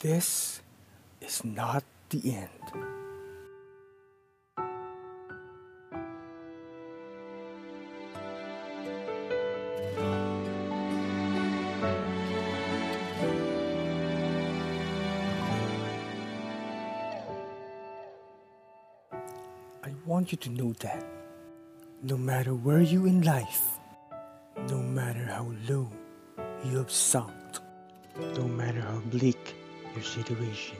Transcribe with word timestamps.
This 0.00 0.62
is 1.20 1.44
not 1.44 1.84
the 2.08 2.22
end. 2.24 2.48
I 19.84 19.92
want 20.06 20.32
you 20.32 20.38
to 20.38 20.48
know 20.48 20.72
that 20.80 21.04
no 22.02 22.16
matter 22.16 22.54
where 22.54 22.80
you 22.80 23.04
in 23.04 23.20
life, 23.20 23.78
no 24.70 24.78
matter 24.78 25.26
how 25.26 25.52
low 25.68 25.90
you 26.64 26.78
have 26.78 26.90
sunk, 26.90 27.34
no 28.16 28.48
matter 28.48 28.80
how 28.80 29.00
bleak 29.10 29.59
your 29.94 30.04
situation, 30.04 30.76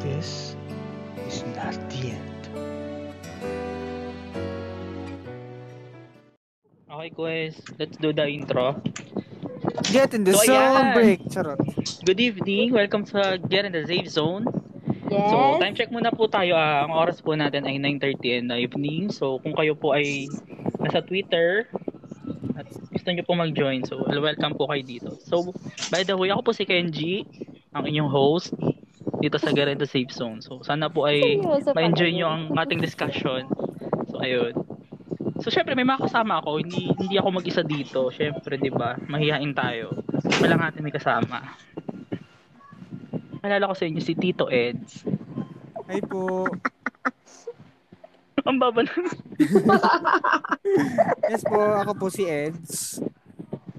this 0.00 0.54
is 1.26 1.44
not 1.56 1.74
the 1.90 2.12
end. 2.16 2.34
Okay, 6.90 7.10
guys. 7.14 7.54
Let's 7.78 7.96
do 7.96 8.12
the 8.12 8.26
intro. 8.26 8.82
Get 9.92 10.12
in 10.14 10.24
the 10.24 10.34
So, 10.34 10.44
zone 10.44 10.58
ayan. 10.58 10.94
break. 10.94 11.20
Charot. 11.30 11.60
Good 12.04 12.20
evening. 12.20 12.72
Welcome 12.74 13.06
sa 13.06 13.36
Get 13.38 13.64
in 13.64 13.72
the 13.72 13.86
Safe 13.86 14.08
Zone. 14.10 14.44
Yes. 15.08 15.30
So, 15.30 15.36
time 15.62 15.72
check 15.72 15.88
muna 15.88 16.12
po 16.12 16.28
tayo. 16.28 16.52
Ah, 16.58 16.84
ang 16.84 16.92
oras 16.92 17.22
po 17.24 17.32
natin 17.32 17.64
ay 17.64 17.80
9.30 17.80 18.44
in 18.44 18.44
the 18.50 18.58
evening. 18.60 19.08
So, 19.08 19.38
kung 19.40 19.56
kayo 19.56 19.72
po 19.72 19.96
ay 19.96 20.28
nasa 20.82 21.00
Twitter 21.00 21.64
at 22.58 22.66
gusto 22.92 23.08
nyo 23.08 23.24
po 23.24 23.32
mag-join, 23.38 23.86
so 23.86 24.02
welcome 24.04 24.52
po 24.58 24.66
kayo 24.68 24.82
dito. 24.84 25.14
So, 25.22 25.54
by 25.88 26.02
the 26.04 26.18
way, 26.18 26.28
ako 26.28 26.50
po 26.50 26.52
si 26.52 26.66
Kenji, 26.66 27.24
ang 27.78 27.86
inyong 27.86 28.10
host 28.10 28.52
dito 29.18 29.38
sa 29.38 29.50
the 29.50 29.86
Safe 29.88 30.10
Zone. 30.10 30.38
So, 30.42 30.62
sana 30.62 30.86
po 30.90 31.06
ay 31.06 31.42
ma-enjoy 31.74 32.14
nyo 32.14 32.26
ang 32.30 32.42
ating 32.54 32.78
discussion. 32.78 33.46
So, 34.10 34.22
ayun. 34.22 34.54
So, 35.42 35.50
syempre, 35.50 35.74
may 35.78 35.86
mga 35.86 36.06
kasama 36.10 36.42
ako. 36.42 36.58
Hindi, 36.62 36.90
hindi 36.98 37.14
ako 37.18 37.28
mag-isa 37.42 37.62
dito. 37.62 38.10
Syempre, 38.10 38.58
di 38.58 38.70
ba? 38.70 38.98
Mahihain 39.06 39.54
tayo. 39.54 39.94
Wala 40.42 40.58
natin 40.58 40.82
may 40.82 40.94
kasama. 40.94 41.54
Alala 43.42 43.70
ko 43.70 43.74
sa 43.74 43.86
inyo 43.86 44.02
si 44.02 44.18
Tito 44.18 44.50
Eds. 44.50 45.06
Hi 45.86 46.02
po. 46.02 46.50
Ang 48.48 48.58
baba 48.58 48.82
na. 48.82 48.92
Yes 51.30 51.46
po, 51.46 51.58
ako 51.58 51.92
po 51.94 52.06
si 52.10 52.26
Eds. 52.26 52.98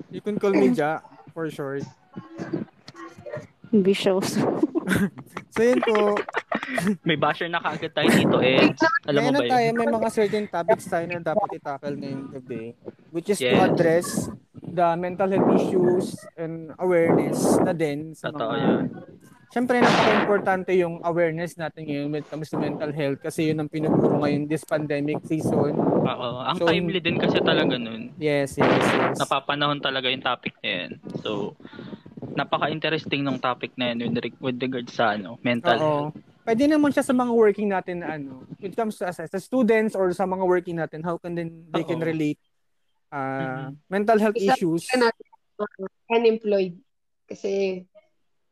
You 0.09 0.23
can 0.23 0.39
call 0.39 0.55
me 0.55 0.71
Ja 0.71 1.03
for 1.35 1.51
short. 1.51 1.83
Vicious. 3.71 4.37
So 5.49 5.61
yun 5.61 5.81
po, 5.81 6.17
May 7.07 7.13
basher 7.13 7.45
na 7.45 7.57
kaagad 7.57 7.91
tayo 7.91 8.09
Tito 8.09 8.37
Eds. 8.39 8.81
Alam 9.03 9.21
mo 9.27 9.31
ba 9.35 9.41
tayo, 9.43 9.65
yun? 9.65 9.75
may 9.75 9.85
mga 9.87 10.09
certain 10.09 10.45
topics 10.45 10.85
tayo 10.87 11.05
na 11.05 11.19
dapat 11.19 11.49
i-tackle 11.51 11.93
ngayong 11.93 12.25
gabi. 12.31 12.73
Which 13.09 13.27
is 13.27 13.37
to 13.37 13.49
Yes. 13.49 13.61
address 13.67 14.07
the 14.55 14.87
mental 14.95 15.25
health 15.27 15.51
issues 15.51 16.05
and 16.35 16.73
awareness 16.77 17.37
na 17.59 17.69
din 17.71 18.13
sa 18.13 18.29
Totoo 18.29 18.45
mga... 18.47 18.61
yan. 18.63 18.85
Siyempre, 19.49 19.81
napaka-importante 19.81 20.71
yung 20.75 21.01
awareness 21.01 21.57
natin 21.57 21.81
ngayon 21.83 22.07
when 22.07 22.21
it 22.21 22.29
comes 22.29 22.47
to 22.47 22.57
mental 22.57 22.89
health 22.89 23.17
kasi 23.19 23.49
yun 23.49 23.57
ang 23.57 23.67
pinupuro 23.67 24.21
ngayon 24.21 24.45
this 24.45 24.61
pandemic 24.61 25.17
season. 25.23 25.73
Oo. 25.75 26.29
Ang 26.39 26.57
So, 26.57 26.65
timely 26.65 27.01
din 27.01 27.17
kasi 27.17 27.41
talaga 27.41 27.73
nun. 27.73 28.13
Yes, 28.15 28.53
yes, 28.55 28.69
yes. 28.85 29.17
Napapanahon 29.17 29.81
talaga 29.81 30.05
yung 30.05 30.21
topic 30.21 30.53
na 30.61 30.69
yan. 30.85 30.91
So, 31.19 31.57
napaka-interesting 32.39 33.21
ng 33.21 33.37
topic 33.37 33.75
na 33.75 33.91
yan 33.91 34.07
with, 34.07 34.31
with 34.39 34.57
regards 34.57 34.95
sa 34.95 35.19
ano, 35.19 35.35
mental 35.43 35.75
Oo. 35.75 35.83
health. 35.83 36.15
Pwede 36.47 36.65
naman 36.65 36.89
siya 36.89 37.03
sa 37.03 37.13
mga 37.13 37.31
working 37.35 37.69
natin 37.69 38.01
na 38.01 38.15
ano, 38.15 38.47
when 38.57 38.71
it 38.71 38.75
comes 38.79 38.95
to 38.97 39.05
as, 39.05 39.19
as 39.19 39.31
students 39.43 39.93
or 39.93 40.09
sa 40.15 40.23
mga 40.23 40.43
working 40.47 40.79
natin, 40.79 41.03
how 41.03 41.19
can 41.19 41.35
then 41.35 41.67
they 41.69 41.83
can 41.83 41.99
Oo. 42.01 42.07
relate 42.07 42.39
uh, 43.11 43.69
Mhm. 43.69 43.69
mental 43.91 44.17
health 44.17 44.37
Isa- 44.39 44.55
issues. 44.55 44.87
Natin 44.89 45.27
uh, 45.59 45.87
unemployed. 46.09 46.73
Kasi 47.29 47.83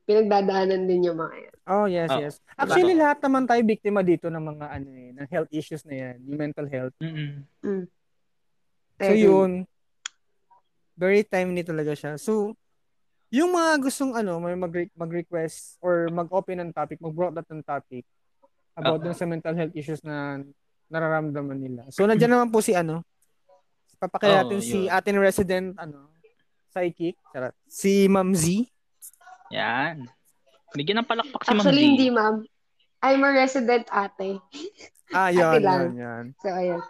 pinagdadaanan 0.06 0.86
din 0.86 1.10
yung 1.10 1.18
mga 1.18 1.36
yan. 1.50 1.56
Oh, 1.68 1.84
yes, 1.90 2.10
Oo. 2.14 2.22
yes. 2.22 2.34
Actually, 2.56 2.96
lahat 2.96 3.20
naman 3.20 3.44
tayo 3.44 3.60
biktima 3.66 4.00
dito 4.00 4.32
ng 4.32 4.40
mga 4.56 4.66
ano 4.72 4.90
eh, 4.94 5.12
ng 5.18 5.28
health 5.28 5.52
issues 5.52 5.84
na 5.84 5.96
yan, 5.96 6.16
yung 6.24 6.40
mental 6.40 6.68
health. 6.70 6.96
Mm-mm. 7.02 7.44
So 8.98 9.14
yun, 9.14 9.68
very 10.98 11.22
timely 11.28 11.62
talaga 11.62 11.94
siya. 11.94 12.16
So, 12.18 12.56
yung 13.30 13.52
mga 13.52 13.84
gustong 13.84 14.16
ano, 14.16 14.40
may 14.40 14.56
mag- 14.56 14.94
mag-request 14.96 15.80
or 15.80 16.08
mag-open 16.08 16.64
ng 16.64 16.72
topic, 16.72 17.00
mag-brought 17.00 17.36
out 17.36 17.50
ng 17.52 17.64
topic 17.64 18.08
about 18.72 19.00
Oo. 19.00 19.04
dun 19.04 19.18
sa 19.18 19.28
mental 19.28 19.56
health 19.56 19.76
issues 19.76 20.00
na 20.02 20.40
nararamdaman 20.88 21.60
nila. 21.60 21.82
So, 21.92 22.08
nandiyan 22.08 22.32
naman 22.32 22.50
po 22.50 22.64
si 22.64 22.72
ano, 22.72 23.04
papakaya 24.00 24.46
natin 24.46 24.60
Oo, 24.60 24.64
si 24.64 24.80
yun. 24.86 24.94
ating 24.94 25.18
resident, 25.20 25.68
ano, 25.76 26.08
psychic, 26.72 27.18
si 27.68 28.08
Ma'am 28.08 28.32
Z. 28.32 28.64
Yan. 29.52 30.08
Bigyan 30.72 31.02
ng 31.02 31.10
palakpak 31.10 31.42
si 31.44 31.52
Ma'am 31.52 31.60
Actually, 31.60 31.84
D. 31.84 31.88
hindi, 31.92 32.08
ma'am. 32.12 32.36
I'm 33.02 33.22
a 33.24 33.32
resident 33.34 33.86
ate. 33.90 34.42
Ah, 35.12 35.32
Ate 35.32 35.40
yan, 35.40 35.62
lang. 35.64 35.82
yan, 35.84 35.94
yan. 35.96 36.26
So, 36.40 36.48
ayun. 36.52 36.82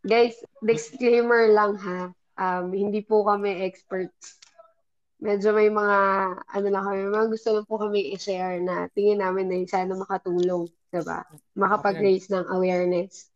Guys, 0.00 0.36
disclaimer 0.62 1.50
lang 1.50 1.74
ha. 1.76 2.00
Um, 2.36 2.70
hindi 2.70 3.02
po 3.02 3.26
kami 3.26 3.64
experts. 3.64 4.38
Medyo 5.16 5.56
may 5.56 5.72
mga, 5.72 5.98
ano 6.44 6.66
lang 6.68 6.84
kami, 6.84 7.00
mga 7.08 7.28
gusto 7.32 7.48
lang 7.56 7.66
po 7.68 7.80
kami 7.80 8.12
i-share 8.12 8.60
na 8.60 8.86
tingin 8.92 9.20
namin 9.24 9.48
na 9.48 9.56
sana 9.64 9.96
makatulong, 9.96 10.68
diba? 10.92 11.24
Makapag-raise 11.56 12.28
ng 12.32 12.46
awareness. 12.52 13.32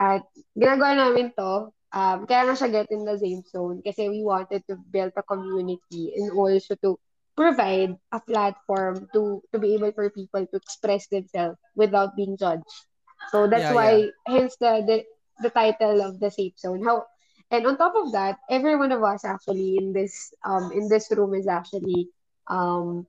At 0.00 0.26
ginagawa 0.56 0.96
namin 0.98 1.32
to, 1.38 1.70
um, 1.94 2.18
kaya 2.26 2.42
nga 2.48 2.56
siya 2.58 2.70
get 2.72 2.88
in 2.90 3.04
the 3.06 3.16
same 3.18 3.42
zone 3.46 3.80
kasi 3.84 4.08
we 4.10 4.24
wanted 4.24 4.64
to 4.66 4.76
build 4.90 5.12
a 5.16 5.22
community 5.24 6.14
and 6.16 6.32
also 6.34 6.74
to 6.82 6.98
provide 7.36 7.94
a 8.14 8.20
platform 8.22 9.06
to 9.14 9.42
to 9.52 9.58
be 9.58 9.74
able 9.74 9.90
for 9.92 10.08
people 10.10 10.44
to 10.46 10.56
express 10.58 11.06
themselves 11.10 11.58
without 11.74 12.14
being 12.18 12.36
judged. 12.38 12.66
So 13.30 13.46
that's 13.46 13.70
Yeah, 13.70 13.72
why 13.72 14.10
hence 14.26 14.56
the, 14.60 14.82
the 14.84 14.96
the 15.42 15.50
title 15.50 16.02
of 16.02 16.20
the 16.20 16.30
safe 16.30 16.58
zone. 16.58 16.82
How 16.84 17.06
and 17.50 17.66
on 17.66 17.76
top 17.76 17.94
of 17.94 18.12
that, 18.12 18.38
every 18.48 18.76
one 18.76 18.92
of 18.92 19.02
us 19.02 19.24
actually 19.24 19.76
in 19.76 19.92
this 19.92 20.32
um 20.44 20.72
in 20.72 20.88
this 20.88 21.10
room 21.10 21.34
is 21.34 21.46
actually 21.46 22.08
um 22.46 23.04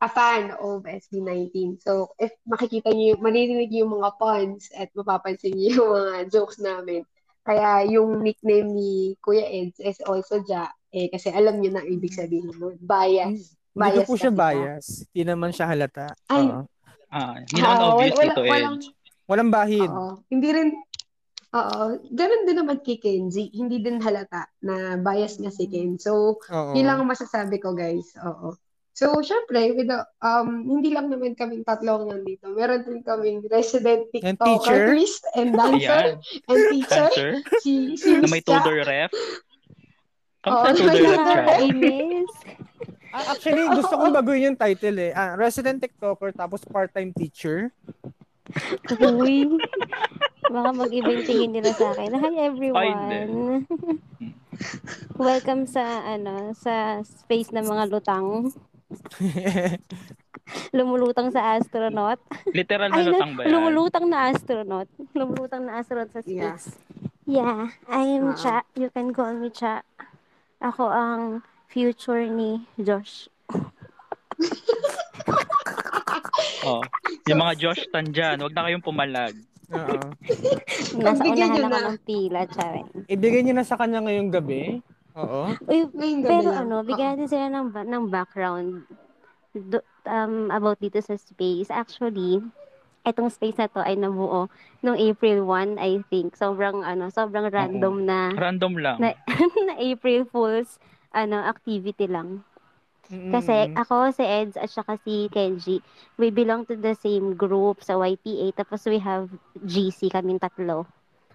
a 0.00 0.08
fan 0.10 0.52
of 0.60 0.84
SB19. 0.84 1.80
So 1.80 2.12
if 2.18 2.34
makikita 2.44 2.92
niyo, 2.92 3.16
maririnig 3.18 3.72
niyo 3.72 3.88
yung 3.88 3.96
mga 3.98 4.10
puns 4.20 4.68
at 4.76 4.92
mapapansin 4.92 5.56
niyo 5.56 5.80
yung 5.80 5.90
mga 5.96 6.14
jokes 6.34 6.60
namin. 6.60 7.02
Kaya 7.44 7.84
yung 7.84 8.20
nickname 8.20 8.68
ni 8.68 8.92
Kuya 9.20 9.44
Eds 9.44 9.80
is 9.80 10.00
also 10.04 10.40
Ja. 10.44 10.68
Eh, 10.94 11.10
kasi 11.10 11.26
alam 11.28 11.58
niyo 11.58 11.74
na 11.74 11.82
ang 11.82 11.90
ibig 11.90 12.14
sabihin 12.14 12.54
nun. 12.54 12.78
Bias. 12.78 13.58
Hindi 13.74 13.90
ko 13.90 14.00
Bias 14.00 14.06
po 14.06 14.14
siya 14.14 14.30
bias. 14.30 14.86
Hindi 15.10 15.22
naman 15.26 15.50
siya 15.50 15.66
halata. 15.66 16.06
Ay. 16.30 16.46
Oo. 16.46 16.62
Ah, 17.10 17.34
hindi 17.42 17.58
naman 17.58 17.74
Ah, 17.74 17.88
obvious 17.90 18.14
wala- 18.14 18.24
Tito 18.30 18.42
walang, 18.44 18.76
Eds. 18.78 18.86
Walang 19.24 19.50
bahid. 19.50 19.90
Oo. 19.90 20.14
Hindi 20.28 20.48
rin, 20.52 20.68
oo. 21.54 21.82
Ganun 22.10 22.42
din 22.44 22.58
naman 22.58 22.82
kay 22.82 22.98
Kenji. 22.98 23.48
Hindi 23.54 23.78
din 23.78 24.02
halata 24.02 24.50
na 24.58 24.98
bias 24.98 25.38
nga 25.38 25.54
si 25.54 25.70
Ken. 25.70 25.96
So, 25.96 26.42
Oo. 26.42 26.72
yun 26.74 26.90
lang 26.90 26.98
ang 27.00 27.08
masasabi 27.08 27.62
ko, 27.62 27.72
guys. 27.72 28.10
Oo. 28.26 28.58
So, 28.94 29.18
syempre, 29.26 29.74
with 29.74 29.90
the, 29.90 30.06
um, 30.22 30.62
hindi 30.70 30.94
lang 30.94 31.10
naman 31.10 31.34
kaming 31.34 31.66
tatlo 31.66 31.98
ang 31.98 32.14
nandito. 32.14 32.46
Meron 32.54 32.86
din 32.86 33.02
kaming 33.02 33.42
resident 33.50 34.06
And 34.22 34.38
TikToker, 34.38 34.46
teacher. 34.62 34.82
priest, 34.86 35.22
and 35.34 35.50
dancer, 35.50 36.14
and 36.46 36.60
teacher. 36.70 37.10
Si, 37.58 37.98
si 37.98 38.22
Na 38.22 38.30
may 38.30 38.38
Cha. 38.38 38.62
Tudor 38.62 38.86
ref. 38.86 39.10
Oo, 40.46 40.62
Kamusta 40.62 40.86
na 40.86 40.90
may 40.94 41.02
Tudor 41.02 41.18
ref. 41.18 41.26
Nakakainis. 41.26 42.32
Ah, 43.14 43.24
actually, 43.30 43.62
gusto 43.70 43.94
kong 43.94 44.14
baguhin 44.14 44.54
yung 44.54 44.58
title 44.58 44.98
eh. 44.98 45.10
Ah, 45.14 45.38
resident 45.38 45.78
TikToker 45.78 46.34
tapos 46.34 46.62
part-time 46.66 47.14
teacher. 47.14 47.70
Uy. 48.98 49.54
Baka 50.44 50.70
mag-iba 50.72 51.08
yung 51.08 51.24
tingin 51.24 51.50
nila 51.52 51.72
sa 51.72 51.92
akin. 51.92 52.10
Hi 52.12 52.34
everyone. 52.42 53.64
Welcome 55.18 55.64
sa 55.64 55.82
ano 56.04 56.52
sa 56.52 57.00
space 57.00 57.50
ng 57.50 57.64
mga 57.64 57.84
lutang. 57.88 58.52
Lumulutang 60.76 61.32
sa 61.32 61.56
astronaut. 61.56 62.20
Literal 62.52 62.92
na 62.92 63.00
Ay, 63.00 63.06
lutang 63.08 63.32
ba 63.32 63.40
yan? 63.42 63.50
lumulutang 63.50 64.06
na 64.06 64.18
astronaut. 64.28 64.88
Lumulutang 65.12 65.64
na 65.64 65.80
astronaut 65.80 66.12
sa 66.12 66.20
Yeah. 66.22 66.54
space. 66.54 66.76
Yeah, 67.24 67.72
I 67.88 68.04
am 68.14 68.32
Ah. 68.32 68.36
Cha. 68.36 68.56
You 68.76 68.92
can 68.92 69.16
call 69.16 69.32
me 69.32 69.48
Cha. 69.48 69.80
Ako 70.60 70.84
ang 70.84 71.22
future 71.66 72.24
ni 72.24 72.68
Josh. 72.76 73.28
Oh. 76.64 76.80
Yung 77.28 77.44
mga 77.44 77.60
Josh 77.60 77.84
Tan 77.92 78.08
dyan, 78.08 78.40
huwag 78.40 78.56
na 78.56 78.64
kayong 78.64 78.80
pumalag. 78.80 79.36
Oo. 79.70 79.98
Nasa 81.00 81.16
Pagbigyan 81.16 81.32
unahan 81.34 81.50
niyo 81.50 81.62
ako 81.62 81.70
na. 81.70 81.86
ng 81.86 82.00
pila, 82.02 82.40
Charing. 82.46 82.88
Ibigay 83.06 83.40
niyo 83.40 83.54
na 83.54 83.64
sa 83.64 83.76
kanya 83.76 84.00
ngayong 84.00 84.30
gabi. 84.30 84.82
Oo. 85.14 85.54
Uy, 85.64 85.78
Ngayong 85.88 86.20
gabi 86.20 86.28
pero 86.28 86.48
lang. 86.50 86.58
ano, 86.60 86.74
bigyan 86.82 87.08
natin 87.14 87.28
sila 87.28 87.46
ng, 87.48 87.66
ba- 87.70 87.86
ng 87.86 88.04
background. 88.08 88.70
do, 89.52 89.78
um, 90.04 90.50
about 90.50 90.76
dito 90.78 90.98
sa 90.98 91.14
space. 91.14 91.70
Actually, 91.70 92.42
itong 93.02 93.30
space 93.30 93.54
na 93.54 93.68
to 93.68 93.78
ay 93.78 93.94
nabuo 93.94 94.50
noong 94.80 94.98
April 94.98 95.46
1, 95.46 95.78
I 95.78 96.02
think. 96.04 96.34
Sobrang 96.34 96.82
ano, 96.82 97.06
sobrang 97.08 97.46
random 97.48 98.02
na 98.02 98.34
Random 98.34 98.74
lang. 98.74 98.98
na, 98.98 99.14
na 99.66 99.74
April 99.78 100.26
Fools 100.26 100.82
ano 101.08 101.38
activity 101.38 102.04
lang. 102.04 102.42
Kasi 103.08 103.68
ako, 103.74 104.14
si 104.14 104.22
Eds 104.22 104.56
at 104.56 104.70
saka 104.70 104.94
si 105.02 105.26
Kenji, 105.28 105.80
we 106.16 106.30
belong 106.30 106.64
to 106.68 106.76
the 106.78 106.94
same 106.94 107.34
group 107.34 107.82
sa 107.82 107.98
YPA. 107.98 108.46
Tapos 108.54 108.84
we 108.86 108.98
have 109.00 109.26
GC 109.58 110.08
kaming 110.08 110.38
tatlo. 110.38 110.86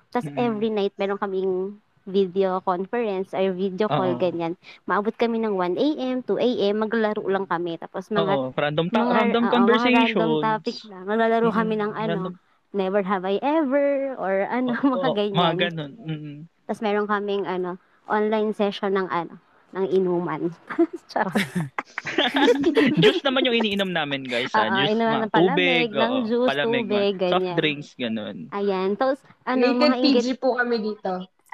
Tapos 0.09 0.27
Mm-mm. 0.27 0.37
every 0.39 0.69
night 0.69 0.93
meron 0.97 1.19
kaming 1.21 1.77
video 2.09 2.57
conference 2.63 3.35
or 3.37 3.53
video 3.53 3.85
call, 3.85 4.09
Oo. 4.09 4.17
ganyan. 4.17 4.57
Maabot 4.89 5.13
kami 5.13 5.37
ng 5.43 5.53
1 5.53 5.87
a.m., 6.09 6.25
2 6.25 6.71
a.m., 6.71 6.81
maglalaro 6.81 7.21
lang 7.29 7.45
kami. 7.45 7.77
Tapos 7.77 8.09
mga, 8.09 8.33
Oo, 8.33 8.49
random, 8.57 8.87
ta- 8.89 9.05
mga, 9.05 9.13
random 9.13 9.43
oo, 9.45 9.53
conversations. 9.53 10.17
mga 10.17 10.17
random 10.17 10.31
topic 10.41 10.77
lang. 10.89 11.03
Maglalaro 11.05 11.49
kami 11.53 11.73
ng 11.77 11.93
ano, 11.93 12.19
Random, 12.25 12.33
never 12.73 13.01
have 13.05 13.25
I 13.25 13.37
ever, 13.41 14.17
or 14.17 14.45
ano, 14.49 14.73
Oo, 14.73 14.97
mga 14.97 15.11
ganyan. 15.13 15.37
Mga 15.37 15.53
ganun. 15.69 15.91
Mm-mm. 16.01 16.37
Tapos 16.65 16.81
meron 16.81 17.07
kaming 17.09 17.43
ano, 17.45 17.77
online 18.09 18.53
session 18.57 18.93
ng 18.97 19.09
ano, 19.09 19.37
ng 19.73 19.85
inuman. 19.89 20.41
Charot. 21.11 21.35
juice 23.03 23.23
naman 23.25 23.45
yung 23.45 23.57
iniinom 23.61 23.91
namin, 23.93 24.25
guys. 24.25 24.49
Oo, 24.53 24.61
ah. 24.61 24.69
juice, 24.81 24.93
inuman 24.97 25.19
ng 25.25 25.31
palamig, 25.33 25.53
tubig, 25.53 25.87
ng 25.93 26.15
juice, 26.25 26.49
palamig, 26.49 26.85
tubig, 26.87 27.15
mga 27.15 27.29
soft 27.29 27.41
ganyan. 27.43 27.57
drinks, 27.57 27.89
ganun. 27.97 28.37
Ayan. 28.53 28.89
Tapos, 28.97 29.19
ano, 29.45 29.63
Rated 29.69 29.81
mga 29.81 29.95
PG 29.97 30.07
inggit, 30.09 30.37
po 30.41 30.49
kami 30.57 30.75
dito. 30.81 31.11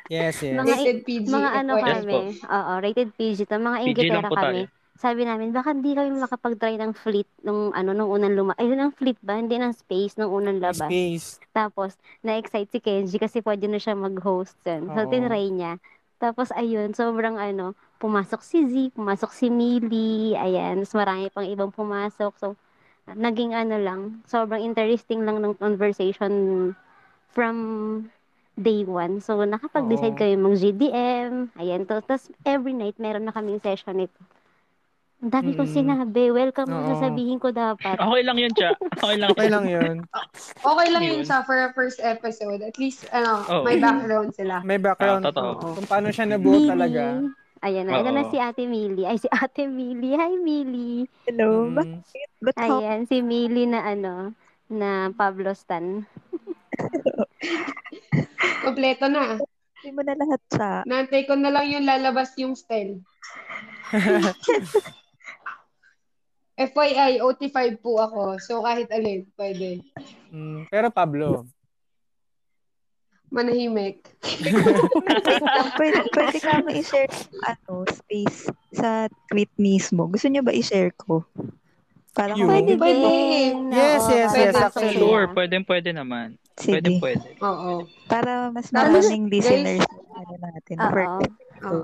Yes, 0.08 0.36
yes. 0.46 0.56
Mga- 0.56 0.76
Rated 0.78 1.00
PG. 1.04 1.26
mga 1.34 1.50
ano. 1.52 1.72
Yes 1.76 1.86
kami, 1.86 2.20
oo, 2.38 2.74
rated 2.82 3.10
PG 3.18 3.38
to, 3.50 3.58
mga 3.58 3.78
po 4.30 4.38
kami. 4.38 4.64
Sabi 4.96 5.28
namin, 5.28 5.52
baka 5.52 5.76
hindi 5.76 5.92
kami 5.92 6.16
makapag-try 6.16 6.80
ng 6.80 6.96
fleet 6.96 7.28
nung 7.44 7.76
ano 7.76 7.92
nung 7.92 8.08
unang 8.08 8.32
luma. 8.32 8.54
Ay, 8.56 8.72
ng 8.72 8.96
fleet 8.96 9.20
ba? 9.20 9.36
Hindi 9.36 9.60
ng 9.60 9.76
space 9.76 10.16
nung 10.16 10.32
unang 10.32 10.64
labas. 10.64 10.88
Space. 10.88 11.44
Tapos, 11.52 12.00
na-excite 12.24 12.72
si 12.72 12.80
Kenji 12.80 13.20
kasi 13.20 13.44
pwede 13.44 13.68
na 13.68 13.76
siya 13.76 13.92
mag-host 13.92 14.56
dun. 14.64 14.88
So, 14.96 15.04
tinry 15.12 15.52
niya. 15.52 15.84
Tapos, 16.16 16.48
ayun, 16.56 16.96
sobrang 16.96 17.36
ano, 17.36 17.76
pumasok 17.98 18.42
si 18.42 18.60
Z, 18.66 18.74
pumasok 18.94 19.32
si 19.32 19.48
Millie, 19.48 20.36
ayan, 20.36 20.84
mas 20.84 20.92
marami 20.92 21.32
pang 21.32 21.48
ibang 21.48 21.72
pumasok. 21.72 22.34
So, 22.36 22.48
naging 23.08 23.54
ano 23.54 23.78
lang, 23.78 24.02
sobrang 24.26 24.62
interesting 24.62 25.24
lang 25.24 25.40
ng 25.40 25.56
conversation 25.56 26.32
from 27.30 27.56
day 28.56 28.84
one. 28.84 29.20
So, 29.20 29.44
nakapag-decide 29.44 30.16
Oo. 30.16 30.20
kami 30.20 30.36
mag-GDM, 30.38 31.32
ayan, 31.56 31.84
to. 31.84 32.00
Tapos, 32.02 32.32
every 32.42 32.72
night, 32.72 32.96
meron 32.96 33.28
na 33.28 33.36
kaming 33.36 33.60
session 33.60 34.00
ito. 34.00 34.22
Ang 35.16 35.32
dami 35.32 35.56
kong 35.56 35.72
Mm. 35.72 35.76
sinabi, 35.76 36.24
welcome 36.30 36.68
Oo. 36.68 36.76
na 36.76 36.92
sasabihin 36.94 37.40
ko 37.40 37.50
dapat. 37.50 37.96
Okay 37.96 38.22
lang 38.22 38.38
yun, 38.38 38.52
Cha. 38.52 38.76
Okay 38.76 39.16
lang. 39.16 39.30
Okay 39.32 39.48
lang 39.48 39.66
yun. 39.66 39.96
Okay 40.66 40.88
lang 40.90 41.04
Yun. 41.06 41.22
sa 41.24 41.46
for 41.46 41.56
a 41.56 41.70
first 41.72 42.02
episode. 42.02 42.60
At 42.60 42.76
least, 42.76 43.06
ano, 43.10 43.46
Oo. 43.46 43.64
may 43.64 43.78
background 43.78 44.34
sila. 44.34 44.60
May 44.62 44.76
background. 44.78 45.24
Ah, 45.24 45.30
totoo. 45.32 45.52
Oo. 45.54 45.72
Kung 45.78 45.88
paano 45.88 46.10
siya 46.10 46.26
nabuo 46.26 46.58
talaga. 46.66 47.22
Ayan 47.66 47.90
na, 47.90 47.98
ito 47.98 48.14
na 48.14 48.30
si 48.30 48.38
Ate 48.38 48.70
Millie. 48.70 49.10
Ay, 49.10 49.18
si 49.18 49.26
Ate 49.26 49.66
Millie. 49.66 50.14
Hi, 50.14 50.38
Millie. 50.38 51.10
Hello. 51.26 51.66
Mm. 51.66 51.82
Bakit? 51.82 52.30
Ako? 52.62 52.78
Ayan, 52.78 53.10
si 53.10 53.26
Millie 53.26 53.66
na 53.66 53.82
ano, 53.82 54.38
na 54.70 55.10
Pablo 55.10 55.50
Stan. 55.58 56.06
Kompleto 58.70 59.10
na. 59.10 59.42
Hindi 59.82 59.90
mo 59.98 60.06
na 60.06 60.14
lahat 60.14 60.42
sa... 60.54 60.86
Nantay 60.86 61.26
ko 61.26 61.34
na 61.34 61.50
lang 61.50 61.66
yung 61.74 61.90
lalabas 61.90 62.38
yung 62.38 62.54
style. 62.54 63.02
FYI, 66.70 67.18
OT5 67.26 67.82
po 67.82 67.98
ako. 67.98 68.38
So, 68.46 68.62
kahit 68.62 68.94
alin, 68.94 69.26
pwede. 69.42 69.82
Mm, 70.30 70.70
pero 70.70 70.94
Pablo, 70.94 71.50
Manahimik. 73.36 74.00
pwede, 75.78 76.00
pwede 76.16 76.38
ka 76.40 76.64
mo 76.64 76.72
i-share 76.72 77.12
ano, 77.44 77.84
space 77.92 78.48
sa 78.72 79.12
tweet 79.28 79.52
mismo. 79.60 80.08
Gusto 80.08 80.32
niyo 80.32 80.40
ba 80.40 80.56
i-share 80.56 80.96
ko? 80.96 81.28
Para 82.16 82.32
You? 82.32 82.48
Pwede 82.48 82.80
Pwede. 82.80 82.96
din. 82.96 83.76
Yes, 83.76 84.08
yes, 84.08 84.32
para 84.32 84.40
yes, 84.40 84.56
actually. 84.56 84.96
Sure, 84.96 85.28
pwede, 85.36 85.56
pwede 85.68 85.90
naman. 85.92 86.40
Pwede, 86.56 86.88
Sige. 86.96 87.04
pwede. 87.04 87.28
Oo. 87.44 87.84
Para 88.08 88.56
mas 88.56 88.72
Tapos, 88.72 89.04
maraming 89.04 89.28
guys- 89.28 89.44
listeners 89.44 89.84
ano 90.16 90.34
natin. 90.40 90.76
Oo. 90.80 91.20
Oo. 91.68 91.84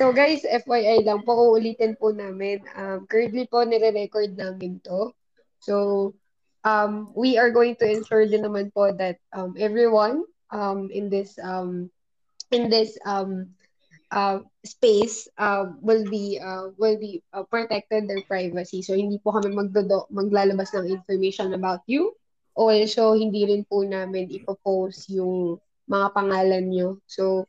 So 0.00 0.08
guys, 0.16 0.40
FYI 0.40 1.04
lang 1.04 1.28
po, 1.28 1.36
uulitin 1.36 2.00
po 2.00 2.08
namin. 2.08 2.64
Um, 2.72 3.04
currently 3.04 3.44
po, 3.44 3.60
nire-record 3.68 4.32
namin 4.32 4.80
to. 4.80 5.12
So, 5.60 6.16
um, 6.66 7.14
we 7.14 7.38
are 7.38 7.54
going 7.54 7.78
to 7.78 7.86
ensure 7.86 8.26
din 8.26 8.42
naman 8.42 8.74
po 8.74 8.90
that 8.90 9.22
um, 9.30 9.54
everyone 9.54 10.26
um, 10.50 10.90
in 10.90 11.06
this 11.06 11.38
um, 11.38 11.86
in 12.50 12.66
this 12.66 12.98
um, 13.06 13.54
uh, 14.10 14.42
space 14.66 15.30
uh, 15.38 15.70
will 15.78 16.02
be 16.10 16.42
uh, 16.42 16.74
will 16.74 16.98
be 16.98 17.22
uh, 17.30 17.46
protected 17.46 18.10
their 18.10 18.22
privacy. 18.26 18.82
So 18.82 18.98
hindi 18.98 19.22
po 19.22 19.38
kami 19.38 19.54
magdodo 19.54 20.10
maglalabas 20.10 20.74
ng 20.74 20.90
information 20.90 21.54
about 21.54 21.86
you. 21.86 22.10
Also, 22.56 23.12
hindi 23.12 23.46
rin 23.46 23.68
po 23.68 23.84
namin 23.84 24.32
ipopost 24.32 25.12
yung 25.12 25.60
mga 25.86 26.08
pangalan 26.16 26.72
nyo. 26.72 26.96
So, 27.04 27.44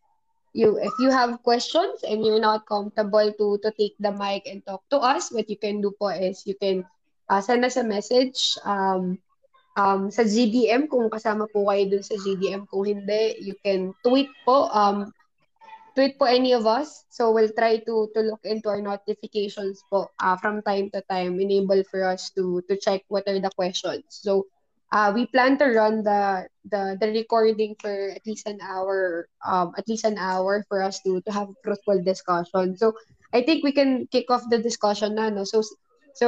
you 0.51 0.75
if 0.83 0.91
you 0.99 1.07
have 1.07 1.39
questions 1.47 2.03
and 2.03 2.27
you're 2.27 2.43
not 2.43 2.67
comfortable 2.67 3.31
to 3.39 3.55
to 3.63 3.69
take 3.79 3.95
the 4.03 4.11
mic 4.11 4.43
and 4.51 4.59
talk 4.67 4.83
to 4.91 4.99
us, 4.99 5.31
what 5.31 5.47
you 5.47 5.55
can 5.55 5.79
do 5.79 5.95
po 5.95 6.11
is 6.11 6.43
you 6.43 6.59
can 6.59 6.83
uh, 7.29 7.41
send 7.41 7.63
us 7.65 7.77
a 7.77 7.83
message 7.83 8.57
um, 8.63 9.19
um, 9.77 10.09
sa 10.09 10.24
GDM 10.25 10.89
kung 10.89 11.07
kasama 11.07 11.45
po 11.51 11.69
kayo 11.69 11.85
dun 11.88 12.03
sa 12.03 12.18
GDM. 12.18 12.65
Kung 12.68 12.83
hindi, 12.83 13.38
you 13.39 13.56
can 13.62 13.94
tweet 14.01 14.31
po 14.44 14.68
um, 14.74 15.13
tweet 15.94 16.18
po 16.18 16.25
any 16.25 16.53
of 16.53 16.65
us. 16.65 17.06
So 17.09 17.33
we'll 17.33 17.53
try 17.53 17.81
to 17.85 17.95
to 18.13 18.19
look 18.21 18.44
into 18.45 18.69
our 18.69 18.81
notifications 18.81 19.81
po 19.89 20.09
uh, 20.21 20.38
from 20.38 20.62
time 20.65 20.89
to 20.94 21.01
time, 21.09 21.38
enable 21.41 21.81
for 21.89 22.06
us 22.06 22.33
to 22.38 22.62
to 22.69 22.77
check 22.77 23.06
what 23.07 23.25
are 23.30 23.39
the 23.41 23.53
questions. 23.53 24.06
So 24.09 24.45
uh, 24.91 25.12
we 25.13 25.25
plan 25.27 25.57
to 25.57 25.68
run 25.73 26.03
the 26.03 26.47
the 26.69 26.97
the 27.01 27.09
recording 27.13 27.75
for 27.81 28.13
at 28.13 28.23
least 28.25 28.47
an 28.47 28.62
hour, 28.62 29.27
um, 29.45 29.73
at 29.77 29.89
least 29.89 30.06
an 30.06 30.18
hour 30.18 30.65
for 30.69 30.81
us 30.81 31.01
to 31.06 31.21
to 31.25 31.31
have 31.31 31.50
fruitful 31.63 32.01
discussion. 32.03 32.77
So 32.77 32.94
I 33.33 33.41
think 33.44 33.63
we 33.63 33.73
can 33.73 34.07
kick 34.07 34.31
off 34.31 34.45
the 34.50 34.62
discussion 34.62 35.15
na 35.15 35.30
no. 35.30 35.44
So 35.44 35.62
so 36.17 36.27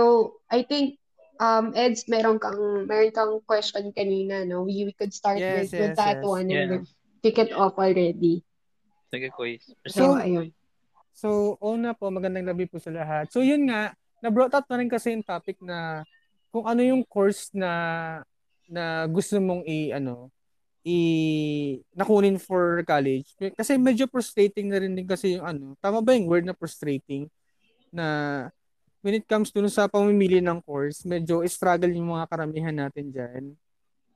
I 0.53 0.61
think 0.61 1.01
um 1.41 1.73
Eds 1.73 2.05
meron 2.05 2.37
kang 2.37 2.85
meron 2.85 3.09
kang 3.09 3.33
question 3.49 3.89
kanina 3.91 4.45
no. 4.45 4.63
We, 4.63 4.85
we 4.85 4.93
could 4.93 5.11
start 5.15 5.41
Yes, 5.41 5.73
with, 5.73 5.81
with 5.81 5.93
yes, 5.95 5.99
that 5.99 6.17
yes. 6.21 6.27
one 6.29 6.47
and 6.47 6.53
Yeah. 6.53 6.69
then 6.69 6.83
kick 7.25 7.41
it 7.41 7.51
off 7.51 7.75
already. 7.81 8.45
Sige, 9.09 9.33
quiz. 9.33 9.65
So, 9.89 10.13
So, 10.13 10.21
ayun. 10.21 10.53
So, 11.11 11.29
una 11.59 11.91
po, 11.97 12.07
magandang 12.13 12.47
gabi 12.53 12.69
po 12.69 12.77
sa 12.79 12.93
lahat. 12.93 13.27
So, 13.33 13.41
yun 13.43 13.67
nga, 13.67 13.91
na-brought 14.23 14.53
up 14.55 14.69
na 14.69 14.79
rin 14.79 14.87
kasi 14.87 15.11
yung 15.17 15.25
topic 15.25 15.59
na 15.59 16.05
kung 16.53 16.63
ano 16.63 16.79
yung 16.79 17.03
course 17.03 17.49
na 17.51 18.21
na 18.69 19.09
gusto 19.09 19.41
mong 19.41 19.65
i 19.65 19.89
ano 19.89 20.29
i 20.85 20.97
nakunin 21.91 22.39
for 22.39 22.85
college. 22.87 23.35
Kasi 23.35 23.75
medyo 23.75 24.07
frustrating 24.07 24.71
na 24.71 24.79
rin 24.79 24.95
din 24.95 25.09
kasi 25.09 25.35
yung 25.35 25.45
ano. 25.45 25.65
Tama 25.83 25.99
ba 25.99 26.15
yung 26.15 26.29
word 26.29 26.47
na 26.47 26.55
frustrating? 26.55 27.27
Na 27.91 28.47
when 28.99 29.15
it 29.15 29.25
comes 29.25 29.51
to 29.51 29.63
sa 29.71 29.87
pamimili 29.87 30.43
ng 30.43 30.59
course, 30.63 31.07
medyo 31.07 31.39
struggle 31.47 31.91
yung 31.91 32.11
mga 32.11 32.25
karamihan 32.27 32.75
natin 32.75 33.11
diyan 33.11 33.43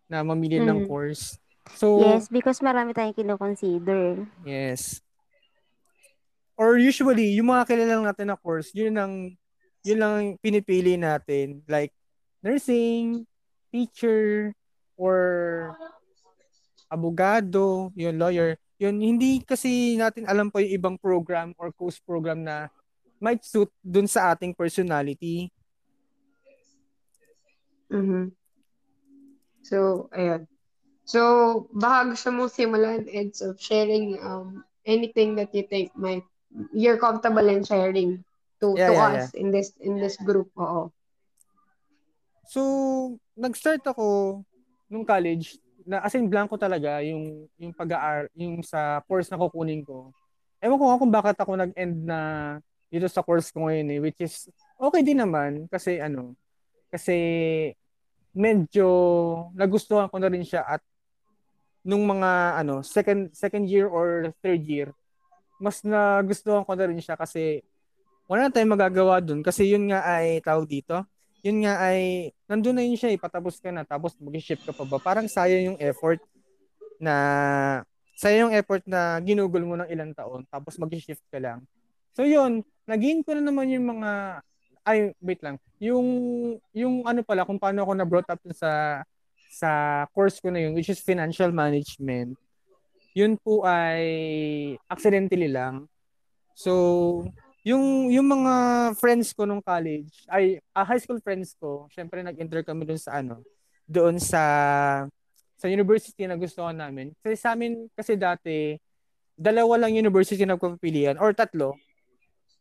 na 0.07 0.21
mamili 0.21 0.59
ng 0.59 0.83
Mm. 0.83 0.87
course. 0.87 1.39
So, 1.79 2.03
Yes, 2.03 2.27
because 2.27 2.59
marami 2.59 2.91
tayong 2.91 3.15
kinoconsider. 3.15 4.27
Yes. 4.43 4.99
Or 6.59 6.75
usually, 6.75 7.33
yung 7.39 7.49
mga 7.49 7.65
kilala 7.65 8.03
natin 8.03 8.29
na 8.29 8.37
course, 8.37 8.75
yun 8.75 8.93
ang 8.99 9.33
yun 9.83 9.99
lang 9.99 10.11
ang 10.15 10.29
pinipili 10.39 10.95
natin. 10.95 11.63
Like, 11.67 11.91
nursing, 12.39 13.27
teacher, 13.67 14.51
or 14.95 15.15
abogado, 16.87 17.89
yun, 17.97 18.15
lawyer. 18.15 18.55
Yun, 18.77 18.99
hindi 18.99 19.39
kasi 19.41 19.95
natin 19.95 20.27
alam 20.27 20.51
pa 20.51 20.59
yung 20.59 20.73
ibang 20.75 20.95
program 20.99 21.55
or 21.57 21.71
course 21.71 21.97
program 21.99 22.43
na 22.43 22.67
might 23.22 23.43
suit 23.46 23.70
dun 23.82 24.08
sa 24.10 24.34
ating 24.34 24.55
personality. 24.55 25.51
Mhm. 27.93 28.34
So, 29.63 30.10
ayun. 30.12 30.50
So, 31.03 31.22
baka 31.75 32.15
gusto 32.15 32.32
mong 32.32 32.51
simulan, 32.51 33.05
Eds, 33.12 33.43
of 33.43 33.60
sharing 33.60 34.17
um, 34.24 34.63
anything 34.88 35.36
that 35.36 35.51
you 35.51 35.67
think 35.67 35.91
might 35.96 36.24
you're 36.72 37.00
comfortable 37.01 37.46
in 37.50 37.63
sharing 37.65 38.22
to 38.62 38.77
Yeah, 38.77 38.89
to 38.89 38.93
yeah, 38.93 39.10
us 39.20 39.24
in 39.36 39.51
this 39.51 39.75
in 39.84 40.00
this 40.00 40.15
group. 40.20 40.51
Oo. 40.55 40.91
So, 42.48 42.62
nag-start 43.36 43.84
ako 43.88 44.39
nung 44.91 45.08
college 45.08 45.58
na 45.84 46.00
as 46.03 46.15
in 46.15 46.32
blanco 46.32 46.55
talaga 46.55 47.03
yung 47.03 47.50
yung 47.60 47.74
pag 47.75 47.91
yung 48.38 48.63
sa 48.63 49.03
course 49.03 49.27
na 49.27 49.39
kukunin 49.39 49.84
ko. 49.84 50.13
Ewan 50.63 50.79
ko 50.79 50.86
nga 50.88 51.01
kung 51.01 51.13
bakit 51.13 51.38
ako 51.39 51.51
nag-end 51.60 52.08
na 52.08 52.20
dito 52.93 53.09
sa 53.09 53.25
course 53.25 53.50
ko 53.50 53.65
ngayon 53.65 53.89
eh, 53.89 54.00
which 54.05 54.21
is 54.21 54.53
okay 54.77 55.01
din 55.01 55.17
naman 55.17 55.65
kasi 55.65 55.97
ano, 55.97 56.38
kasi 56.93 57.17
medyo 58.38 58.85
nagustuhan 59.57 60.05
ko 60.13 60.21
na 60.21 60.29
rin 60.29 60.45
siya 60.45 60.62
at 60.62 60.81
nung 61.81 62.05
mga 62.05 62.62
ano, 62.62 62.85
second 62.85 63.33
second 63.33 63.65
year 63.65 63.89
or 63.89 64.29
third 64.45 64.62
year, 64.62 64.93
mas 65.57 65.81
nagustuhan 65.81 66.62
ko 66.62 66.77
na 66.77 66.85
rin 66.85 67.01
siya 67.01 67.17
kasi 67.17 67.65
wala 68.29 68.45
na 68.45 68.53
tayong 68.53 68.77
magagawa 68.77 69.17
dun 69.17 69.41
kasi 69.41 69.73
yun 69.73 69.89
nga 69.89 70.05
ay 70.05 70.38
tawag 70.45 70.69
dito. 70.69 71.01
Yun 71.43 71.65
nga 71.65 71.75
ay 71.81 72.31
nandun 72.47 72.77
na 72.77 72.85
yun 72.85 72.95
siya, 72.95 73.12
ipatapos 73.12 73.59
ka 73.59 73.73
na 73.73 73.83
tapos 73.83 74.15
mag-shift 74.21 74.63
ka 74.63 74.71
pa 74.71 74.85
ba? 74.88 75.01
Parang 75.01 75.27
sayang 75.27 75.73
yung 75.73 75.79
effort 75.81 76.21
na 77.01 77.13
sayang 78.15 78.47
yung 78.47 78.55
effort 78.55 78.85
na 78.85 79.17
ginugol 79.19 79.65
mo 79.65 79.75
ng 79.81 79.89
ilang 79.89 80.13
taon 80.13 80.45
tapos 80.47 80.77
mag-shift 80.77 81.25
ka 81.27 81.41
lang. 81.41 81.65
So 82.13 82.23
yun, 82.23 82.62
naging 82.87 83.23
ko 83.23 83.35
na 83.37 83.43
naman 83.43 83.71
yung 83.71 83.87
mga 83.97 84.43
ay 84.83 85.15
wait 85.23 85.39
lang. 85.39 85.55
Yung 85.79 86.07
yung 86.75 87.07
ano 87.07 87.23
pala 87.23 87.47
kung 87.47 87.59
paano 87.59 87.87
ako 87.87 87.91
na 87.95 88.07
brought 88.07 88.27
up 88.27 88.39
sa 88.51 89.03
sa 89.53 89.69
course 90.11 90.43
ko 90.43 90.51
na 90.51 90.59
yun 90.59 90.75
which 90.75 90.91
is 90.91 90.99
financial 90.99 91.51
management. 91.55 92.35
Yun 93.15 93.39
po 93.39 93.63
ay 93.63 94.03
accidentally 94.91 95.47
lang. 95.47 95.87
So 96.57 97.23
yung 97.63 98.11
yung 98.11 98.27
mga 98.27 98.53
friends 98.99 99.31
ko 99.31 99.47
nung 99.47 99.63
college, 99.63 100.27
ay 100.27 100.59
uh, 100.75 100.83
high 100.83 100.99
school 100.99 101.23
friends 101.23 101.55
ko, 101.55 101.87
syempre 101.87 102.19
nag-enter 102.19 102.59
kami 102.67 102.83
doon 102.83 102.99
sa 102.99 103.23
ano, 103.23 103.39
doon 103.87 104.19
sa 104.19 104.43
sa 105.55 105.71
university 105.71 106.27
na 106.27 106.35
gusto 106.35 106.59
namin. 106.75 107.15
Kasi 107.23 107.39
sa 107.39 107.55
amin 107.55 107.87
kasi 107.95 108.19
dati 108.19 108.75
dalawa 109.33 109.87
lang 109.87 109.95
university 109.95 110.43
na 110.43 110.59
pagpipilian 110.59 111.15
or 111.23 111.31
tatlo. 111.31 111.79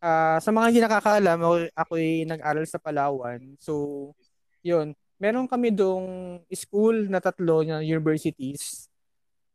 Uh, 0.03 0.43
sa 0.43 0.51
mga 0.51 0.67
hindi 0.67 0.83
nakakaalam, 0.83 1.39
ako, 1.39 1.55
ako 1.79 1.93
ay 1.95 2.27
nag-aral 2.27 2.67
sa 2.67 2.83
Palawan. 2.83 3.39
So, 3.63 3.73
yun. 4.67 4.99
Meron 5.23 5.47
kami 5.47 5.71
dong 5.71 6.43
school 6.51 7.07
na 7.07 7.23
tatlo 7.23 7.63
na 7.63 7.79
universities. 7.79 8.91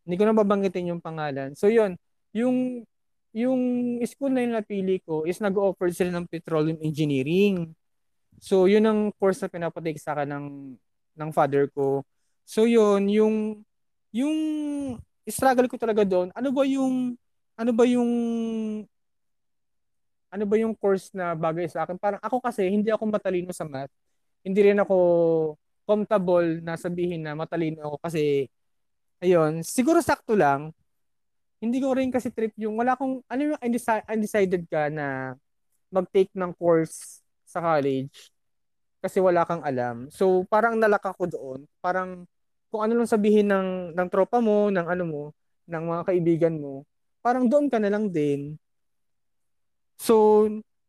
Hindi 0.07 0.15
ko 0.15 0.23
na 0.23 0.31
babanggitin 0.31 0.95
yung 0.95 1.03
pangalan. 1.03 1.51
So, 1.59 1.67
yun. 1.67 1.99
Yung 2.31 2.87
yung 3.35 3.61
school 4.07 4.31
na 4.31 4.41
yung 4.41 4.55
napili 4.55 5.03
ko 5.03 5.27
is 5.27 5.37
nag-offer 5.37 5.91
sila 5.91 6.15
ng 6.15 6.25
petroleum 6.25 6.79
engineering. 6.81 7.75
So, 8.41 8.65
yun 8.65 8.87
ang 8.87 9.11
course 9.19 9.43
na 9.43 9.51
pinapatake 9.51 9.99
sa 10.01 10.17
akin 10.17 10.31
ng, 10.31 10.47
ng 11.19 11.29
father 11.35 11.69
ko. 11.69 12.01
So, 12.47 12.63
yun, 12.63 13.11
yung, 13.11 13.35
yung 14.15 14.37
struggle 15.27 15.67
ko 15.67 15.75
talaga 15.75 16.07
doon, 16.07 16.31
ano 16.31 16.49
ba 16.49 16.63
yung, 16.63 17.13
ano 17.59 17.71
ba 17.75 17.83
yung, 17.83 18.09
ano 20.31 20.43
ba 20.47 20.55
yung 20.59 20.75
course 20.75 21.11
na 21.15 21.33
bagay 21.37 21.67
sa 21.71 21.83
akin? 21.87 21.97
Parang 21.99 22.21
ako 22.23 22.43
kasi, 22.43 22.67
hindi 22.67 22.91
ako 22.91 23.07
matalino 23.07 23.51
sa 23.55 23.63
math. 23.67 23.91
Hindi 24.43 24.59
rin 24.71 24.79
ako 24.79 24.95
comfortable 25.87 26.59
na 26.63 26.75
sabihin 26.75 27.23
na 27.23 27.33
matalino 27.35 27.79
ako 27.83 27.97
kasi, 28.03 28.47
ayun, 29.23 29.63
siguro 29.63 29.99
sakto 30.03 30.35
lang, 30.35 30.71
hindi 31.57 31.81
ko 31.81 31.93
rin 31.97 32.13
kasi 32.13 32.29
trip 32.29 32.53
yung 32.57 32.77
wala 32.77 32.93
akong 32.93 33.25
ano 33.25 33.41
yung 33.41 33.57
undecided 34.05 34.69
ka 34.69 34.93
na 34.93 35.33
mag-take 35.89 36.29
ng 36.37 36.53
course 36.53 37.25
sa 37.47 37.57
college 37.63 38.29
kasi 39.01 39.17
wala 39.21 39.45
kang 39.47 39.63
alam. 39.65 40.09
So 40.13 40.45
parang 40.49 40.77
nalaka 40.77 41.13
ko 41.17 41.25
doon. 41.29 41.65
Parang 41.81 42.25
kung 42.69 42.81
ano 42.85 42.93
lang 43.01 43.09
sabihin 43.09 43.49
ng 43.49 43.95
ng 43.95 44.07
tropa 44.11 44.37
mo, 44.43 44.69
ng 44.69 44.85
ano 44.85 45.03
mo, 45.07 45.23
ng 45.69 45.83
mga 45.87 46.03
kaibigan 46.13 46.55
mo, 46.59 46.85
parang 47.25 47.49
doon 47.49 47.71
ka 47.71 47.81
na 47.81 47.89
lang 47.89 48.09
din. 48.11 48.57
So 49.97 50.45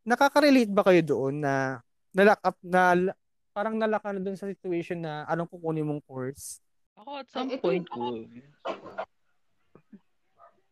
nakaka-relate 0.07 0.73
ba 0.73 0.85
kayo 0.87 1.03
doon 1.03 1.43
na 1.43 1.83
nalock 2.15 2.41
up 2.45 2.57
na 2.65 3.13
parang 3.53 3.75
nalaka 3.75 4.15
na 4.15 4.23
doon 4.23 4.39
sa 4.39 4.49
situation 4.49 5.03
na 5.03 5.27
anong 5.27 5.51
kukunin 5.51 5.85
mong 5.85 6.05
course? 6.07 6.63
Ako 6.95 7.11
at 7.19 7.29
some 7.33 7.51
point 7.59 7.85
ko 7.89 8.25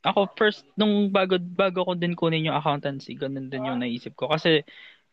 ako 0.06 0.30
first 0.38 0.62
nung 0.78 1.10
bago 1.10 1.34
bago 1.42 1.82
ko 1.82 1.92
din 1.98 2.14
kunin 2.14 2.46
yung 2.46 2.54
accountancy, 2.54 3.18
ganun 3.18 3.50
din 3.50 3.66
yung 3.66 3.82
naisip 3.82 4.14
ko 4.14 4.30
kasi 4.30 4.62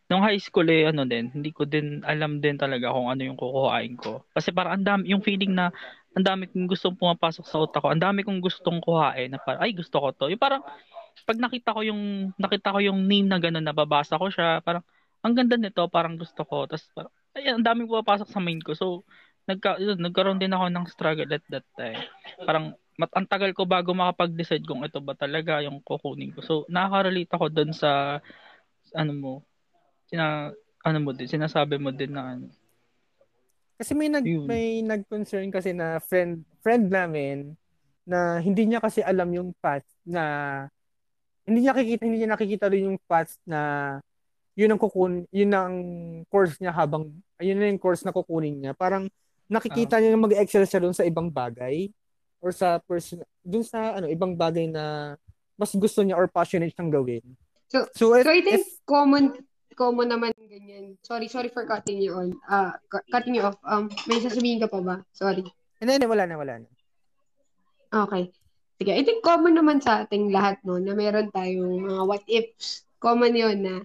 nung 0.05 0.21
high 0.21 0.37
school 0.37 0.69
eh 0.69 0.85
ano 0.93 1.09
din, 1.09 1.33
hindi 1.33 1.49
ko 1.49 1.65
din 1.65 2.05
alam 2.05 2.37
din 2.37 2.61
talaga 2.61 2.93
kung 2.93 3.09
ano 3.09 3.25
yung 3.25 3.39
kukuhain 3.39 3.97
ko. 3.97 4.21
Kasi 4.37 4.53
parang 4.53 4.77
ang 4.77 4.85
dami 4.85 5.09
yung 5.09 5.25
feeling 5.25 5.57
na 5.57 5.73
ang 6.13 6.21
dami 6.21 6.45
kong 6.45 6.69
gustong 6.69 6.93
pumapasok 6.93 7.45
sa 7.49 7.57
utak 7.65 7.81
ko. 7.81 7.89
Ang 7.89 8.03
dami 8.03 8.21
kong 8.21 8.37
gustong 8.37 8.77
kuhain 8.85 9.33
na 9.33 9.41
parang 9.41 9.65
ay 9.65 9.73
gusto 9.73 9.97
ko 9.97 10.13
to. 10.13 10.29
Yung 10.29 10.37
parang 10.37 10.61
pag 11.23 11.37
nakita 11.37 11.75
ko 11.75 11.81
yung 11.85 12.33
nakita 12.35 12.73
ko 12.73 12.79
yung 12.81 13.05
name 13.05 13.29
na 13.29 13.37
ganun 13.37 13.63
nababasa 13.63 14.17
ko 14.17 14.27
siya, 14.27 14.59
parang 14.65 14.83
ang 15.23 15.33
ganda 15.37 15.55
nito, 15.55 15.85
parang 15.87 16.19
gusto 16.19 16.43
ko. 16.43 16.65
Tapos 16.67 16.85
parang 16.91 17.13
ay 17.33 17.49
ang 17.49 17.65
daming 17.65 17.89
pumapasok 17.89 18.29
sa 18.29 18.41
mind 18.43 18.61
ko. 18.61 18.73
So 18.77 19.05
nagka, 19.49 19.75
yun, 19.79 19.99
nagkaroon 19.99 20.39
din 20.39 20.53
ako 20.55 20.65
ng 20.71 20.85
struggle 20.87 21.31
at 21.31 21.43
that 21.51 21.67
time. 21.75 21.99
Parang 22.43 22.65
mat 22.95 23.09
ang 23.17 23.25
tagal 23.25 23.51
ko 23.57 23.65
bago 23.65 23.91
makapag-decide 23.91 24.63
kung 24.63 24.85
ito 24.85 25.01
ba 25.01 25.17
talaga 25.17 25.59
yung 25.65 25.81
kukunin 25.81 26.31
ko. 26.31 26.45
So, 26.45 26.53
nakaka-relate 26.69 27.31
ako 27.33 27.45
doon 27.49 27.71
sa 27.73 28.21
ano 28.93 29.11
mo, 29.17 29.33
sina 30.05 30.53
ano 30.83 30.97
mo 31.01 31.11
din, 31.15 31.25
sinasabi 31.25 31.81
mo 31.81 31.89
din 31.89 32.13
na 32.13 32.37
ano. 32.37 32.47
Kasi 33.79 33.97
may 33.97 34.07
nag 34.13 34.23
yun. 34.23 34.45
may 34.45 34.85
nag-concern 34.85 35.49
kasi 35.49 35.73
na 35.73 35.97
friend 35.97 36.45
friend 36.61 36.93
namin 36.93 37.57
na 38.05 38.37
hindi 38.37 38.69
niya 38.69 38.79
kasi 38.83 39.01
alam 39.01 39.31
yung 39.33 39.49
path 39.57 39.87
na 40.05 40.23
hindi 41.43 41.59
niya 41.63 41.71
nakikita 41.75 42.01
hindi 42.07 42.17
niya 42.23 42.31
nakikita 42.31 42.65
rin 42.71 42.87
yung 42.91 42.99
path 43.03 43.35
na 43.43 43.59
yun 44.53 44.69
ang 44.69 44.81
kukun 44.81 45.25
yun 45.33 45.51
ang 45.51 45.75
course 46.29 46.55
niya 46.61 46.71
habang 46.71 47.09
ayun 47.43 47.59
na 47.59 47.67
yung 47.67 47.81
course 47.81 48.07
na 48.07 48.15
kukunin 48.15 48.55
niya. 48.55 48.71
Parang 48.71 49.11
nakikita 49.51 49.97
uh, 49.97 50.01
niya 50.01 50.15
mag-excel 50.15 50.63
siya 50.63 50.79
doon 50.79 50.95
sa 50.95 51.03
ibang 51.03 51.27
bagay 51.27 51.91
or 52.39 52.55
sa 52.55 52.79
person 52.83 53.23
dun 53.43 53.63
sa 53.63 53.99
ano 53.99 54.07
ibang 54.07 54.35
bagay 54.35 54.71
na 54.71 55.15
mas 55.59 55.75
gusto 55.75 56.01
niya 56.01 56.15
or 56.15 56.31
passionate 56.31 56.71
siyang 56.71 56.91
gawin. 56.91 57.23
So, 57.67 57.89
so, 57.95 58.13
if, 58.15 58.23
so 58.23 58.31
I 58.31 58.41
think 58.41 58.63
if, 58.63 58.65
common 58.87 59.33
common 59.73 60.07
naman 60.09 60.31
ganyan. 60.45 60.95
Sorry, 61.01 61.27
sorry 61.27 61.49
for 61.49 61.65
cutting 61.65 61.99
you 61.99 62.13
on. 62.13 62.37
Uh, 62.45 62.77
cutting 63.09 63.33
you 63.33 63.43
off. 63.43 63.57
Um, 63.65 63.89
may 64.05 64.21
sasabihin 64.21 64.61
ka 64.61 64.69
pa 64.69 64.79
ba? 64.79 64.95
Sorry. 65.11 65.43
Hindi, 65.81 65.91
hindi, 65.97 66.07
wala 66.07 66.23
na, 66.29 66.35
wala 66.37 66.53
na. 66.61 66.67
Okay. 67.89 68.29
Sige, 68.81 68.91
I 68.93 69.03
think 69.05 69.21
common 69.21 69.53
naman 69.53 69.79
sa 69.79 70.03
ating 70.03 70.33
lahat, 70.33 70.57
no, 70.65 70.81
na 70.81 70.97
meron 70.97 71.29
tayong 71.29 71.85
mga 71.85 72.01
what 72.09 72.25
ifs. 72.25 72.83
Common 72.97 73.35
yon 73.35 73.59
na 73.61 73.75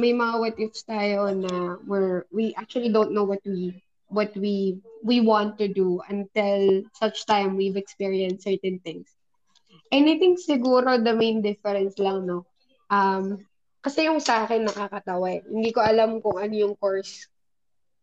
may 0.00 0.16
mga 0.16 0.34
what 0.40 0.56
ifs 0.58 0.82
tayo 0.82 1.30
na 1.30 1.78
where 1.84 2.26
we 2.32 2.56
actually 2.56 2.88
don't 2.90 3.12
know 3.12 3.24
what 3.24 3.42
we 3.44 3.76
what 4.08 4.32
we 4.34 4.80
we 5.04 5.20
want 5.20 5.60
to 5.60 5.68
do 5.68 6.00
until 6.08 6.82
such 6.96 7.28
time 7.28 7.54
we've 7.54 7.76
experienced 7.76 8.44
certain 8.48 8.80
things. 8.80 9.06
And 9.92 10.08
I 10.08 10.18
think 10.18 10.40
siguro 10.40 11.00
the 11.00 11.14
main 11.14 11.40
difference 11.40 11.96
lang, 12.00 12.26
no? 12.26 12.44
Um, 12.90 13.44
kasi 13.80 14.08
yung 14.08 14.20
sa 14.20 14.44
akin 14.44 14.66
nakakatawa 14.66 15.38
eh. 15.38 15.40
Hindi 15.46 15.70
ko 15.70 15.80
alam 15.80 16.18
kung 16.18 16.36
ano 16.40 16.54
yung 16.56 16.74
course 16.76 17.30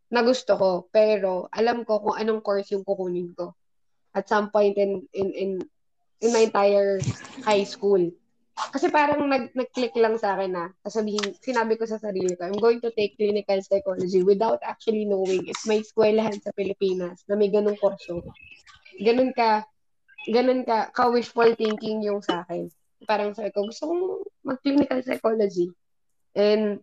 na 0.10 0.22
gusto 0.24 0.56
ko, 0.56 0.70
pero 0.90 1.50
alam 1.52 1.84
ko 1.84 2.00
kung 2.00 2.16
anong 2.16 2.42
course 2.42 2.72
yung 2.72 2.86
kukunin 2.86 3.34
ko 3.36 3.54
at 4.16 4.30
some 4.32 4.48
point 4.48 4.80
in 4.80 5.04
in 5.12 5.28
in 5.36 5.52
in 6.22 6.32
my 6.32 6.48
entire 6.48 7.00
high 7.44 7.64
school. 7.64 8.12
Kasi 8.56 8.88
parang 8.88 9.28
nag, 9.28 9.52
nag-click 9.52 9.92
lang 10.00 10.16
sa 10.16 10.40
akin 10.40 10.52
na, 10.56 10.66
sasabihin, 10.88 11.36
sinabi 11.44 11.76
ko 11.76 11.84
sa 11.84 12.00
sarili 12.00 12.40
ko, 12.40 12.48
I'm 12.48 12.56
going 12.56 12.80
to 12.88 12.92
take 12.96 13.20
clinical 13.20 13.60
psychology 13.60 14.24
without 14.24 14.64
actually 14.64 15.04
knowing 15.04 15.44
if 15.52 15.60
may 15.68 15.84
eskwelahan 15.84 16.40
sa 16.40 16.56
Pilipinas 16.56 17.20
na 17.28 17.36
may 17.36 17.52
ganung 17.52 17.76
kurso. 17.76 18.24
Ganun 18.96 19.36
ka, 19.36 19.68
ganun 20.32 20.64
ka, 20.64 20.88
ka-wishful 20.96 21.52
thinking 21.60 22.00
yung 22.08 22.24
sa 22.24 22.48
akin. 22.48 22.72
Parang 23.04 23.36
sabi 23.36 23.52
ko, 23.52 23.68
gusto 23.68 23.92
kong 23.92 24.04
mag-clinical 24.48 25.04
psychology. 25.04 25.68
And, 26.32 26.80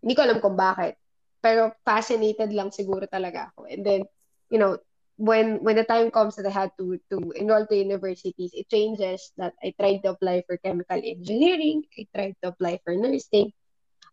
hindi 0.00 0.12
ko 0.16 0.24
alam 0.24 0.40
kung 0.40 0.56
bakit. 0.56 0.96
Pero 1.44 1.76
fascinated 1.84 2.50
lang 2.56 2.72
siguro 2.72 3.04
talaga 3.04 3.52
ako. 3.52 3.68
And 3.68 3.84
then, 3.84 4.00
you 4.48 4.56
know, 4.56 4.80
when 5.18 5.58
when 5.66 5.74
the 5.74 5.84
time 5.84 6.10
comes 6.14 6.38
that 6.38 6.46
I 6.46 6.54
had 6.54 6.70
to 6.78 6.96
to 7.10 7.34
enroll 7.34 7.66
to 7.66 7.76
universities, 7.76 8.54
it 8.54 8.70
changes 8.70 9.34
that 9.36 9.52
I 9.58 9.74
tried 9.74 10.06
to 10.06 10.14
apply 10.14 10.46
for 10.46 10.56
chemical 10.62 11.02
engineering, 11.02 11.82
I 11.98 12.06
tried 12.14 12.36
to 12.40 12.54
apply 12.54 12.78
for 12.86 12.94
nursing, 12.94 13.52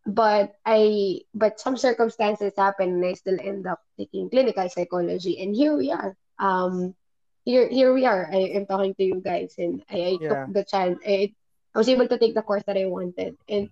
but 0.09 0.57
I 0.65 1.21
but 1.37 1.61
some 1.61 1.77
circumstances 1.77 2.57
happen 2.57 2.97
and 2.99 3.05
I 3.05 3.13
still 3.13 3.37
end 3.37 3.69
up 3.69 3.85
taking 4.01 4.33
clinical 4.33 4.65
psychology, 4.67 5.37
and 5.39 5.55
here 5.55 5.77
we 5.77 5.93
are. 5.93 6.17
Um, 6.41 6.97
here 7.45 7.69
here 7.69 7.93
we 7.93 8.09
are. 8.09 8.25
I 8.25 8.57
am 8.57 8.65
talking 8.65 8.97
to 8.97 9.05
you 9.05 9.21
guys, 9.21 9.53
and 9.61 9.85
I, 9.85 9.97
I 9.97 10.13
yeah. 10.17 10.29
took 10.49 10.57
the 10.57 10.65
chance. 10.65 10.97
I, 11.05 11.37
I 11.69 11.77
was 11.77 11.87
able 11.87 12.09
to 12.09 12.17
take 12.17 12.33
the 12.33 12.41
course 12.41 12.65
that 12.65 12.81
I 12.81 12.89
wanted, 12.89 13.37
and 13.45 13.69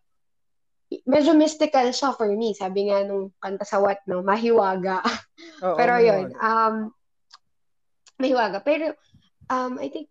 medyo 1.10 1.34
mystical 1.34 1.90
siya 1.90 2.14
for 2.14 2.30
me. 2.30 2.54
Sabi 2.54 2.94
nga 2.94 3.02
nung 3.02 3.34
kanta 3.42 3.66
sa 3.66 3.82
what, 3.82 4.06
no? 4.06 4.22
Mahiwaga. 4.22 5.02
Oh, 5.64 5.80
Pero 5.80 5.96
oh, 5.96 6.04
yun, 6.04 6.28
um, 6.44 6.92
mahiwaga. 8.24 8.64
Pero, 8.64 8.96
um, 9.52 9.76
I 9.84 9.92
think, 9.92 10.08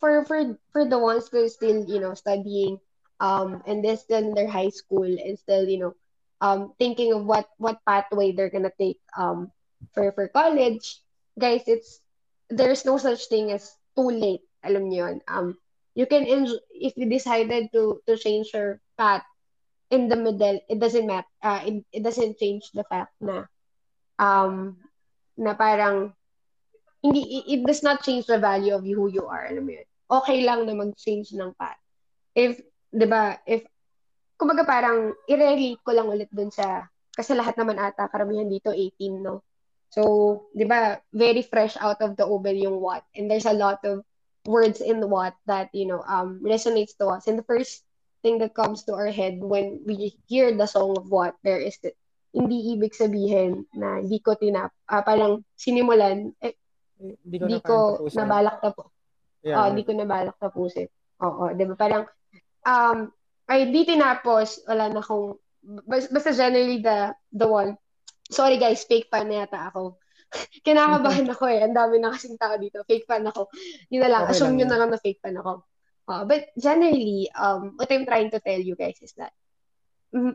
for, 0.00 0.24
for, 0.24 0.56
for 0.72 0.88
the 0.88 0.98
ones 0.98 1.28
who 1.28 1.44
still, 1.48 1.84
you 1.84 2.00
know, 2.00 2.14
studying, 2.16 2.80
um, 3.20 3.62
and 3.68 3.84
they're 3.84 4.00
still 4.00 4.24
in 4.24 4.34
their 4.34 4.48
high 4.48 4.70
school 4.72 5.04
and 5.04 5.38
still, 5.38 5.68
you 5.68 5.78
know, 5.78 5.94
um, 6.42 6.74
thinking 6.76 7.14
of 7.14 7.24
what 7.24 7.46
what 7.56 7.78
pathway 7.86 8.34
they're 8.34 8.50
gonna 8.50 8.74
take 8.76 8.98
um, 9.16 9.52
for 9.94 10.10
for 10.12 10.26
college, 10.26 10.98
guys, 11.38 11.62
it's 11.70 12.02
there's 12.50 12.84
no 12.84 12.98
such 12.98 13.30
thing 13.30 13.54
as 13.54 13.70
too 13.94 14.10
late. 14.10 14.42
Alam 14.66 14.90
niyo 14.90 15.06
yun. 15.06 15.18
Um, 15.30 15.54
you 15.94 16.06
can 16.10 16.26
enjoy, 16.26 16.58
if 16.74 16.98
you 16.98 17.06
decided 17.06 17.70
to 17.72 18.02
to 18.10 18.18
change 18.18 18.50
your 18.52 18.82
path 18.98 19.22
in 19.94 20.10
the 20.10 20.18
middle, 20.18 20.58
it 20.68 20.82
doesn't 20.82 21.06
matter. 21.06 21.30
Uh, 21.38 21.62
it, 21.62 21.74
it 21.94 22.02
doesn't 22.02 22.38
change 22.42 22.66
the 22.74 22.82
fact 22.90 23.14
na 23.22 23.46
um 24.18 24.82
na 25.38 25.54
parang 25.54 26.10
hindi 27.02 27.42
it, 27.50 27.66
does 27.66 27.82
not 27.82 28.00
change 28.06 28.30
the 28.30 28.38
value 28.38 28.72
of 28.72 28.86
who 28.86 29.10
you 29.10 29.26
are. 29.26 29.50
Alam 29.50 29.66
mo 29.66 29.72
yun. 29.74 29.88
Okay 30.06 30.46
lang 30.46 30.64
na 30.64 30.74
mag-change 30.78 31.34
ng 31.34 31.50
path. 31.58 31.78
If, 32.32 32.62
'di 32.94 33.06
ba, 33.10 33.42
if 33.44 33.66
kumbaga 34.38 34.62
parang 34.62 35.12
i-relate 35.26 35.82
ko 35.82 35.90
lang 35.92 36.08
ulit 36.08 36.30
dun 36.30 36.54
sa 36.54 36.86
kasi 37.12 37.36
lahat 37.36 37.58
naman 37.58 37.76
ata 37.76 38.08
karamihan 38.08 38.48
dito 38.48 38.70
18 38.70 39.18
no. 39.18 39.42
So, 39.92 40.02
'di 40.54 40.64
ba, 40.64 41.02
very 41.12 41.42
fresh 41.42 41.76
out 41.76 42.00
of 42.00 42.14
the 42.16 42.24
oven 42.24 42.56
yung 42.56 42.78
what 42.78 43.04
and 43.18 43.26
there's 43.26 43.50
a 43.50 43.56
lot 43.56 43.82
of 43.82 44.06
words 44.46 44.82
in 44.82 44.98
the 44.98 45.06
what 45.06 45.38
that 45.46 45.70
you 45.70 45.86
know 45.86 46.02
um 46.06 46.38
resonates 46.42 46.94
to 46.98 47.10
us. 47.10 47.26
And 47.26 47.38
the 47.38 47.46
first 47.46 47.82
thing 48.22 48.38
that 48.38 48.54
comes 48.54 48.86
to 48.86 48.94
our 48.94 49.10
head 49.10 49.42
when 49.42 49.82
we 49.82 50.14
hear 50.30 50.54
the 50.54 50.70
song 50.70 50.94
of 50.94 51.10
what 51.10 51.34
there 51.42 51.58
is 51.58 51.74
that 51.82 51.98
hindi 52.32 52.72
ibig 52.72 52.96
sabihin 52.96 53.68
na 53.76 54.00
hindi 54.00 54.22
ko 54.22 54.32
tinap 54.38 54.72
uh, 54.88 55.04
parang 55.04 55.44
sinimulan 55.58 56.32
eh, 56.40 56.56
Hindi 57.02 57.36
ko, 57.36 57.42
hindi 57.42 57.58
na 57.58 57.60
ko 57.62 57.74
nabalak 58.14 58.58
na 58.62 58.70
po 58.70 58.82
Yeah. 59.42 59.58
Oh, 59.58 59.66
hindi 59.74 59.82
ko 59.82 59.92
nabalak 59.92 60.38
tapusin. 60.38 60.86
Oo, 61.18 61.50
di 61.50 61.66
ba? 61.66 61.74
Parang, 61.74 62.06
um, 62.62 63.10
ay, 63.50 63.74
di 63.74 63.82
tinapos, 63.82 64.62
wala 64.70 64.86
na 64.86 65.02
akong, 65.02 65.34
bas- 65.82 66.10
basta 66.14 66.30
generally 66.30 66.78
the, 66.78 67.10
the 67.34 67.46
one, 67.46 67.74
sorry 68.30 68.56
guys, 68.56 68.86
fake 68.86 69.10
fan 69.10 69.26
na 69.26 69.42
yata 69.42 69.74
ako. 69.74 69.98
Kinakabahan 70.66 71.28
ako 71.28 71.44
eh. 71.50 71.60
Ang 71.66 71.74
dami 71.74 71.98
na 71.98 72.14
kasing 72.14 72.38
tao 72.38 72.54
dito. 72.56 72.86
Fake 72.86 73.04
fan 73.04 73.26
ako. 73.26 73.50
Yun 73.92 74.00
na 74.06 74.10
lang. 74.10 74.22
Okay 74.24 74.32
Assume 74.32 74.54
lang 74.54 74.56
nyo 74.56 74.66
na 74.70 74.78
lang 74.78 74.90
na 74.94 75.02
fake 75.02 75.20
fan 75.20 75.36
ako. 75.36 75.66
Uh, 76.08 76.24
but 76.24 76.48
generally, 76.56 77.28
um, 77.36 77.76
what 77.76 77.90
I'm 77.90 78.06
trying 78.06 78.30
to 78.32 78.40
tell 78.40 78.58
you 78.58 78.74
guys 78.74 78.98
is 79.02 79.12
that 79.20 79.34
mm, 80.14 80.34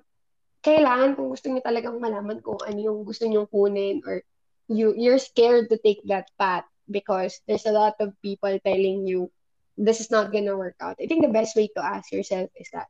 kailangan 0.61 1.15
kung 1.15 1.31
gusto 1.31 1.49
niyo 1.49 1.63
talagang 1.63 1.97
malaman 1.97 2.39
kung 2.43 2.59
ano 2.61 2.79
yung 2.79 2.99
gusto 3.03 3.25
niyo 3.25 3.49
kunin 3.49 4.03
or 4.03 4.21
you 4.67 4.93
you're 4.97 5.19
scared 5.19 5.69
to 5.69 5.77
take 5.83 6.01
that 6.07 6.27
path 6.39 6.65
because 6.89 7.39
there's 7.47 7.65
a 7.65 7.75
lot 7.75 7.95
of 7.99 8.13
people 8.21 8.51
telling 8.63 9.05
you 9.07 9.31
this 9.77 9.99
is 10.01 10.11
not 10.11 10.31
gonna 10.31 10.57
work 10.57 10.75
out. 10.81 10.97
I 11.01 11.05
think 11.07 11.23
the 11.25 11.33
best 11.33 11.55
way 11.55 11.69
to 11.75 11.83
ask 11.83 12.11
yourself 12.11 12.49
is 12.55 12.69
that 12.73 12.87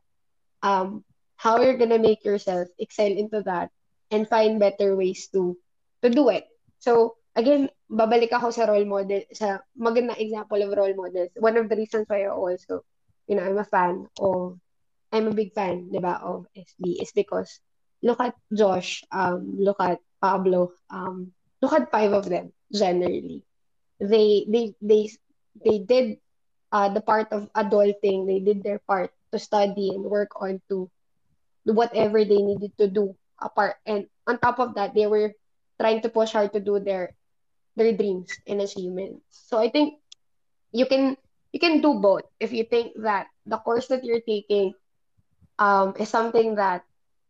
um 0.62 1.04
how 1.36 1.60
you're 1.60 1.78
gonna 1.78 1.98
make 1.98 2.24
yourself 2.24 2.68
excel 2.78 3.10
into 3.10 3.42
that 3.44 3.70
and 4.10 4.28
find 4.28 4.58
better 4.60 4.96
ways 4.96 5.28
to 5.32 5.56
to 6.02 6.10
do 6.10 6.28
it. 6.30 6.46
So 6.78 7.16
again, 7.36 7.70
babalik 7.90 8.32
ako 8.32 8.50
sa 8.50 8.66
role 8.70 8.86
model 8.86 9.22
sa 9.32 9.60
magandang 9.78 10.18
example 10.20 10.60
of 10.62 10.74
role 10.76 10.94
models. 10.96 11.30
One 11.38 11.56
of 11.56 11.68
the 11.68 11.76
reasons 11.76 12.06
why 12.08 12.24
I 12.26 12.32
also, 12.32 12.82
you 13.26 13.36
know, 13.36 13.44
I'm 13.44 13.58
a 13.58 13.66
fan 13.66 14.06
of 14.18 14.58
I'm 15.12 15.28
a 15.28 15.34
big 15.34 15.52
fan, 15.54 15.90
ba, 15.92 16.20
of 16.22 16.46
SB 16.56 17.00
is 17.00 17.12
because 17.12 17.60
look 18.02 18.20
at 18.20 18.34
Josh, 18.52 19.04
um, 19.12 19.56
look 19.58 19.80
at 19.80 20.00
Pablo, 20.20 20.72
um, 20.90 21.32
look 21.62 21.72
at 21.72 21.90
five 21.90 22.12
of 22.12 22.28
them 22.28 22.52
generally. 22.72 23.44
They 24.00 24.46
they 24.48 24.74
they 24.82 25.08
they 25.64 25.78
did 25.80 26.18
uh, 26.72 26.88
the 26.90 27.00
part 27.02 27.32
of 27.32 27.52
adulting. 27.54 28.26
They 28.26 28.40
did 28.40 28.62
their 28.62 28.80
part 28.80 29.10
to 29.32 29.38
study 29.38 29.90
and 29.94 30.04
work 30.04 30.30
on 30.40 30.60
to 30.70 30.90
whatever 31.64 32.24
they 32.24 32.40
needed 32.42 32.72
to 32.78 32.88
do 32.88 33.14
apart. 33.40 33.76
And 33.86 34.06
on 34.26 34.38
top 34.38 34.58
of 34.60 34.74
that, 34.74 34.94
they 34.94 35.06
were 35.06 35.34
trying 35.80 36.02
to 36.02 36.10
push 36.10 36.32
hard 36.32 36.52
to 36.54 36.60
do 36.60 36.78
their 36.80 37.14
their 37.76 37.92
dreams 37.92 38.32
and 38.46 38.60
achievements. 38.62 39.22
So 39.30 39.58
I 39.58 39.70
think 39.70 40.00
you 40.72 40.86
can 40.86 41.16
you 41.52 41.60
can 41.60 41.80
do 41.80 41.94
both 42.00 42.24
if 42.40 42.52
you 42.52 42.64
think 42.64 42.92
that 43.02 43.28
the 43.46 43.58
course 43.58 43.88
that 43.88 44.04
you're 44.04 44.22
taking 44.24 44.74
um, 45.58 45.94
is 45.98 46.08
something 46.10 46.56
that 46.56 46.84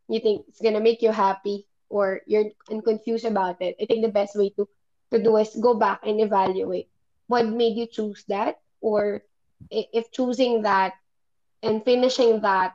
you 0.09 0.19
think 0.19 0.45
is 0.49 0.59
gonna 0.61 0.81
make 0.81 1.01
you 1.01 1.11
happy 1.11 1.65
or 1.89 2.21
you're 2.25 2.53
confused 2.85 3.25
about 3.25 3.61
it. 3.61 3.75
I 3.81 3.85
think 3.85 4.05
the 4.05 4.13
best 4.13 4.37
way 4.37 4.49
to 4.55 4.69
to 5.11 5.17
do 5.21 5.37
is 5.37 5.53
go 5.57 5.73
back 5.73 6.05
and 6.05 6.21
evaluate 6.21 6.87
what 7.27 7.45
made 7.45 7.77
you 7.77 7.85
choose 7.85 8.23
that 8.29 8.61
or 8.81 9.21
if 9.69 10.09
choosing 10.11 10.63
that 10.63 10.93
and 11.61 11.83
finishing 11.83 12.41
that 12.41 12.73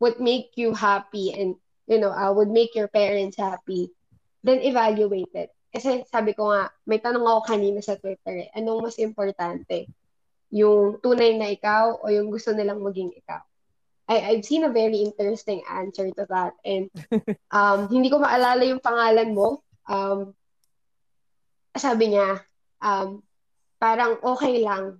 would 0.00 0.20
make 0.20 0.56
you 0.56 0.74
happy 0.74 1.32
and 1.32 1.56
you 1.86 1.98
know 2.00 2.10
uh, 2.10 2.32
would 2.32 2.48
make 2.52 2.74
your 2.74 2.88
parents 2.88 3.36
happy 3.36 3.92
then 4.44 4.60
evaluate 4.60 5.32
it 5.34 5.50
kasi 5.72 6.04
sabi 6.08 6.32
ko 6.32 6.52
nga 6.52 6.72
may 6.88 7.00
tanong 7.00 7.24
ako 7.24 7.40
kanina 7.56 7.80
sa 7.84 7.96
Twitter 7.96 8.48
eh, 8.48 8.52
anong 8.56 8.88
mas 8.88 8.96
importante 9.00 9.88
yung 10.48 10.96
tunay 11.04 11.36
na 11.36 11.52
ikaw 11.52 12.00
o 12.00 12.08
yung 12.08 12.32
gusto 12.32 12.56
nilang 12.56 12.80
maging 12.80 13.12
ikaw 13.12 13.40
I, 14.08 14.32
I've 14.32 14.44
seen 14.44 14.64
a 14.64 14.72
very 14.72 15.04
interesting 15.04 15.62
answer 15.68 16.08
to 16.10 16.24
that 16.32 16.56
and 16.64 16.88
um, 17.52 17.92
hindi 17.92 18.08
ko 18.08 18.18
maalala 18.18 18.64
yung 18.64 18.80
pangalan 18.80 19.36
mo 19.36 19.60
um, 19.88 20.32
sabi 21.78 22.12
niya, 22.12 22.42
um, 22.82 23.22
parang 23.78 24.18
okay 24.20 24.60
lang 24.60 24.98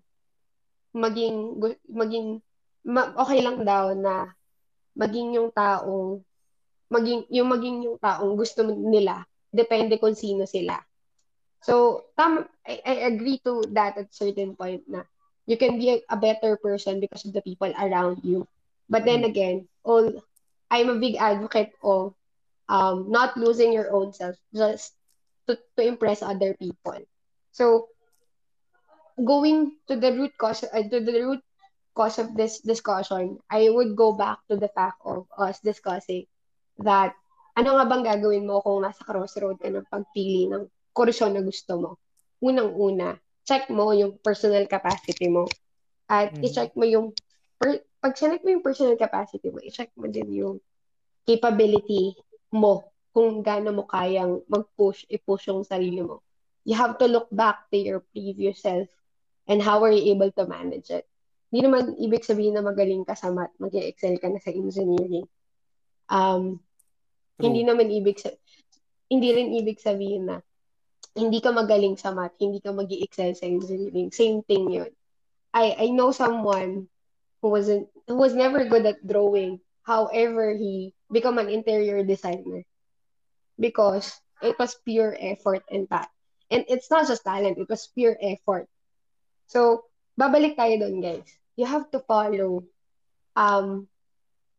maging, 0.95 1.59
maging, 1.91 2.27
ma- 2.87 3.13
okay 3.19 3.43
lang 3.45 3.67
daw 3.67 3.93
na 3.93 4.33
maging 4.97 5.37
yung 5.37 5.51
taong, 5.53 6.23
maging, 6.89 7.27
yung 7.29 7.49
maging 7.51 7.77
yung 7.85 7.99
taong 8.01 8.35
gusto 8.39 8.65
nila, 8.65 9.27
depende 9.53 10.01
kung 10.01 10.17
sino 10.17 10.49
sila. 10.49 10.79
So, 11.61 12.07
tam, 12.15 12.47
I, 12.65 12.81
I 12.87 12.95
agree 13.11 13.43
to 13.43 13.67
that 13.75 13.99
at 13.99 14.15
certain 14.15 14.55
point 14.55 14.87
na 14.87 15.03
you 15.45 15.59
can 15.59 15.77
be 15.77 15.91
a, 15.91 15.99
a 16.15 16.17
better 16.17 16.57
person 16.57 17.03
because 17.03 17.27
of 17.27 17.35
the 17.35 17.43
people 17.43 17.71
around 17.75 18.23
you. 18.23 18.47
But 18.89 19.05
then 19.05 19.25
again, 19.25 19.69
all, 19.85 20.13
I'm 20.71 20.89
a 20.89 21.01
big 21.01 21.17
advocate 21.17 21.73
of 21.83 22.15
um, 22.69 23.11
not 23.11 23.37
losing 23.37 23.73
your 23.73 23.93
own 23.93 24.13
self 24.13 24.37
just 24.55 24.95
to, 25.47 25.59
to 25.77 25.83
impress 25.87 26.23
other 26.23 26.55
people. 26.55 26.99
So, 27.53 27.89
going 29.19 29.77
to 29.89 29.97
the 29.97 30.13
root 30.13 30.33
cause, 30.39 30.65
uh, 30.65 30.83
to 30.83 31.01
the 31.01 31.21
root 31.21 31.41
cause 31.95 32.19
of 32.19 32.37
this 32.37 32.61
discussion, 32.61 33.39
I 33.51 33.69
would 33.69 33.97
go 33.97 34.13
back 34.13 34.39
to 34.49 34.57
the 34.57 34.69
fact 34.69 35.01
of 35.05 35.27
us 35.37 35.61
discussing 35.61 36.27
that 36.79 37.15
ano 37.59 37.75
nga 37.75 37.87
bang 37.91 38.05
gagawin 38.07 38.47
mo 38.47 38.63
kung 38.63 38.87
nasa 38.87 39.03
crossroad 39.03 39.59
ka 39.59 39.67
ng 39.67 39.89
pagpili 39.91 40.47
ng 40.47 40.71
kursyon 40.95 41.35
na 41.35 41.43
gusto 41.43 41.75
mo. 41.75 41.91
Unang-una, 42.39 43.19
check 43.43 43.67
mo 43.67 43.91
yung 43.91 44.15
personal 44.23 44.63
capacity 44.71 45.27
mo. 45.27 45.51
At 46.07 46.39
Mhm. 46.39 46.47
i-check 46.47 46.71
mo 46.79 46.87
yung, 46.87 47.11
per, 47.59 47.83
pag 47.99 48.15
check 48.15 48.43
mo 48.43 48.49
yung 48.55 48.65
personal 48.65 48.95
capacity 48.95 49.51
mo, 49.51 49.59
i-check 49.63 49.91
mo 49.99 50.07
din 50.07 50.31
yung 50.31 50.57
capability 51.27 52.15
mo 52.55 52.89
kung 53.11 53.43
gaano 53.43 53.75
mo 53.75 53.85
kayang 53.91 54.47
mag-push, 54.47 55.05
i-push 55.11 55.51
yung 55.51 55.67
sarili 55.67 56.01
mo. 56.01 56.23
You 56.63 56.79
have 56.79 57.01
to 57.03 57.11
look 57.11 57.27
back 57.35 57.67
to 57.73 57.77
your 57.77 58.01
previous 58.15 58.63
self 58.63 58.87
and 59.51 59.59
how 59.59 59.83
were 59.83 59.91
you 59.91 60.15
able 60.15 60.31
to 60.39 60.45
manage 60.47 60.93
it. 60.95 61.09
Hindi 61.49 61.65
naman 61.65 61.97
ibig 61.97 62.29
sabihin 62.29 62.61
na 62.61 62.63
magaling 62.63 63.09
ka 63.09 63.17
sa 63.17 63.33
math, 63.33 63.57
mag 63.57 63.73
excel 63.73 64.21
ka 64.21 64.29
na 64.29 64.39
sa 64.39 64.53
engineering. 64.53 65.25
Um, 66.13 66.61
True. 67.41 67.49
hindi 67.49 67.65
naman 67.65 67.89
ibig 67.89 68.21
sa 68.21 68.31
hindi 69.09 69.29
rin 69.33 69.57
ibig 69.57 69.81
sabihin 69.81 70.29
na 70.29 70.45
hindi 71.17 71.41
ka 71.41 71.51
magaling 71.51 71.97
sa 71.97 72.13
math, 72.13 72.37
hindi 72.37 72.61
ka 72.61 72.77
mag 72.77 72.93
excel 72.93 73.33
sa 73.33 73.49
engineering. 73.49 74.13
Same 74.13 74.45
thing 74.45 74.69
yun. 74.69 74.93
I 75.57 75.73
I 75.75 75.87
know 75.89 76.13
someone 76.13 76.93
who 77.43 77.49
wasn't 77.49 77.89
who 78.07 78.17
was 78.17 78.35
never 78.35 78.65
good 78.65 78.87
at 78.87 79.05
drawing. 79.07 79.61
However, 79.83 80.55
he 80.55 80.95
became 81.11 81.39
an 81.39 81.49
interior 81.49 82.05
designer 82.05 82.65
because 83.59 84.13
it 84.43 84.59
was 84.59 84.77
pure 84.85 85.17
effort 85.19 85.63
and 85.71 85.89
that. 85.91 86.09
And 86.51 86.65
it's 86.69 86.91
not 86.91 87.07
just 87.07 87.25
talent, 87.25 87.59
it 87.59 87.69
was 87.69 87.89
pure 87.95 88.17
effort. 88.21 88.69
So, 89.47 89.85
babalik 90.19 90.57
tayo 90.57 90.81
doon, 90.81 91.01
guys. 91.03 91.29
You 91.57 91.67
have 91.67 91.91
to 91.93 92.01
follow 92.01 92.65
um 93.37 93.89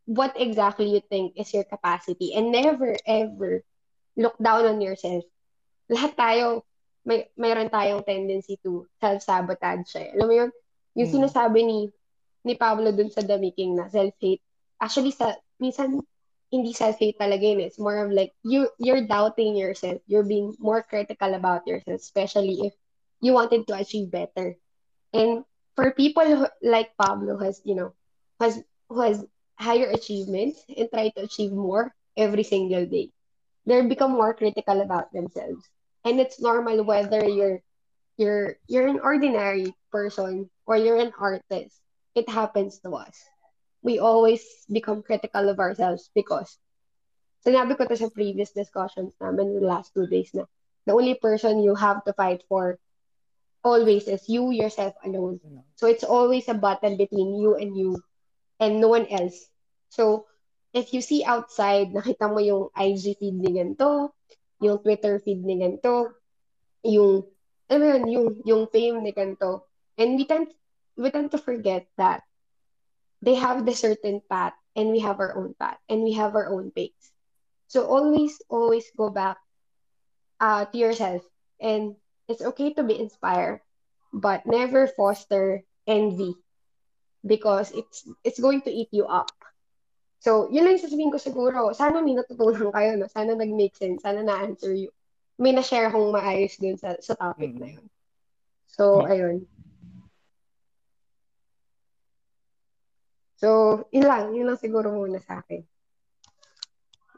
what 0.06 0.34
exactly 0.40 0.90
you 0.90 1.02
think 1.10 1.34
is 1.38 1.54
your 1.54 1.64
capacity 1.66 2.34
and 2.34 2.52
never 2.52 2.96
ever 3.06 3.64
look 4.18 4.36
down 4.42 4.66
on 4.66 4.82
yourself. 4.82 5.24
Lahat 5.90 6.16
tayo 6.18 6.64
may 7.06 7.30
mayroon 7.40 7.70
tayong 7.72 8.06
tendency 8.06 8.58
to 8.62 8.86
self-sabotage. 9.02 9.96
Eh. 9.98 10.14
Alam 10.18 10.28
mo 10.28 10.34
yun? 10.36 10.52
Yung 10.98 11.10
Mm. 11.10 11.16
sinasabi 11.22 11.60
ni 11.66 11.80
ni 12.44 12.56
Pablo 12.56 12.92
dun 12.92 13.12
sa 13.12 13.22
The 13.22 13.38
Making 13.38 13.76
na 13.76 13.88
self-hate. 13.90 14.42
Actually, 14.80 15.12
sa, 15.12 15.36
minsan, 15.60 16.02
hindi 16.52 16.74
self-hate 16.74 17.20
talaga 17.20 17.44
yun. 17.44 17.62
Eh. 17.62 17.68
It's 17.70 17.80
more 17.80 18.00
of 18.04 18.12
like, 18.12 18.34
you, 18.44 18.70
you're 18.80 19.06
doubting 19.06 19.56
yourself. 19.56 20.02
You're 20.08 20.26
being 20.26 20.56
more 20.60 20.82
critical 20.82 21.34
about 21.34 21.68
yourself, 21.68 22.00
especially 22.00 22.60
if 22.64 22.74
you 23.22 23.34
wanted 23.34 23.68
to 23.68 23.76
achieve 23.76 24.10
better. 24.10 24.56
And 25.14 25.44
for 25.76 25.92
people 25.92 26.26
who, 26.26 26.48
like 26.64 26.96
Pablo 26.98 27.38
has, 27.40 27.62
you 27.64 27.76
know, 27.76 27.94
has, 28.40 28.62
who 28.90 29.02
has 29.02 29.24
higher 29.60 29.92
achievements 29.92 30.64
and 30.72 30.90
try 30.90 31.10
to 31.10 31.24
achieve 31.24 31.52
more 31.52 31.94
every 32.16 32.44
single 32.44 32.86
day. 32.86 33.12
They 33.66 33.82
become 33.86 34.14
more 34.14 34.34
critical 34.34 34.82
about 34.82 35.12
themselves. 35.14 35.68
And 36.06 36.20
it's 36.20 36.42
normal 36.42 36.84
whether 36.84 37.28
you're 37.28 37.62
you're 38.16 38.58
you're 38.68 38.88
an 38.88 39.00
ordinary 39.00 39.76
person 39.92 40.50
or 40.66 40.76
you're 40.76 40.98
an 40.98 41.12
artist. 41.20 41.76
It 42.16 42.30
happens 42.30 42.80
to 42.82 42.92
us. 42.96 43.18
We 43.82 44.00
always 44.00 44.44
become 44.68 45.04
critical 45.04 45.48
of 45.50 45.60
ourselves 45.60 46.10
because 46.14 46.58
sinabi 47.46 47.78
ko 47.78 47.88
to 47.88 47.96
sa 47.96 48.12
previous 48.12 48.52
discussions 48.52 49.16
namin 49.24 49.56
the 49.56 49.64
last 49.64 49.96
two 49.96 50.08
days 50.08 50.34
na 50.36 50.44
the 50.84 50.92
only 50.92 51.16
person 51.16 51.64
you 51.64 51.76
have 51.76 52.04
to 52.04 52.12
fight 52.12 52.44
for 52.52 52.76
always 53.64 54.08
is 54.08 54.28
you 54.28 54.52
yourself 54.52 54.96
alone. 55.04 55.40
So 55.76 55.88
it's 55.88 56.04
always 56.04 56.48
a 56.48 56.56
battle 56.56 56.96
between 56.96 57.40
you 57.40 57.56
and 57.56 57.76
you 57.76 58.04
and 58.60 58.80
no 58.80 58.88
one 58.88 59.08
else. 59.08 59.48
So 59.90 60.28
if 60.74 60.94
you 60.94 61.02
see 61.02 61.24
outside, 61.24 61.92
nakita 61.92 62.30
mo 62.30 62.40
yung 62.40 62.70
IG 62.76 63.18
feed 63.20 63.38
ni 63.40 63.56
ganito, 63.56 64.14
yung 64.62 64.80
Twitter 64.84 65.20
feed 65.20 65.44
ni 65.44 65.60
ganito, 65.60 66.14
yung, 66.84 67.26
ano 67.70 67.84
yun, 67.84 68.04
yung, 68.08 68.28
yung 68.46 68.64
fame 68.70 69.02
ni 69.02 69.12
ganito. 69.12 69.68
And 69.98 70.16
we 70.16 70.24
tend, 70.24 70.52
we 71.00 71.08
tend 71.08 71.32
to 71.32 71.40
forget 71.40 71.88
that 71.96 72.28
they 73.24 73.40
have 73.40 73.64
the 73.64 73.72
certain 73.72 74.20
path 74.28 74.54
and 74.76 74.92
we 74.92 75.00
have 75.00 75.24
our 75.24 75.32
own 75.40 75.56
path 75.56 75.80
and 75.88 76.04
we 76.04 76.12
have 76.20 76.36
our 76.36 76.52
own 76.52 76.72
pace. 76.76 77.12
So 77.72 77.88
always, 77.88 78.36
always 78.52 78.84
go 78.98 79.10
back 79.10 79.40
uh, 80.44 80.66
to 80.66 80.78
yourself 80.78 81.24
and 81.60 81.96
it's 82.28 82.44
okay 82.44 82.74
to 82.76 82.84
be 82.84 83.00
inspired, 83.00 83.64
but 84.12 84.46
never 84.46 84.88
foster 84.88 85.64
envy 85.88 86.36
because 87.26 87.72
it's 87.72 88.04
it's 88.24 88.40
going 88.40 88.62
to 88.68 88.72
eat 88.72 88.92
you 88.92 89.08
up. 89.08 89.32
So, 90.20 90.52
yun 90.52 90.68
lang 90.68 90.76
yung 90.76 90.84
sasabihin 90.84 91.12
ko 91.16 91.20
siguro. 91.20 91.72
Sana 91.72 92.04
may 92.04 92.12
natutunan 92.12 92.76
kayo, 92.76 93.00
no? 93.00 93.08
Sana 93.08 93.40
nag-make 93.40 93.72
sense. 93.80 94.04
Sana 94.04 94.20
na-answer 94.20 94.76
you. 94.76 94.92
May 95.40 95.56
na-share 95.56 95.88
akong 95.88 96.12
maayos 96.12 96.60
dun 96.60 96.76
sa, 96.76 97.00
sa 97.00 97.16
topic 97.16 97.56
mm-hmm. 97.56 97.64
na 97.64 97.68
yun. 97.80 97.88
So, 98.68 99.00
mm-hmm. 99.00 99.12
ayun. 99.16 99.38
So, 103.40 103.82
yun 103.96 104.04
lang. 104.04 104.36
Yun 104.36 104.52
lang 104.52 104.60
siguro 104.60 104.92
muna 104.92 105.24
sa 105.24 105.40
akin. 105.40 105.64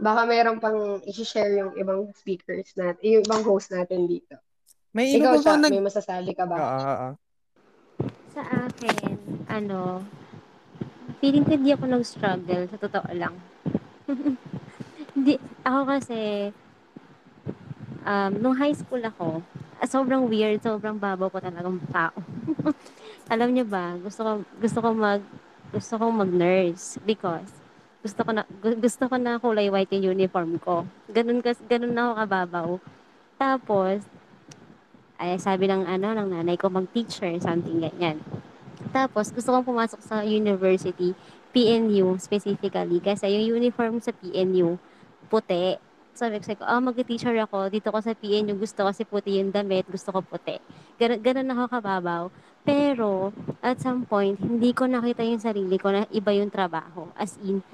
Baka 0.02 0.30
mayroon 0.30 0.62
pang 0.62 1.02
i-share 1.06 1.62
yung 1.62 1.74
ibang 1.78 2.10
speakers 2.14 2.74
natin, 2.78 3.02
yung 3.02 3.26
ibang 3.26 3.42
host 3.42 3.74
natin 3.74 4.06
dito. 4.06 4.38
May 4.94 5.18
Ikaw, 5.18 5.42
siya, 5.42 5.58
nag... 5.58 5.74
may 5.74 5.82
masasabi 5.82 6.32
ka 6.38 6.46
ba? 6.46 6.58
Oo, 6.58 6.66
uh, 6.66 6.86
uh, 6.86 7.00
uh. 7.10 7.14
Sa 8.34 8.42
akin, 8.42 9.18
ano, 9.50 10.02
feeling 11.22 11.46
ko 11.46 11.58
hindi 11.58 11.74
ako 11.74 11.86
nag-struggle, 11.86 12.64
sa 12.70 12.78
totoo 12.82 13.10
lang. 13.14 13.36
hindi, 15.18 15.38
ako 15.66 15.80
kasi, 15.86 16.20
um, 18.06 18.32
nung 18.42 18.58
high 18.58 18.74
school 18.74 19.02
ako, 19.06 19.42
ah, 19.78 19.90
sobrang 19.90 20.26
weird, 20.26 20.62
sobrang 20.62 20.98
babaw 20.98 21.30
ko 21.30 21.38
talagang 21.42 21.78
tao. 21.94 22.18
Alam 23.34 23.54
niyo 23.54 23.66
ba, 23.70 23.96
gusto 24.02 24.22
ko, 24.22 24.32
gusto 24.60 24.78
ko 24.82 24.90
mag, 24.98 25.22
gusto 25.72 25.96
ko 25.96 26.06
mag-nurse 26.12 27.00
because 27.08 27.48
gusto 28.04 28.28
ko 28.28 28.32
na 28.36 28.44
gusto 28.62 29.04
ko 29.08 29.16
na 29.16 29.40
kulay 29.40 29.72
white 29.72 29.94
yung 29.96 30.18
uniform 30.18 30.60
ko. 30.60 30.84
Ganun 31.08 31.40
kas 31.40 31.62
ganun 31.70 31.96
na 31.96 32.12
ako 32.12 32.14
kababaw. 32.20 32.70
Tapos 33.40 34.04
ay 35.22 35.38
sabi 35.38 35.70
ng 35.70 35.86
ano 35.86 36.18
ng 36.18 36.28
nanay 36.34 36.58
ko 36.58 36.68
mag-teacher, 36.68 37.32
something 37.40 37.80
ganyan. 37.80 38.20
Tapos 38.90 39.30
gusto 39.30 39.54
kong 39.54 39.70
pumasok 39.70 40.02
sa 40.02 40.26
university, 40.26 41.14
PNU 41.54 42.18
specifically, 42.18 42.98
kasi 42.98 43.30
yung 43.30 43.62
uniform 43.62 44.02
sa 44.02 44.12
PNU 44.12 44.82
puti. 45.30 45.78
Sabi 46.12 46.44
ko, 46.44 46.66
oh, 46.68 46.84
mag-teacher 46.84 47.32
ako, 47.40 47.72
dito 47.72 47.88
ko 47.88 48.04
sa 48.04 48.12
PNU, 48.12 48.60
gusto 48.60 48.84
kasi 48.84 49.08
puti 49.08 49.40
yung 49.40 49.54
damit, 49.54 49.88
gusto 49.88 50.12
ko 50.12 50.20
puti. 50.20 50.60
Ganun, 51.00 51.24
ganun 51.24 51.54
ako 51.56 51.64
kababaw. 51.80 52.24
Pero, 52.62 53.34
at 53.66 53.82
some 53.82 54.06
point, 54.06 54.38
hindi 54.38 54.70
ko 54.72 54.86
nakita 54.86 55.26
yung 55.26 55.42
sarili 55.42 55.82
ko 55.82 55.90
na 55.90 56.06
iba 56.14 56.30
yung 56.30 56.54
trabaho. 56.54 57.10
As 57.18 57.38
in, 57.42 57.66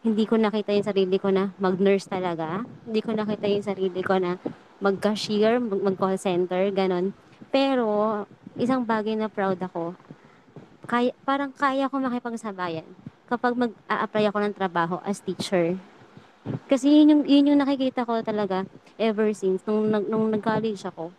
hindi 0.00 0.24
ko 0.24 0.40
nakita 0.40 0.72
yung 0.72 0.88
sarili 0.88 1.20
ko 1.20 1.28
na 1.28 1.52
mag-nurse 1.60 2.08
talaga. 2.08 2.64
Hindi 2.88 3.00
ko 3.04 3.12
nakita 3.12 3.44
yung 3.44 3.66
sarili 3.66 4.00
ko 4.00 4.16
na 4.16 4.40
mag-cashier, 4.80 5.60
mag-call 5.60 6.16
center, 6.16 6.72
ganon. 6.72 7.12
Pero, 7.52 8.24
isang 8.56 8.80
bagay 8.80 9.12
na 9.12 9.28
proud 9.28 9.60
ako, 9.60 9.92
kaya, 10.88 11.12
parang 11.22 11.52
kaya 11.52 11.92
ko 11.92 12.00
makipagsabayan 12.00 12.88
kapag 13.28 13.54
mag-a-apply 13.54 14.24
ako 14.26 14.38
ng 14.40 14.56
trabaho 14.56 14.96
as 15.04 15.20
teacher. 15.20 15.76
Kasi 16.66 16.88
yun 16.88 17.12
yung, 17.12 17.22
yun 17.28 17.48
yung 17.52 17.60
nakikita 17.60 18.08
ko 18.08 18.24
talaga 18.24 18.64
ever 18.96 19.30
since 19.36 19.60
nung, 19.68 19.92
nung, 19.92 20.08
nung 20.08 20.26
nag-college 20.32 20.80
ako. 20.88 21.12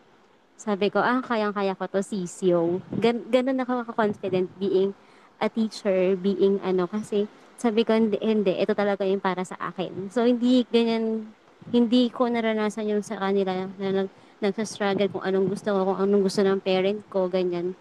Sabi 0.61 0.93
ko, 0.93 1.01
ah, 1.01 1.25
kayang-kaya 1.25 1.73
ko 1.73 1.89
to, 1.89 2.05
CCO. 2.05 2.77
Gan, 3.01 3.25
ganun 3.33 3.65
ako 3.65 3.97
confident 3.97 4.45
being 4.61 4.93
a 5.41 5.49
teacher, 5.49 6.13
being 6.13 6.61
ano, 6.61 6.85
kasi 6.85 7.25
sabi 7.57 7.81
ko, 7.81 7.97
hindi, 7.97 8.21
hindi, 8.21 8.53
ito 8.61 8.77
talaga 8.77 9.01
yung 9.01 9.21
para 9.21 9.41
sa 9.41 9.57
akin. 9.57 10.13
So, 10.13 10.21
hindi 10.21 10.61
ganyan 10.69 11.33
hindi 11.69 12.09
ko 12.09 12.25
naranasan 12.25 12.89
yung 12.89 13.05
sa 13.05 13.21
kanila 13.21 13.69
na 13.77 13.89
nag, 14.05 14.09
nagsa-struggle 14.41 15.13
kung 15.13 15.21
anong 15.25 15.53
gusto 15.53 15.69
ko, 15.69 15.79
kung 15.93 15.99
anong 16.01 16.23
gusto 16.25 16.41
ng 16.41 16.61
parent 16.61 17.01
ko, 17.09 17.29
ganyan. 17.29 17.77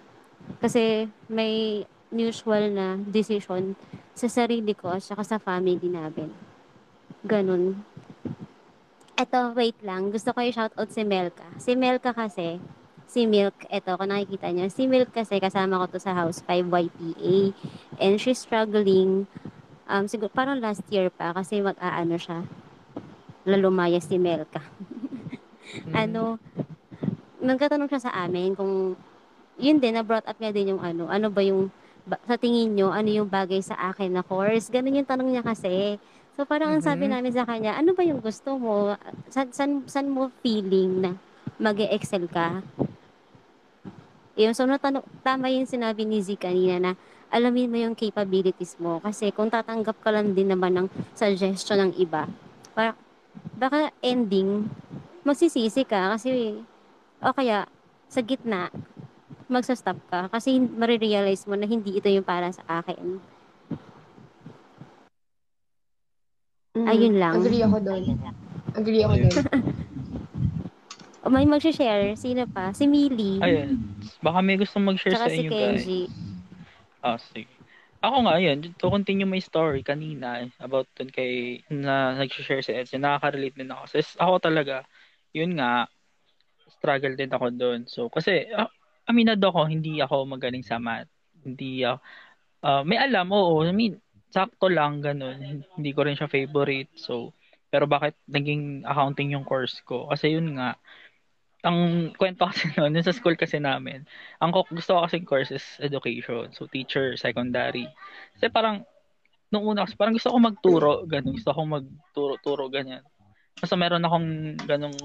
Kasi 0.61 1.09
may 1.29 1.85
usual 2.13 2.69
na 2.73 3.01
decision 3.01 3.73
sa 4.13 4.29
sarili 4.29 4.77
ko 4.77 4.93
at 4.93 5.01
saka 5.01 5.25
sa 5.25 5.39
family 5.41 5.89
namin. 5.89 6.29
Ganun. 7.25 7.81
Eto, 9.21 9.53
wait 9.53 9.77
lang. 9.85 10.09
Gusto 10.09 10.33
ko 10.33 10.41
i-shoutout 10.41 10.89
si 10.89 11.05
Melka. 11.05 11.45
Si 11.61 11.77
Melka 11.77 12.17
kasi, 12.17 12.57
si 13.05 13.29
Milk, 13.29 13.69
eto, 13.69 13.93
kung 14.01 14.09
nakikita 14.09 14.49
niyo, 14.49 14.73
si 14.73 14.89
Milk 14.89 15.13
kasi 15.13 15.37
kasama 15.37 15.77
ko 15.85 15.93
to 15.93 16.01
sa 16.01 16.17
House 16.17 16.41
5 16.49 16.73
YPA. 16.73 17.53
And 18.01 18.17
she's 18.17 18.41
struggling, 18.41 19.29
um, 19.85 20.09
siguro, 20.09 20.33
parang 20.33 20.65
last 20.65 20.81
year 20.89 21.13
pa, 21.13 21.37
kasi 21.37 21.61
mag-aano 21.61 22.17
siya, 22.17 22.49
lalumaya 23.45 24.01
si 24.01 24.17
Melka. 24.17 24.65
mm. 25.85 25.93
ano, 25.93 26.41
nagkatanong 27.45 27.93
siya 27.93 28.09
sa 28.09 28.17
amin 28.25 28.57
kung 28.57 28.97
yun 29.61 29.77
din, 29.85 30.01
na 30.01 30.01
brought 30.01 30.25
up 30.25 30.41
niya 30.41 30.57
din 30.57 30.73
yung 30.73 30.81
ano, 30.81 31.13
ano 31.13 31.29
ba 31.29 31.45
yung 31.45 31.69
sa 32.25 32.41
tingin 32.41 32.73
nyo, 32.73 32.89
ano 32.89 33.13
yung 33.13 33.29
bagay 33.29 33.61
sa 33.61 33.77
akin 33.93 34.17
na 34.17 34.25
course? 34.25 34.73
Ganun 34.73 34.97
yung 34.97 35.05
tanong 35.05 35.29
niya 35.29 35.45
kasi. 35.45 36.01
So 36.41 36.49
parang 36.49 36.73
mm-hmm. 36.73 36.81
ang 36.81 36.89
sabi 36.89 37.05
namin 37.05 37.37
sa 37.37 37.45
kanya, 37.45 37.77
ano 37.77 37.93
ba 37.93 38.01
yung 38.01 38.25
gusto 38.25 38.57
mo? 38.57 38.97
San, 39.29 39.53
san, 39.53 39.85
san 39.85 40.09
mo 40.09 40.33
feeling 40.41 41.05
na 41.05 41.13
mag 41.61 41.77
excel 41.77 42.25
ka? 42.33 42.65
Yung, 44.41 44.57
so 44.57 44.65
natanong, 44.65 45.05
tama 45.21 45.53
yung 45.53 45.69
sinabi 45.69 46.09
ni 46.09 46.25
Z 46.25 46.41
kanina 46.41 46.81
na 46.81 46.91
alamin 47.29 47.69
mo 47.69 47.77
yung 47.77 47.93
capabilities 47.93 48.73
mo. 48.81 49.05
Kasi 49.05 49.37
kung 49.37 49.53
tatanggap 49.53 50.01
ka 50.01 50.09
lang 50.09 50.33
din 50.33 50.49
naman 50.49 50.81
ng 50.81 50.87
suggestion 51.13 51.77
ng 51.77 51.93
iba, 52.01 52.25
parang 52.73 52.97
baka 53.61 53.93
ending, 54.01 54.65
magsisisi 55.29 55.85
ka 55.85 56.17
kasi, 56.17 56.57
o 57.21 57.37
kaya, 57.37 57.69
sa 58.09 58.25
gitna, 58.25 58.73
magsa-stop 59.45 60.01
ka 60.09 60.33
kasi 60.33 60.57
marirealize 60.57 61.45
mo 61.45 61.53
na 61.53 61.69
hindi 61.69 62.01
ito 62.01 62.09
yung 62.09 62.25
para 62.25 62.49
sa 62.49 62.65
akin. 62.81 63.21
Mm, 66.71 66.87
Ayun 66.87 67.15
lang. 67.19 67.35
Agree 67.43 67.63
ako 67.67 67.77
doon. 67.83 68.03
Agree 68.79 69.03
ako 69.03 69.15
doon. 69.27 69.35
may 71.35 71.47
mag-share. 71.47 72.15
Sino 72.15 72.47
pa? 72.47 72.71
Si 72.71 72.87
Millie. 72.87 73.43
Ayun. 73.43 73.79
Baka 74.23 74.39
may 74.39 74.59
gustong 74.59 74.87
mag-share 74.87 75.15
Tsaka 75.19 75.31
sa 75.31 75.35
inyo 75.35 75.51
si 75.51 75.55
Kenji. 75.55 76.01
guys. 76.07 76.15
Ah, 77.03 77.19
sige. 77.19 77.51
Ako 78.01 78.17
nga, 78.25 78.41
yun, 78.41 78.59
to 78.81 78.87
continue 78.89 79.29
my 79.29 79.43
story 79.43 79.85
kanina 79.85 80.49
about 80.57 80.89
dun 80.97 81.13
kay, 81.13 81.61
na 81.69 82.17
nag-share 82.17 82.65
si 82.65 82.73
Edson, 82.73 83.05
nakaka-relate 83.05 83.57
din 83.61 83.69
ako. 83.69 83.83
So, 83.91 83.99
ako 84.17 84.35
talaga, 84.41 84.89
yun 85.37 85.59
nga, 85.61 85.85
struggle 86.71 87.13
din 87.19 87.29
ako 87.35 87.47
doon. 87.53 87.81
So, 87.91 88.09
kasi, 88.09 88.49
uh, 88.57 88.71
aminado 89.05 89.53
ako, 89.53 89.69
hindi 89.69 90.01
ako 90.01 90.25
magaling 90.25 90.65
sa 90.65 90.81
math. 90.81 91.13
Hindi 91.45 91.85
ako, 91.85 91.99
uh, 92.65 92.83
may 92.89 92.97
alam, 92.97 93.29
oo, 93.37 93.61
I 93.67 93.73
mean, 93.75 94.01
sakto 94.31 94.71
lang, 94.71 95.03
ganun. 95.03 95.67
Hindi 95.77 95.91
ko 95.91 96.07
rin 96.07 96.15
siya 96.17 96.31
favorite. 96.31 96.91
So, 96.95 97.35
pero 97.71 97.87
bakit 97.87 98.19
naging 98.27 98.87
accounting 98.87 99.35
yung 99.35 99.47
course 99.47 99.79
ko? 99.83 100.11
Kasi 100.11 100.35
yun 100.39 100.59
nga, 100.59 100.79
ang 101.61 102.11
kwento 102.17 102.49
kasi 102.49 102.71
noon, 102.79 102.97
sa 103.05 103.13
school 103.13 103.37
kasi 103.37 103.61
namin, 103.61 104.09
ang 104.41 104.51
gusto 104.51 104.97
ko 104.97 105.01
kasi 105.05 105.21
course 105.21 105.51
is 105.53 105.65
education. 105.83 106.49
So, 106.57 106.71
teacher, 106.71 107.15
secondary. 107.21 107.87
Kasi 108.39 108.49
parang, 108.49 108.87
nung 109.53 109.67
una 109.67 109.85
kasi, 109.85 109.99
parang 109.99 110.17
gusto 110.17 110.33
ko 110.33 110.39
magturo, 110.41 110.93
ganun. 111.05 111.37
Gusto 111.37 111.53
ko 111.53 111.61
magturo-turo, 111.67 112.65
ganyan. 112.73 113.05
Kasi 113.61 113.77
meron 113.77 114.07
akong 114.07 114.31
ganung 114.65 114.97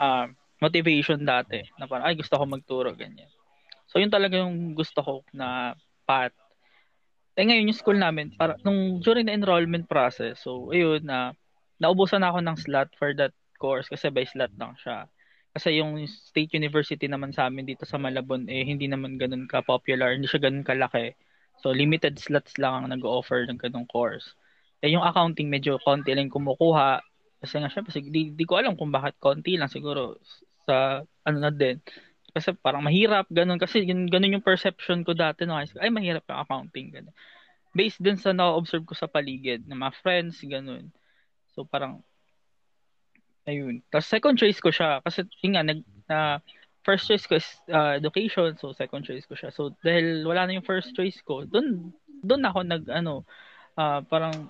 uh, 0.00 0.26
motivation 0.62 1.20
dati, 1.20 1.60
na 1.76 1.84
parang, 1.84 2.08
ay, 2.08 2.16
gusto 2.16 2.38
ko 2.38 2.44
magturo, 2.48 2.96
ganyan. 2.96 3.28
So, 3.90 4.00
yun 4.00 4.08
talaga 4.10 4.40
yung 4.40 4.72
gusto 4.72 5.04
ko 5.04 5.14
na 5.36 5.76
path. 6.08 6.32
Eh, 7.34 7.42
ngayon 7.42 7.66
yung 7.70 7.76
school 7.78 7.98
namin, 7.98 8.30
para, 8.38 8.54
nung 8.62 9.02
during 9.02 9.26
the 9.26 9.34
enrollment 9.34 9.90
process, 9.90 10.38
so, 10.46 10.70
ayun, 10.70 11.02
na, 11.02 11.34
naubusan 11.82 12.22
na 12.22 12.30
ako 12.30 12.38
ng 12.42 12.56
slot 12.58 12.90
for 12.94 13.10
that 13.18 13.34
course 13.58 13.90
kasi 13.90 14.10
by 14.10 14.22
slot 14.26 14.52
lang 14.58 14.74
siya. 14.78 15.08
Kasi 15.54 15.78
yung 15.78 16.02
state 16.06 16.50
university 16.54 17.06
naman 17.06 17.30
sa 17.30 17.46
amin 17.46 17.66
dito 17.66 17.86
sa 17.86 17.94
Malabon 17.98 18.50
eh 18.50 18.66
hindi 18.66 18.90
naman 18.90 19.14
ganun 19.18 19.46
ka 19.46 19.62
popular, 19.62 20.14
hindi 20.14 20.26
siya 20.26 20.50
ganun 20.50 20.66
kalaki. 20.66 21.14
So 21.62 21.70
limited 21.70 22.18
slots 22.18 22.58
lang 22.58 22.74
ang 22.74 22.86
nag-offer 22.90 23.46
ng 23.46 23.62
ganung 23.62 23.86
course. 23.86 24.34
Eh 24.82 24.90
yung 24.90 25.06
accounting 25.06 25.46
medyo 25.46 25.78
konti 25.78 26.10
lang 26.10 26.26
kumukuha 26.28 26.98
kasi 27.38 27.60
nga 27.62 27.70
syempre 27.70 27.94
di, 27.94 28.34
di 28.34 28.44
ko 28.48 28.58
alam 28.58 28.74
kung 28.74 28.90
bakit 28.90 29.14
konti 29.22 29.54
lang 29.54 29.70
siguro 29.70 30.18
sa 30.66 31.06
ano 31.22 31.38
na 31.38 31.54
din. 31.54 31.78
Kasi 32.34 32.50
parang 32.58 32.82
mahirap 32.82 33.30
ganun 33.30 33.62
kasi 33.62 33.86
yun 33.86 34.10
ganun 34.10 34.36
yung 34.36 34.44
perception 34.44 35.06
ko 35.06 35.14
dati 35.14 35.46
no. 35.46 35.54
Ay 35.56 35.88
mahirap 35.88 36.26
yung 36.26 36.40
accounting 36.42 36.90
ganun. 36.90 37.14
Based 37.74 38.02
din 38.02 38.18
sa 38.18 38.34
na-observe 38.34 38.86
ko 38.86 38.94
sa 38.94 39.06
paligid 39.06 39.62
ng 39.66 39.78
mga 39.78 39.94
friends 40.02 40.42
ganun. 40.42 40.90
So 41.54 41.62
parang 41.62 42.02
Ayun. 43.44 43.84
Tapos 43.92 44.08
second 44.08 44.40
choice 44.40 44.56
ko 44.56 44.72
siya 44.72 45.04
kasi 45.04 45.28
yun 45.44 45.52
nga 45.52 45.64
nag 45.64 45.80
uh, 46.08 46.40
first 46.80 47.04
choice 47.04 47.28
ko 47.28 47.36
is 47.36 47.48
uh, 47.68 47.96
education 48.00 48.56
so 48.56 48.72
second 48.72 49.04
choice 49.04 49.28
ko 49.28 49.36
siya. 49.36 49.52
So 49.52 49.76
dahil 49.84 50.24
wala 50.24 50.48
na 50.48 50.56
yung 50.56 50.64
first 50.64 50.96
choice 50.96 51.20
ko, 51.20 51.44
doon 51.44 51.92
doon 52.24 52.42
ako 52.48 52.58
nag 52.64 52.84
ano 52.88 53.28
uh, 53.76 54.00
parang 54.08 54.48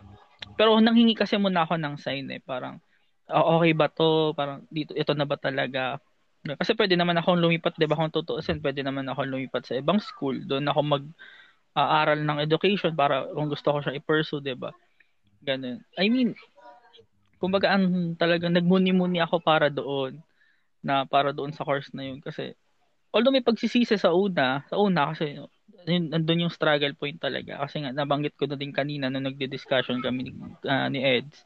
pero 0.54 0.78
nanghingi 0.78 1.18
kasi 1.18 1.34
muna 1.34 1.66
ako 1.66 1.74
ng 1.74 1.94
sign 1.98 2.30
eh 2.30 2.38
parang 2.38 2.78
okay 3.26 3.72
ba 3.74 3.90
to 3.90 4.30
parang 4.38 4.62
dito 4.70 4.94
ito 4.94 5.12
na 5.16 5.26
ba 5.26 5.34
talaga 5.40 5.98
kasi 6.52 6.76
pwede 6.76 6.92
naman 7.00 7.16
akong 7.16 7.40
lumipat 7.40 7.80
'di 7.80 7.88
ba? 7.88 7.96
Kung 7.96 8.12
tutuusin 8.12 8.60
pwede 8.60 8.84
naman 8.84 9.08
ako 9.08 9.24
lumipat 9.24 9.64
sa 9.64 9.80
ibang 9.80 9.96
school. 9.96 10.36
Doon 10.44 10.68
ako 10.68 10.80
mag 10.84 11.04
uh, 11.72 11.88
aral 12.04 12.20
ng 12.20 12.38
education 12.44 12.92
para 12.92 13.24
kung 13.32 13.48
gusto 13.48 13.72
ko 13.72 13.80
siya 13.80 13.96
i-pursue 13.96 14.44
'di 14.44 14.54
ba? 14.60 14.70
Ganun. 15.40 15.80
I 15.96 16.12
mean 16.12 16.36
kumbaga 17.40 17.72
ang 17.72 18.16
talagang 18.16 18.56
nagmuni-muni 18.56 19.20
ako 19.24 19.40
para 19.40 19.72
doon 19.72 20.20
na 20.84 21.08
para 21.08 21.32
doon 21.32 21.52
sa 21.56 21.64
course 21.64 21.88
na 21.96 22.12
yun. 22.12 22.20
Kasi 22.20 22.52
although 23.08 23.32
may 23.32 23.44
pagsisisi 23.44 23.96
sa 23.96 24.12
una 24.12 24.68
sa 24.68 24.76
una 24.76 25.16
kasi 25.16 25.40
yun, 25.40 26.12
nandun 26.12 26.44
yung 26.44 26.52
struggle 26.52 26.92
point 26.92 27.16
talaga. 27.16 27.64
Kasi 27.64 27.80
nga 27.80 27.92
nabanggit 27.92 28.36
ko 28.36 28.44
na 28.44 28.60
din 28.60 28.72
kanina 28.72 29.08
nung 29.08 29.24
nagdi-discussion 29.24 30.04
kami 30.04 30.28
ni, 30.28 30.32
uh, 30.68 30.88
ni 30.92 31.00
Eds 31.00 31.40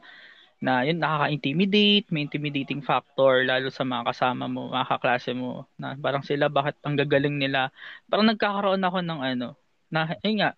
na 0.59 0.83
yun 0.83 0.99
nakaka-intimidate, 0.99 2.11
may 2.11 2.27
intimidating 2.27 2.83
factor 2.83 3.47
lalo 3.47 3.71
sa 3.71 3.87
mga 3.87 4.11
kasama 4.11 4.51
mo, 4.51 4.75
mga 4.75 4.91
kaklase 4.91 5.31
mo 5.31 5.71
na 5.79 5.95
parang 5.95 6.27
sila 6.27 6.51
bakit 6.51 6.75
ang 6.83 6.99
gagaling 6.99 7.39
nila. 7.39 7.71
Parang 8.11 8.27
nagkakaroon 8.27 8.83
ako 8.83 8.99
ng 9.07 9.21
ano, 9.23 9.49
na 9.91 10.19
ayun 10.27 10.43
nga, 10.43 10.51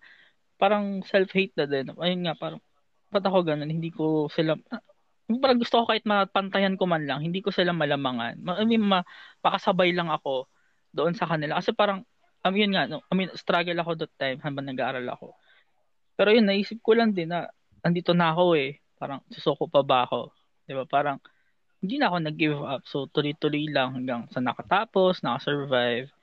parang 0.57 1.05
self-hate 1.05 1.53
na 1.57 1.65
din. 1.69 1.93
Ayun 2.01 2.25
nga, 2.25 2.33
parang 2.33 2.59
ba't 3.13 3.25
ako 3.25 3.45
ganun, 3.45 3.69
hindi 3.69 3.93
ko 3.93 4.25
sila, 4.33 4.57
parang 5.29 5.59
gusto 5.61 5.83
ko 5.83 5.93
kahit 5.93 6.05
mapantayan 6.09 6.75
ko 6.81 6.89
man 6.89 7.05
lang, 7.05 7.21
hindi 7.21 7.45
ko 7.45 7.53
sila 7.53 7.69
malamangan. 7.71 8.41
I 8.41 8.65
mean, 8.65 8.81
mapakasabay 8.81 9.93
lang 9.93 10.09
ako 10.09 10.49
doon 10.97 11.13
sa 11.13 11.29
kanila. 11.29 11.61
Kasi 11.61 11.77
parang, 11.77 12.01
I 12.41 12.49
mean 12.49 12.73
nga, 12.73 12.89
no, 12.89 13.05
I 13.05 13.13
mean, 13.13 13.29
struggle 13.37 13.77
ako 13.77 14.01
that 14.01 14.13
time 14.17 14.41
habang 14.41 14.65
nag-aaral 14.65 15.05
ako. 15.13 15.37
Pero 16.17 16.33
yun, 16.33 16.49
naisip 16.49 16.81
ko 16.81 16.97
lang 16.97 17.13
din 17.13 17.29
na, 17.29 17.53
andito 17.85 18.17
na 18.17 18.33
ako 18.33 18.57
eh. 18.57 18.80
Parang, 19.01 19.25
susuko 19.33 19.65
pa 19.65 19.81
ba 19.81 20.05
ako? 20.05 20.29
Di 20.69 20.77
ba? 20.77 20.85
Parang, 20.85 21.17
hindi 21.81 21.97
na 21.97 22.13
ako 22.13 22.17
nag-give 22.21 22.61
up. 22.61 22.85
So, 22.85 23.09
tuloy-tuloy 23.09 23.73
lang 23.73 23.97
hanggang 23.97 24.29
sa 24.29 24.37
nakatapos, 24.37 25.25
nakasurvive. 25.25 26.13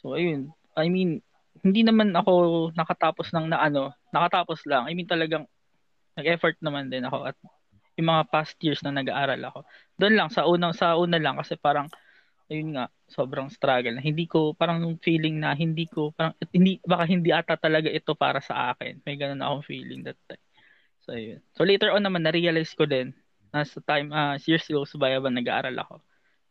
So, 0.00 0.16
ayun. 0.16 0.48
I 0.72 0.88
mean, 0.88 1.20
hindi 1.60 1.84
naman 1.84 2.16
ako 2.16 2.72
nakatapos 2.72 3.36
ng 3.36 3.52
na 3.52 3.60
ano, 3.60 3.92
nakatapos 4.16 4.64
lang. 4.64 4.88
I 4.88 4.96
mean, 4.96 5.04
talagang 5.04 5.44
nag-effort 6.16 6.56
naman 6.64 6.88
din 6.88 7.04
ako 7.04 7.28
at 7.28 7.36
yung 8.00 8.08
mga 8.08 8.24
past 8.32 8.56
years 8.64 8.80
na 8.80 8.96
nag-aaral 8.96 9.40
ako. 9.52 9.68
Doon 10.00 10.14
lang 10.16 10.28
sa 10.32 10.48
unang 10.48 10.72
sa 10.72 10.96
una 10.96 11.20
lang 11.20 11.36
kasi 11.36 11.60
parang 11.60 11.92
ayun 12.50 12.76
nga 12.76 12.92
sobrang 13.08 13.48
struggle 13.48 13.96
hindi 14.02 14.28
ko 14.28 14.52
parang 14.52 14.84
yung 14.84 15.00
feeling 15.00 15.40
na 15.40 15.56
hindi 15.56 15.88
ko 15.88 16.12
parang 16.12 16.36
hindi 16.52 16.76
baka 16.84 17.04
hindi 17.08 17.30
ata 17.32 17.56
talaga 17.56 17.88
ito 17.88 18.12
para 18.16 18.40
sa 18.44 18.74
akin. 18.74 19.00
May 19.06 19.16
ganun 19.16 19.40
akong 19.40 19.64
feeling 19.64 20.04
that 20.04 20.20
time. 20.28 20.41
So 21.02 21.14
ayun. 21.18 21.42
So 21.58 21.66
later 21.66 21.90
on 21.90 22.06
naman 22.06 22.22
na-realize 22.22 22.72
ko 22.78 22.86
din 22.86 23.10
na 23.50 23.66
sa 23.66 23.82
time 23.82 24.14
uh, 24.14 24.38
years 24.46 24.64
goes 24.70 24.94
by 24.94 25.12
habang 25.12 25.34
nag-aaral 25.34 25.74
ako. 25.82 25.96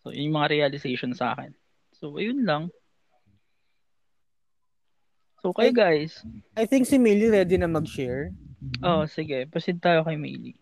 So 0.03 0.11
yun 0.11 0.31
yung 0.31 0.37
mga 0.43 0.51
realization 0.51 1.15
sa 1.15 1.33
akin. 1.33 1.55
So 1.95 2.19
ayun 2.19 2.43
lang. 2.43 2.67
So 5.41 5.55
kayo 5.55 5.73
guys. 5.73 6.21
I 6.53 6.67
think 6.67 6.85
si 6.85 6.99
Millie 6.99 7.31
ready 7.31 7.57
na 7.57 7.71
mag-share. 7.71 8.29
Oh, 8.85 9.09
sige. 9.09 9.49
Proceed 9.49 9.81
tayo 9.81 10.05
kay 10.05 10.19
Millie. 10.19 10.53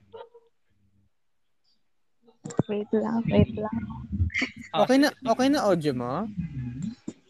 Wait 2.72 2.88
lang, 2.96 3.22
wait 3.28 3.52
lang. 3.54 3.78
Ah, 4.72 4.88
okay 4.88 4.98
na, 5.02 5.12
okay 5.28 5.48
na 5.52 5.60
audio 5.68 5.92
mo? 5.92 6.26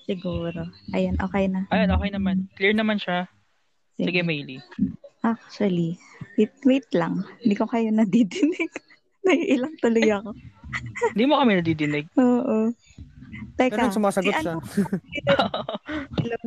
Siguro. 0.06 0.70
Ayan, 0.94 1.18
okay 1.18 1.50
na. 1.50 1.66
Ayan, 1.74 1.90
okay 1.90 2.10
naman. 2.14 2.46
Clear 2.54 2.76
naman 2.78 3.02
siya. 3.02 3.26
Sige, 3.98 4.14
Sige 4.14 4.22
Maylee. 4.22 4.62
Actually, 5.20 6.00
wait, 6.40 6.56
wait 6.64 6.88
lang. 6.96 7.28
Hindi 7.44 7.56
ko 7.60 7.68
kayo 7.68 7.92
nadidinig. 7.92 8.72
Naiilang 9.28 9.76
tuloy 9.84 10.08
ako. 10.08 10.32
Hindi 11.12 11.24
mo 11.28 11.36
kami 11.44 11.52
nadidinig? 11.60 12.06
Oo. 12.24 12.72
Teka. 13.60 13.76
Pero 13.76 13.92
sumasagot 13.92 14.32
si, 14.32 14.42
siya. 14.42 14.56
Ano, 14.56 14.64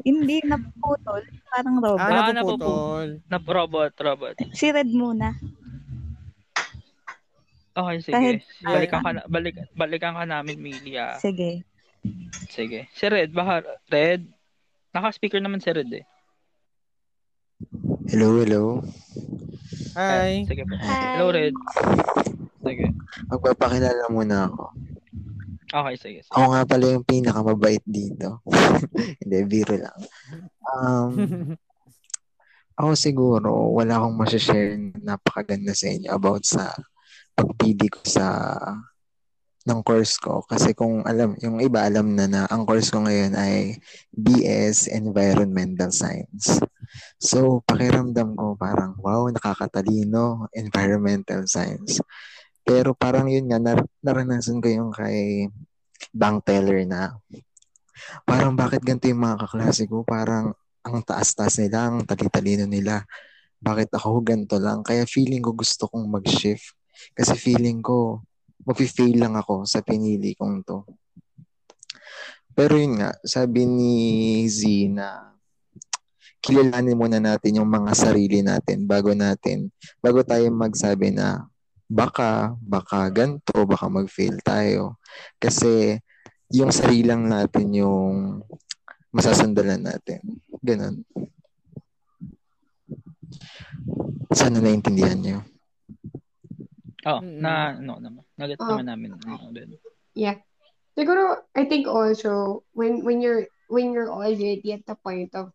hindi, 0.08 0.40
naputol. 0.48 1.20
Parang 1.52 1.76
robot. 1.84 2.00
Ah, 2.00 2.32
napuputol. 2.32 3.08
Nap 3.28 3.44
robot, 3.44 3.92
robot. 4.00 4.34
Si 4.56 4.72
Red 4.72 4.88
muna. 4.88 5.36
Okay, 7.72 7.96
sige. 8.04 8.12
Kahit, 8.12 8.38
balikan 8.64 9.00
ka 9.00 9.10
na, 9.16 9.22
balik 9.28 9.56
balikan 9.72 10.12
ka 10.16 10.24
namin, 10.24 10.56
Milia. 10.60 11.16
Sige. 11.20 11.64
Sige. 12.48 12.88
Si 12.92 13.04
Red, 13.08 13.32
baka 13.32 13.64
Red. 13.88 14.28
Naka-speaker 14.92 15.40
naman 15.40 15.60
si 15.60 15.72
Red 15.72 15.88
eh. 15.92 16.04
Hello, 18.10 18.34
hello. 18.42 18.82
Hi. 19.94 20.42
Sige 20.48 20.66
po. 20.66 20.74
Hi. 20.74 21.14
Hello, 21.14 21.30
Red. 21.30 21.54
Sige. 22.64 22.86
Magpapakilala 23.30 24.10
muna 24.10 24.50
ako. 24.50 24.64
Okay, 25.70 25.94
sige. 26.00 26.18
sige. 26.26 26.32
Ako 26.34 26.44
nga 26.50 26.62
pala 26.66 26.84
yung 26.98 27.06
pinakamabait 27.06 27.84
dito. 27.86 28.42
Hindi, 29.22 29.38
biro 29.46 29.78
lang. 29.78 29.98
Um, 30.66 31.10
ako 32.80 32.90
siguro, 32.98 33.50
wala 33.70 34.02
akong 34.02 34.18
masashare 34.18 34.74
na 34.98 35.14
napakaganda 35.14 35.70
sa 35.70 35.86
inyo 35.86 36.10
about 36.10 36.42
sa 36.42 36.74
pagpili 37.38 37.86
ko 37.86 38.02
sa 38.02 38.26
ng 39.62 39.80
course 39.86 40.18
ko 40.18 40.42
kasi 40.42 40.74
kung 40.74 41.06
alam 41.06 41.38
yung 41.38 41.62
iba 41.62 41.86
alam 41.86 42.18
na 42.18 42.26
na 42.26 42.40
ang 42.50 42.66
course 42.66 42.90
ko 42.90 43.06
ngayon 43.06 43.38
ay 43.38 43.78
BS 44.10 44.90
Environmental 44.90 45.94
Science. 45.94 46.58
So 47.22 47.62
pakiramdam 47.62 48.34
ko 48.34 48.58
parang 48.58 48.98
wow 48.98 49.30
nakakatalino 49.30 50.50
environmental 50.58 51.46
science. 51.46 52.02
Pero 52.66 52.98
parang 52.98 53.30
yun 53.30 53.46
nga 53.46 53.62
nar- 53.62 53.90
naranasan 54.02 54.58
ko 54.58 54.66
yung 54.66 54.90
kay 54.90 55.46
bank 56.10 56.42
teller 56.42 56.82
na 56.82 57.14
parang 58.26 58.58
bakit 58.58 58.82
ganito 58.82 59.06
yung 59.06 59.22
mga 59.22 59.46
kaklase 59.46 59.86
ko 59.86 60.02
parang 60.02 60.50
ang 60.82 60.98
taas-taas 61.06 61.62
nila, 61.62 61.94
ang 61.94 62.02
talitalino 62.02 62.66
nila. 62.66 63.06
Bakit 63.62 63.94
ako 63.94 64.26
ganito 64.26 64.58
lang? 64.58 64.82
Kaya 64.82 65.06
feeling 65.06 65.38
ko 65.38 65.54
gusto 65.54 65.86
kong 65.86 66.10
mag-shift 66.10 66.74
kasi 67.14 67.38
feeling 67.38 67.78
ko, 67.78 68.26
mag-fail 68.66 69.14
lang 69.14 69.38
ako 69.38 69.62
sa 69.62 69.78
pinili 69.78 70.34
kong 70.34 70.66
to. 70.66 70.82
Pero 72.52 72.74
yun 72.74 72.98
nga, 72.98 73.14
sabi 73.22 73.64
ni 73.64 73.94
Z 74.50 74.90
na 74.90 75.31
kilalanin 76.42 76.98
muna 76.98 77.22
natin 77.22 77.62
yung 77.62 77.70
mga 77.70 77.94
sarili 77.94 78.42
natin 78.42 78.84
bago 78.84 79.14
natin, 79.14 79.70
bago 80.02 80.26
tayo 80.26 80.50
magsabi 80.50 81.14
na 81.14 81.46
baka, 81.86 82.58
baka 82.58 83.06
ganto, 83.14 83.62
baka 83.62 83.86
mag-fail 83.86 84.42
tayo. 84.42 84.98
Kasi 85.38 85.96
yung 86.50 86.74
sarili 86.74 87.06
lang 87.06 87.30
natin 87.30 87.70
yung 87.70 88.42
masasandalan 89.14 89.86
natin. 89.86 90.20
Ganun. 90.58 91.06
Sana 94.34 94.58
naintindihan 94.58 95.20
niyo. 95.20 95.38
Oh, 97.02 97.20
na 97.20 97.76
no 97.76 97.98
naman. 97.98 98.22
Nagets 98.38 98.62
oh. 98.62 98.68
naman 98.72 98.86
namin 98.88 99.10
din. 99.54 99.76
Yeah. 100.14 100.38
Siguro 100.96 101.44
I 101.56 101.66
think 101.68 101.88
also 101.88 102.62
when 102.76 103.02
when 103.04 103.20
you're 103.20 103.48
when 103.72 103.90
you're 103.92 104.12
already 104.12 104.60
at 104.72 104.84
the 104.84 104.96
point 104.96 105.32
of 105.32 105.50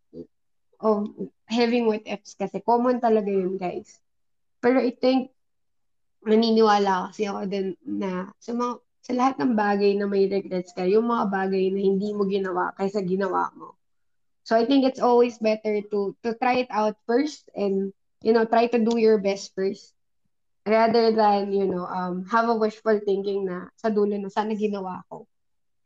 of 0.82 1.10
having 1.50 1.88
what 1.90 2.06
ifs 2.06 2.38
kasi 2.38 2.62
common 2.62 3.02
talaga 3.02 3.30
yun 3.30 3.58
guys. 3.58 4.00
Pero 4.62 4.82
I 4.82 4.94
think 4.94 5.34
naniniwala 6.26 7.14
kasi 7.14 7.30
ako 7.30 7.46
din 7.48 7.78
na 7.86 8.30
sa 8.42 8.52
mga 8.54 8.74
sa 9.08 9.12
lahat 9.16 9.36
ng 9.40 9.56
bagay 9.56 9.96
na 9.96 10.04
may 10.04 10.28
regrets 10.28 10.76
ka, 10.76 10.84
yung 10.84 11.08
mga 11.08 11.32
bagay 11.32 11.72
na 11.72 11.80
hindi 11.80 12.12
mo 12.12 12.28
ginawa 12.28 12.76
kaysa 12.76 13.00
ginawa 13.08 13.48
mo. 13.56 13.80
So 14.44 14.56
I 14.60 14.68
think 14.68 14.84
it's 14.84 15.00
always 15.00 15.40
better 15.40 15.80
to 15.96 16.12
to 16.24 16.30
try 16.36 16.68
it 16.68 16.72
out 16.72 17.00
first 17.08 17.48
and 17.56 17.96
you 18.24 18.34
know, 18.34 18.46
try 18.46 18.68
to 18.68 18.80
do 18.80 18.98
your 18.98 19.18
best 19.18 19.54
first 19.56 19.94
rather 20.66 21.12
than, 21.16 21.54
you 21.54 21.68
know, 21.68 21.86
um, 21.86 22.26
have 22.28 22.50
a 22.50 22.56
wishful 22.56 23.00
thinking 23.06 23.46
na 23.48 23.72
sa 23.80 23.88
dulo 23.88 24.18
na 24.20 24.28
sana 24.28 24.52
ginawa 24.58 25.04
ko. 25.08 25.24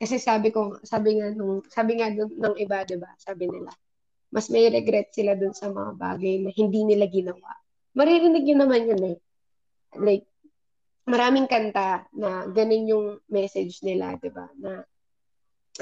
Kasi 0.01 0.17
sabi 0.17 0.49
ko, 0.49 0.81
sabi 0.81 1.21
nga 1.21 1.29
nung, 1.29 1.61
sabi 1.69 2.01
nga 2.01 2.09
dun, 2.09 2.33
ng 2.33 2.57
iba, 2.57 2.81
'di 2.81 2.97
ba? 2.97 3.13
Sabi 3.21 3.45
nila, 3.45 3.69
mas 4.31 4.47
may 4.47 4.71
regret 4.71 5.11
sila 5.11 5.35
dun 5.35 5.51
sa 5.51 5.67
mga 5.69 5.91
bagay 5.99 6.39
na 6.41 6.49
hindi 6.55 6.87
nila 6.87 7.05
ginawa. 7.11 7.51
Maririnig 7.91 8.47
yun 8.47 8.63
naman 8.63 8.87
yun 8.87 9.03
eh. 9.15 9.17
Like, 9.99 10.25
maraming 11.03 11.51
kanta 11.51 12.07
na 12.15 12.47
ganun 12.47 12.87
yung 12.87 13.07
message 13.27 13.83
nila, 13.83 14.15
'di 14.15 14.31
ba? 14.31 14.47
Na 14.55 14.87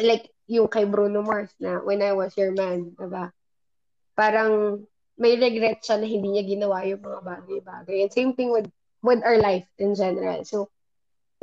like 0.02 0.34
yung 0.50 0.66
kay 0.66 0.90
Bruno 0.90 1.22
Mars 1.22 1.54
na 1.62 1.78
When 1.86 2.02
I 2.02 2.18
Was 2.18 2.34
Your 2.34 2.56
Man, 2.58 2.98
'di 2.98 3.08
ba? 3.08 3.30
Parang 4.18 4.82
may 5.20 5.38
regret 5.38 5.84
siya 5.84 6.02
na 6.02 6.08
hindi 6.08 6.34
niya 6.34 6.44
ginawa 6.48 6.82
yung 6.88 7.04
mga 7.04 7.22
bagay-bagay. 7.22 8.08
And 8.08 8.12
same 8.12 8.34
thing 8.34 8.50
with 8.50 8.72
with 9.04 9.22
our 9.22 9.38
life 9.38 9.68
in 9.78 9.94
general. 9.94 10.42
So, 10.48 10.72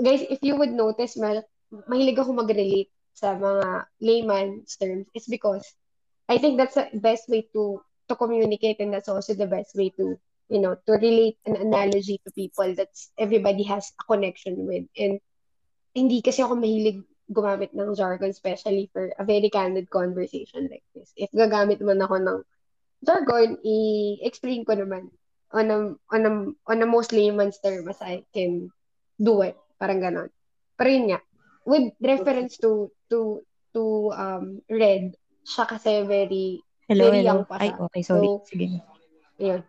guys, 0.01 0.25
if 0.27 0.40
you 0.40 0.57
would 0.57 0.73
notice, 0.73 1.14
ma 1.21 1.45
mahilig 1.71 2.19
ako 2.19 2.33
mag-relate 2.37 2.90
sa 3.16 3.37
mga 3.37 3.88
layman's 4.01 4.77
terms 4.77 5.09
is 5.16 5.29
because 5.29 5.64
I 6.29 6.39
think 6.39 6.59
that's 6.59 6.75
the 6.75 6.91
best 6.99 7.29
way 7.29 7.47
to 7.55 7.83
to 8.09 8.15
communicate 8.15 8.79
and 8.81 8.93
that's 8.93 9.09
also 9.09 9.35
the 9.35 9.47
best 9.47 9.75
way 9.75 9.91
to 9.99 10.19
you 10.49 10.61
know 10.61 10.79
to 10.87 10.93
relate 10.99 11.39
an 11.47 11.57
analogy 11.57 12.21
to 12.23 12.31
people 12.35 12.75
that's 12.75 13.11
everybody 13.19 13.62
has 13.67 13.91
a 13.99 14.05
connection 14.07 14.67
with 14.67 14.87
and 14.99 15.19
hindi 15.95 16.23
kasi 16.23 16.43
ako 16.43 16.59
mahilig 16.59 17.03
gumamit 17.33 17.75
ng 17.75 17.95
jargon 17.99 18.31
especially 18.31 18.87
for 18.95 19.11
a 19.19 19.25
very 19.27 19.51
candid 19.51 19.91
conversation 19.91 20.71
like 20.71 20.85
this. 20.95 21.11
If 21.19 21.31
gagamit 21.35 21.83
man 21.83 22.03
ako 22.03 22.23
ng 22.23 22.39
jargon, 23.03 23.59
i-explain 23.65 24.62
ko 24.62 24.79
naman 24.79 25.11
on 25.51 25.67
a, 25.71 25.79
on 26.11 26.23
a, 26.27 26.33
on 26.71 26.83
a 26.83 26.87
most 26.87 27.11
layman's 27.11 27.59
term 27.59 27.89
as 27.91 27.99
I 28.03 28.23
can 28.31 28.71
do 29.19 29.43
it. 29.43 29.59
Parang 29.79 30.03
ganon. 30.03 30.31
Pero 30.79 30.89
yun 30.91 31.11
nga, 31.11 31.21
with 31.67 31.97
reference 31.99 32.61
to 32.62 32.93
to 33.11 33.43
to 33.75 34.12
um 34.15 34.62
Red, 34.71 35.17
siya 35.46 35.64
kasi 35.70 36.02
very 36.02 36.59
Hello, 36.90 37.06
very 37.06 37.22
hello. 37.22 37.30
young 37.30 37.42
pa 37.46 37.62
Ay, 37.62 37.70
siya. 37.70 37.78
okay, 37.87 38.02
sorry. 38.02 38.30
So, 38.30 38.42
Sige. 38.50 38.66
Ayun. 39.38 39.62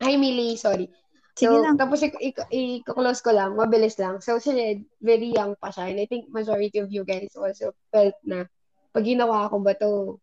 Hi, 0.00 0.14
Millie. 0.14 0.54
Sorry. 0.54 0.86
Sige 1.34 1.50
so, 1.50 1.62
lang. 1.62 1.78
tapos 1.78 2.02
i-close 2.50 3.20
ko 3.22 3.30
lang, 3.34 3.58
mabilis 3.58 3.98
lang. 3.98 4.22
So, 4.22 4.38
si 4.38 4.54
Red, 4.54 4.86
very 5.02 5.34
young 5.34 5.58
pa 5.58 5.70
siya. 5.74 5.90
And 5.90 5.98
I 5.98 6.06
think 6.06 6.30
majority 6.30 6.78
of 6.78 6.90
you 6.90 7.02
guys 7.02 7.34
also 7.34 7.74
felt 7.90 8.14
na 8.22 8.46
pag 8.94 9.06
ginawa 9.06 9.50
ko 9.50 9.58
ba 9.62 9.74
to, 9.78 10.18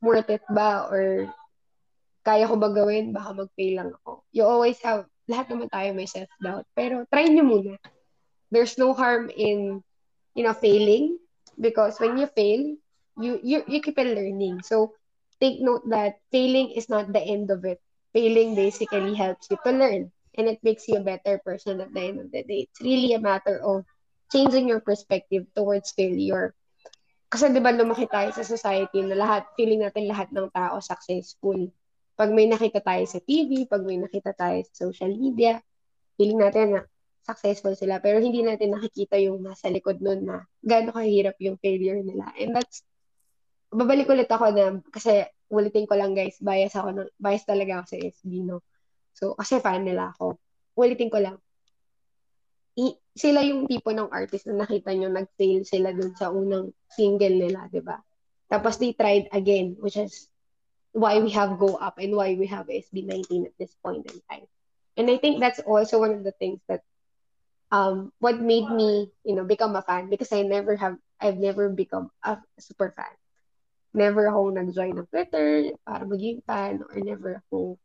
worth 0.00 0.30
it 0.30 0.44
ba? 0.52 0.88
Or 0.88 1.28
kaya 2.24 2.48
ko 2.48 2.56
ba 2.56 2.72
gawin? 2.72 3.12
Baka 3.12 3.44
mag-fail 3.44 3.74
lang 3.80 3.90
ako. 4.02 4.24
You 4.32 4.44
always 4.44 4.80
have, 4.84 5.04
lahat 5.28 5.52
naman 5.52 5.68
tayo 5.68 5.92
may 5.92 6.08
self-doubt. 6.08 6.64
Pero 6.72 7.04
try 7.12 7.28
nyo 7.28 7.44
muna. 7.44 7.74
There's 8.48 8.80
no 8.80 8.96
harm 8.96 9.28
in, 9.28 9.84
you 10.32 10.42
know, 10.44 10.56
failing. 10.56 11.20
Because 11.58 12.00
when 12.00 12.16
you 12.16 12.30
fail, 12.30 12.78
you, 13.18 13.40
you, 13.42 13.64
you 13.66 13.80
keep 13.82 13.98
on 13.98 14.14
learning. 14.14 14.62
So, 14.62 14.94
take 15.40 15.60
note 15.60 15.88
that 15.90 16.18
failing 16.30 16.70
is 16.70 16.88
not 16.88 17.12
the 17.12 17.20
end 17.22 17.50
of 17.50 17.64
it. 17.64 17.80
Failing 18.12 18.54
basically 18.54 19.14
helps 19.14 19.48
you 19.50 19.58
to 19.64 19.70
learn 19.70 20.10
and 20.38 20.46
it 20.48 20.62
makes 20.62 20.86
you 20.88 20.96
a 20.96 21.04
better 21.04 21.38
person 21.42 21.80
at 21.80 21.92
the 21.92 22.00
end 22.00 22.20
of 22.20 22.30
the 22.30 22.42
day. 22.42 22.70
It's 22.70 22.80
really 22.80 23.12
a 23.14 23.20
matter 23.20 23.58
of 23.58 23.84
changing 24.32 24.68
your 24.68 24.80
perspective 24.80 25.46
towards 25.54 25.92
failure. 25.92 26.54
Kasi 27.28 27.52
di 27.52 27.60
ba 27.60 27.74
lumaki 27.74 28.08
tayo 28.08 28.32
sa 28.32 28.46
society 28.46 29.04
na 29.04 29.18
lahat, 29.18 29.44
feeling 29.58 29.84
natin 29.84 30.08
lahat 30.08 30.32
ng 30.32 30.48
tao 30.48 30.80
successful. 30.80 31.68
Pag 32.16 32.32
may 32.32 32.48
nakita 32.48 32.80
tayo 32.80 33.04
sa 33.04 33.20
TV, 33.20 33.68
pag 33.68 33.84
may 33.84 34.00
nakita 34.00 34.32
tayo 34.32 34.64
sa 34.64 34.88
social 34.88 35.12
media, 35.12 35.60
feeling 36.16 36.40
natin 36.40 36.78
na 36.78 36.80
successful 37.20 37.76
sila. 37.76 38.00
Pero 38.00 38.22
hindi 38.22 38.40
natin 38.40 38.72
nakikita 38.72 39.20
yung 39.20 39.44
nasa 39.44 39.68
likod 39.68 40.00
nun 40.00 40.24
na 40.24 40.36
gaano 40.64 40.96
kahirap 40.96 41.36
yung 41.44 41.60
failure 41.60 42.00
nila. 42.00 42.32
And 42.40 42.56
that's 42.56 42.80
babalik 43.72 44.08
ulit 44.08 44.28
ako 44.28 44.52
na, 44.52 44.80
kasi 44.92 45.24
ulitin 45.48 45.88
ko 45.88 45.96
lang 45.96 46.12
guys, 46.12 46.40
bias 46.40 46.76
ako, 46.76 46.88
ng, 46.92 47.10
bias 47.20 47.44
talaga 47.44 47.80
ako 47.80 47.86
sa 47.94 47.98
SB, 48.00 48.32
no? 48.44 48.64
So, 49.16 49.34
kasi 49.34 49.58
fan 49.58 49.84
nila 49.84 50.14
ako. 50.14 50.38
Ulitin 50.78 51.10
ko 51.10 51.18
lang. 51.18 51.36
I, 52.78 52.94
sila 53.18 53.42
yung 53.42 53.66
tipo 53.66 53.90
ng 53.90 54.14
artist 54.14 54.46
na 54.46 54.62
nakita 54.62 54.94
nyo 54.94 55.10
nag-fail 55.10 55.66
sila 55.66 55.90
dun 55.90 56.14
sa 56.14 56.30
unang 56.30 56.70
single 56.94 57.34
nila, 57.34 57.66
di 57.66 57.82
ba? 57.82 57.98
Tapos 58.46 58.78
they 58.78 58.94
tried 58.94 59.26
again, 59.34 59.74
which 59.82 59.98
is 59.98 60.30
why 60.92 61.18
we 61.20 61.28
have 61.34 61.58
Go 61.58 61.76
Up 61.76 61.98
and 61.98 62.14
why 62.14 62.38
we 62.38 62.46
have 62.48 62.70
SB19 62.70 63.52
at 63.52 63.56
this 63.58 63.74
point 63.82 64.06
in 64.08 64.18
time. 64.30 64.46
And 64.96 65.10
I 65.10 65.18
think 65.18 65.38
that's 65.38 65.60
also 65.60 66.00
one 66.00 66.14
of 66.14 66.24
the 66.24 66.32
things 66.32 66.58
that 66.66 66.82
um 67.70 68.10
what 68.18 68.40
made 68.40 68.70
me, 68.70 69.12
you 69.22 69.36
know, 69.36 69.44
become 69.44 69.76
a 69.76 69.82
fan 69.82 70.08
because 70.08 70.32
I 70.32 70.42
never 70.42 70.74
have 70.76 70.96
I've 71.20 71.36
never 71.36 71.68
become 71.68 72.10
a 72.24 72.38
super 72.58 72.90
fan. 72.96 73.12
Never 73.96 74.28
ako 74.28 74.52
nag-join 74.52 74.94
ng 74.98 75.08
Twitter 75.08 75.72
para 75.82 76.04
maging 76.04 76.44
fan 76.44 76.84
or 76.84 76.96
never 77.00 77.40
ako 77.44 77.80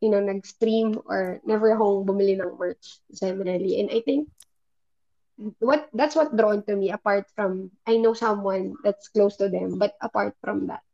you 0.00 0.10
know, 0.10 0.20
nag-stream 0.20 1.00
or 1.08 1.40
never 1.44 1.72
akong 1.72 2.04
bumili 2.04 2.36
ng 2.36 2.56
merch 2.60 3.00
generally. 3.12 3.80
And 3.80 3.88
I 3.88 4.00
think 4.04 4.28
what 5.60 5.88
that's 5.92 6.16
what 6.16 6.36
drawn 6.36 6.64
to 6.64 6.76
me 6.76 6.92
apart 6.92 7.28
from 7.36 7.70
I 7.84 7.96
know 7.96 8.12
someone 8.12 8.76
that's 8.84 9.08
close 9.08 9.36
to 9.40 9.48
them, 9.48 9.78
but 9.78 9.96
apart 10.00 10.36
from 10.40 10.68
that, 10.68 10.84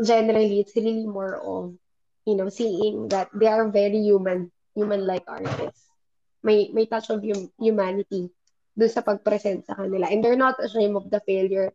generally 0.00 0.60
it's 0.60 0.76
really 0.76 1.06
more 1.06 1.36
of 1.40 1.76
you 2.24 2.36
know 2.36 2.48
seeing 2.48 3.08
that 3.12 3.28
they 3.36 3.48
are 3.48 3.68
very 3.68 4.00
human, 4.00 4.52
human-like 4.74 5.24
artists. 5.28 5.88
May 6.42 6.72
may 6.72 6.88
touch 6.88 7.12
of 7.12 7.20
hum- 7.20 7.52
humanity 7.60 8.32
doon 8.76 8.92
sa 8.92 9.04
pag-present 9.04 9.68
sa 9.68 9.76
kanila. 9.76 10.08
And 10.08 10.24
they're 10.24 10.40
not 10.40 10.56
ashamed 10.56 10.96
of 10.96 11.12
the 11.12 11.20
failure 11.20 11.72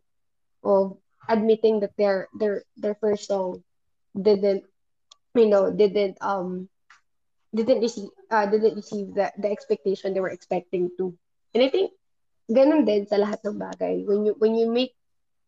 of 0.66 0.98
admitting 1.28 1.80
that 1.80 1.96
their 1.96 2.28
their 2.38 2.64
their 2.76 2.94
first 2.96 3.26
song 3.26 3.62
didn't 4.14 4.64
you 5.34 5.46
know 5.46 5.70
didn't 5.70 6.16
um 6.20 6.68
didn't 7.54 7.80
receive 7.80 8.10
uh, 8.30 8.46
didn't 8.46 8.76
receive 8.76 9.14
the, 9.14 9.32
the 9.38 9.48
expectation 9.48 10.12
they 10.12 10.20
were 10.20 10.32
expecting 10.32 10.90
to. 10.98 11.16
And 11.54 11.64
I 11.64 11.68
think 11.68 11.92
ganun 12.50 12.84
din 12.84 13.06
sa 13.08 13.16
lahat 13.16 13.40
ng 13.46 13.58
bagay. 13.58 14.04
When 14.04 14.26
you 14.28 14.32
when 14.38 14.54
you 14.54 14.68
make 14.68 14.92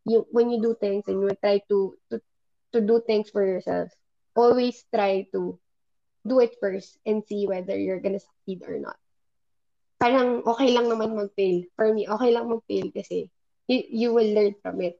you 0.08 0.24
when 0.32 0.48
you 0.50 0.60
do 0.62 0.72
things 0.78 1.04
and 1.06 1.20
you 1.20 1.30
try 1.42 1.60
to 1.68 1.94
to 2.10 2.16
to 2.72 2.78
do 2.80 3.00
things 3.04 3.28
for 3.28 3.44
yourself 3.44 3.92
always 4.36 4.84
try 4.94 5.26
to 5.34 5.58
do 6.22 6.36
it 6.40 6.54
first 6.60 6.96
and 7.04 7.24
see 7.26 7.48
whether 7.48 7.74
you're 7.74 8.00
gonna 8.00 8.22
succeed 8.22 8.62
or 8.62 8.78
not. 8.78 8.96
Parang 9.98 10.46
okay 10.46 10.70
lang 10.70 10.86
naman 10.86 11.16
mag-fail. 11.18 11.66
For 11.74 11.90
me 11.90 12.06
okay 12.06 12.30
lang 12.30 12.46
mag-fail 12.46 12.88
kasi 12.94 13.28
you, 13.66 13.82
you 13.90 14.08
will 14.14 14.30
learn 14.30 14.54
from 14.62 14.80
it 14.80 14.96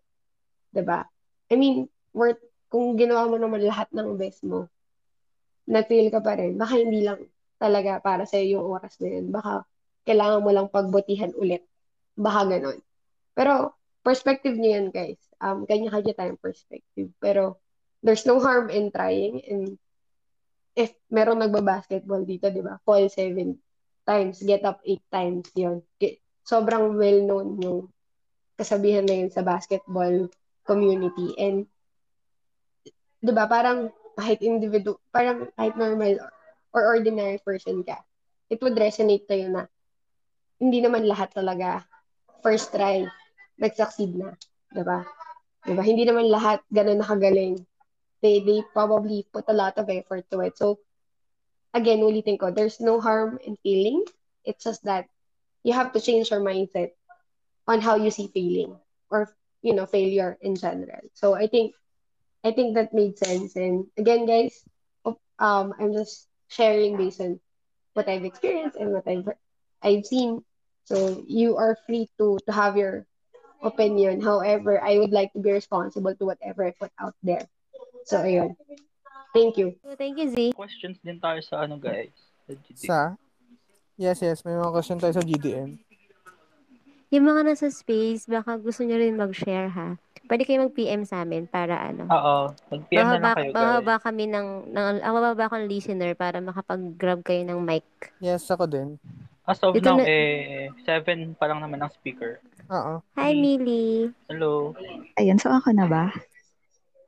'di 0.72 0.83
ba 0.85 1.04
I 1.48 1.54
mean 1.57 1.88
worth 2.12 2.40
kung 2.68 2.96
ginawa 3.00 3.28
mo 3.28 3.37
naman 3.40 3.64
lahat 3.64 3.88
ng 3.92 4.18
best 4.20 4.44
mo 4.44 4.68
na-feel 5.68 6.09
ka 6.09 6.24
pa 6.24 6.40
rin, 6.40 6.57
baka 6.57 6.81
hindi 6.81 7.04
lang 7.04 7.20
talaga 7.61 8.00
para 8.00 8.24
sa 8.24 8.40
yung 8.40 8.64
oras 8.64 8.96
na 9.04 9.09
yun. 9.12 9.28
Baka 9.28 9.68
kailangan 10.09 10.40
mo 10.40 10.50
lang 10.50 10.72
pagbutihan 10.72 11.37
ulit. 11.37 11.68
Baka 12.16 12.57
ganon. 12.57 12.81
Pero, 13.37 13.76
perspective 14.00 14.57
niyo 14.57 14.81
yan, 14.81 14.88
guys. 14.88 15.20
Um, 15.38 15.68
kanya-kanya 15.68 16.16
tayong 16.16 16.40
perspective. 16.40 17.12
Pero, 17.20 17.61
there's 18.00 18.24
no 18.24 18.40
harm 18.40 18.72
in 18.72 18.88
trying. 18.88 19.44
And 19.44 19.76
if 20.72 20.96
meron 21.12 21.44
nagba-basketball 21.44 22.24
dito, 22.24 22.48
di 22.48 22.64
ba? 22.64 22.81
Fall 22.88 23.12
seven 23.12 23.61
times, 24.09 24.40
get 24.40 24.64
up 24.64 24.81
eight 24.88 25.04
times, 25.12 25.52
yun. 25.52 25.85
Sobrang 26.48 26.96
well-known 26.96 27.61
yung 27.61 27.92
kasabihan 28.57 29.04
na 29.04 29.20
yun 29.20 29.31
sa 29.31 29.44
basketball 29.44 30.33
community. 30.68 31.33
And, 31.40 31.64
di 33.24 33.33
ba, 33.33 33.48
parang 33.48 33.88
kahit 34.14 34.44
individual, 34.44 35.00
parang 35.09 35.48
kahit 35.57 35.75
normal 35.75 36.21
or 36.77 36.85
ordinary 36.85 37.40
person 37.40 37.81
ka, 37.83 38.04
it 38.52 38.60
would 38.60 38.77
resonate 38.77 39.25
tayo 39.25 39.48
na 39.48 39.62
hindi 40.60 40.85
naman 40.85 41.08
lahat 41.08 41.33
talaga 41.33 41.88
first 42.44 42.71
try 42.75 43.08
nag-succeed 43.58 44.14
na. 44.14 44.37
Diba? 44.71 45.02
Diba? 45.64 45.83
Hindi 45.83 46.04
naman 46.04 46.29
lahat 46.29 46.62
ganun 46.71 47.00
nakagaling. 47.00 47.64
They, 48.21 48.42
they 48.42 48.62
probably 48.75 49.27
put 49.31 49.46
a 49.48 49.54
lot 49.54 49.79
of 49.79 49.87
effort 49.88 50.27
to 50.31 50.42
it. 50.42 50.58
So, 50.58 50.83
again, 51.75 52.02
ulitin 52.02 52.38
ko, 52.38 52.50
there's 52.50 52.83
no 52.83 53.00
harm 53.00 53.38
in 53.46 53.54
failing. 53.62 54.02
It's 54.42 54.64
just 54.64 54.83
that 54.85 55.06
you 55.62 55.73
have 55.73 55.94
to 55.94 56.02
change 56.02 56.31
your 56.31 56.42
mindset 56.42 56.98
on 57.66 57.81
how 57.81 57.94
you 57.94 58.10
see 58.10 58.31
failing 58.35 58.75
or, 59.10 59.31
you 59.63 59.75
know, 59.75 59.87
failure 59.87 60.38
in 60.40 60.56
general. 60.56 61.02
So, 61.15 61.35
I 61.35 61.46
think 61.46 61.75
I 62.44 62.52
think 62.52 62.75
that 62.75 62.94
made 62.94 63.19
sense. 63.19 63.56
And 63.56 63.87
again, 63.96 64.27
guys, 64.27 64.63
um, 65.38 65.75
I'm 65.79 65.92
just 65.92 66.27
sharing 66.48 66.96
based 66.96 67.21
on 67.21 67.40
what 67.94 68.09
I've 68.09 68.25
experienced 68.25 68.77
and 68.77 68.92
what 68.92 69.06
I've 69.06 69.29
I've 69.83 70.06
seen. 70.06 70.42
So 70.85 71.23
you 71.27 71.56
are 71.56 71.77
free 71.87 72.09
to 72.19 72.38
to 72.46 72.52
have 72.52 72.77
your 72.77 73.06
opinion. 73.63 74.21
However, 74.21 74.81
I 74.81 74.98
would 74.98 75.11
like 75.11 75.33
to 75.35 75.40
be 75.42 75.52
responsible 75.52 76.15
to 76.15 76.25
whatever 76.25 76.65
I 76.65 76.73
put 76.79 76.92
out 76.98 77.15
there. 77.23 77.46
So 78.06 78.23
ayun. 78.23 78.54
Thank 79.35 79.59
you. 79.59 79.77
Thank 79.98 80.17
you, 80.17 80.33
Z. 80.33 80.56
Questions 80.56 80.96
din 81.04 81.21
tayo 81.21 81.44
sa 81.44 81.69
ano 81.69 81.77
guys. 81.77 82.15
Sa 82.48 82.56
GD. 82.56 82.79
Sa? 82.88 83.00
Yes, 83.98 84.23
yes. 84.23 84.40
May 84.46 84.56
mga 84.56 84.73
question 84.73 84.96
tayo 84.96 85.13
sa 85.13 85.21
GDM. 85.21 85.77
Yung 87.09 87.25
mga 87.25 87.40
nasa 87.48 87.73
space, 87.73 88.29
baka 88.29 88.61
gusto 88.61 88.85
nyo 88.85 89.00
rin 89.00 89.17
mag-share 89.17 89.73
ha. 89.73 89.96
Pwede 90.29 90.44
kayo 90.44 90.69
mag-PM 90.69 91.09
sa 91.09 91.25
amin 91.25 91.48
para 91.48 91.81
ano. 91.81 92.04
Oo. 92.04 92.37
Mag-PM 92.69 93.00
na 93.00 93.17
lang 93.17 93.23
Bababa, 93.25 93.33
kayo, 93.40 93.48
guys. 93.48 93.56
bababa 93.56 93.94
kami 93.96 94.25
ng, 94.29 94.48
ng 94.69 94.96
ah, 95.00 95.13
bababa 95.17 95.42
ako 95.48 95.54
ng 95.56 95.71
listener 95.73 96.13
para 96.13 96.37
makapag-grab 96.44 97.25
kayo 97.25 97.48
ng 97.48 97.65
mic. 97.65 97.85
Yes, 98.21 98.44
ako 98.52 98.69
din. 98.69 98.88
As 99.48 99.56
of 99.65 99.73
Dito 99.73 99.88
now, 99.88 100.04
na- 100.04 100.04
eh, 100.04 100.69
seven 100.85 101.33
pa 101.33 101.48
lang 101.48 101.65
naman 101.65 101.81
ang 101.81 101.88
speaker. 101.88 102.44
Oo. 102.69 103.00
Hi, 103.17 103.33
Millie. 103.33 104.13
Hello. 104.29 104.77
Ayun, 105.17 105.40
so 105.40 105.48
ako 105.48 105.73
na 105.73 105.88
ba? 105.88 106.13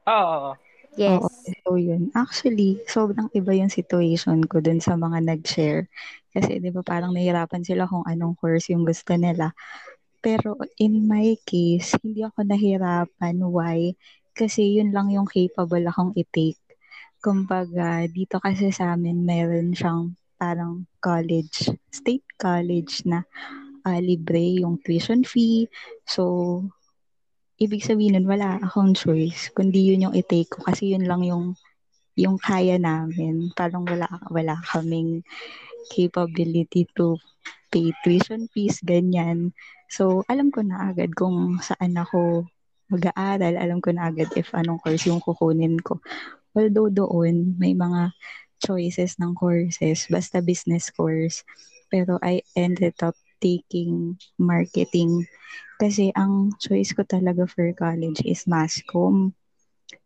Ah, 0.09 0.24
oo. 0.24 0.51
Yes. 0.96 1.20
Oo, 1.20 1.28
so 1.61 1.76
yun. 1.76 2.09
Actually, 2.16 2.80
sobrang 2.88 3.28
iba 3.30 3.53
yung 3.53 3.68
situation 3.68 4.40
ko 4.48 4.64
dun 4.64 4.80
sa 4.80 4.96
mga 4.96 5.20
nag-share. 5.22 5.92
Kasi 6.32 6.59
di 6.59 6.72
ba 6.72 6.80
parang 6.80 7.12
nahirapan 7.12 7.62
sila 7.62 7.84
kung 7.84 8.03
anong 8.09 8.34
course 8.40 8.72
yung 8.72 8.88
gusto 8.88 9.12
nila. 9.14 9.53
Pero 10.20 10.56
in 10.76 11.08
my 11.08 11.36
case, 11.48 11.96
hindi 12.04 12.20
ako 12.24 12.44
nahirapan. 12.44 13.36
Why? 13.40 13.96
Kasi 14.36 14.78
yun 14.80 14.92
lang 14.92 15.08
yung 15.12 15.28
capable 15.28 15.84
akong 15.88 16.12
i-take. 16.16 16.60
Kumbaga, 17.20 18.04
dito 18.08 18.40
kasi 18.40 18.72
sa 18.72 18.96
amin, 18.96 19.24
meron 19.24 19.76
siyang 19.76 20.16
parang 20.40 20.88
college, 21.04 21.68
state 21.92 22.24
college 22.40 23.04
na 23.04 23.24
ah, 23.84 24.00
libre 24.00 24.60
yung 24.60 24.80
tuition 24.80 25.24
fee. 25.24 25.68
So, 26.08 26.64
ibig 27.60 27.84
sabihin 27.84 28.16
nun, 28.16 28.28
wala 28.28 28.56
akong 28.60 28.96
choice, 28.96 29.52
kundi 29.52 29.92
yun 29.92 30.08
yung 30.08 30.16
i-take 30.16 30.48
ko 30.48 30.64
kasi 30.64 30.96
yun 30.96 31.04
lang 31.04 31.24
yung 31.24 31.52
yung 32.16 32.36
kaya 32.40 32.76
namin. 32.76 33.52
Parang 33.52 33.84
wala, 33.84 34.08
wala 34.32 34.56
kaming 34.68 35.24
capability 35.92 36.88
to 36.96 37.16
pay 37.72 37.92
tuition 38.02 38.48
fees, 38.52 38.80
ganyan. 38.84 39.52
So, 39.91 40.22
alam 40.30 40.55
ko 40.55 40.62
na 40.62 40.95
agad 40.95 41.11
kung 41.18 41.59
saan 41.59 41.99
ako 41.99 42.47
mag-aaral. 42.91 43.59
Alam 43.59 43.82
ko 43.82 43.91
na 43.91 44.07
agad 44.11 44.30
if 44.38 44.55
anong 44.55 44.78
course 44.78 45.11
yung 45.11 45.18
kukunin 45.18 45.82
ko. 45.82 45.99
Although 46.55 46.91
doon, 46.91 47.59
may 47.59 47.74
mga 47.74 48.14
choices 48.62 49.18
ng 49.18 49.34
courses, 49.34 50.07
basta 50.07 50.38
business 50.38 50.95
course. 50.95 51.43
Pero 51.91 52.22
I 52.22 52.47
ended 52.55 52.95
up 53.03 53.18
taking 53.43 54.14
marketing 54.38 55.26
kasi 55.80 56.12
ang 56.12 56.55
choice 56.61 56.93
ko 56.93 57.03
talaga 57.03 57.49
for 57.49 57.66
college 57.74 58.20
is 58.22 58.45
mass 58.47 58.78
comm. 58.84 59.32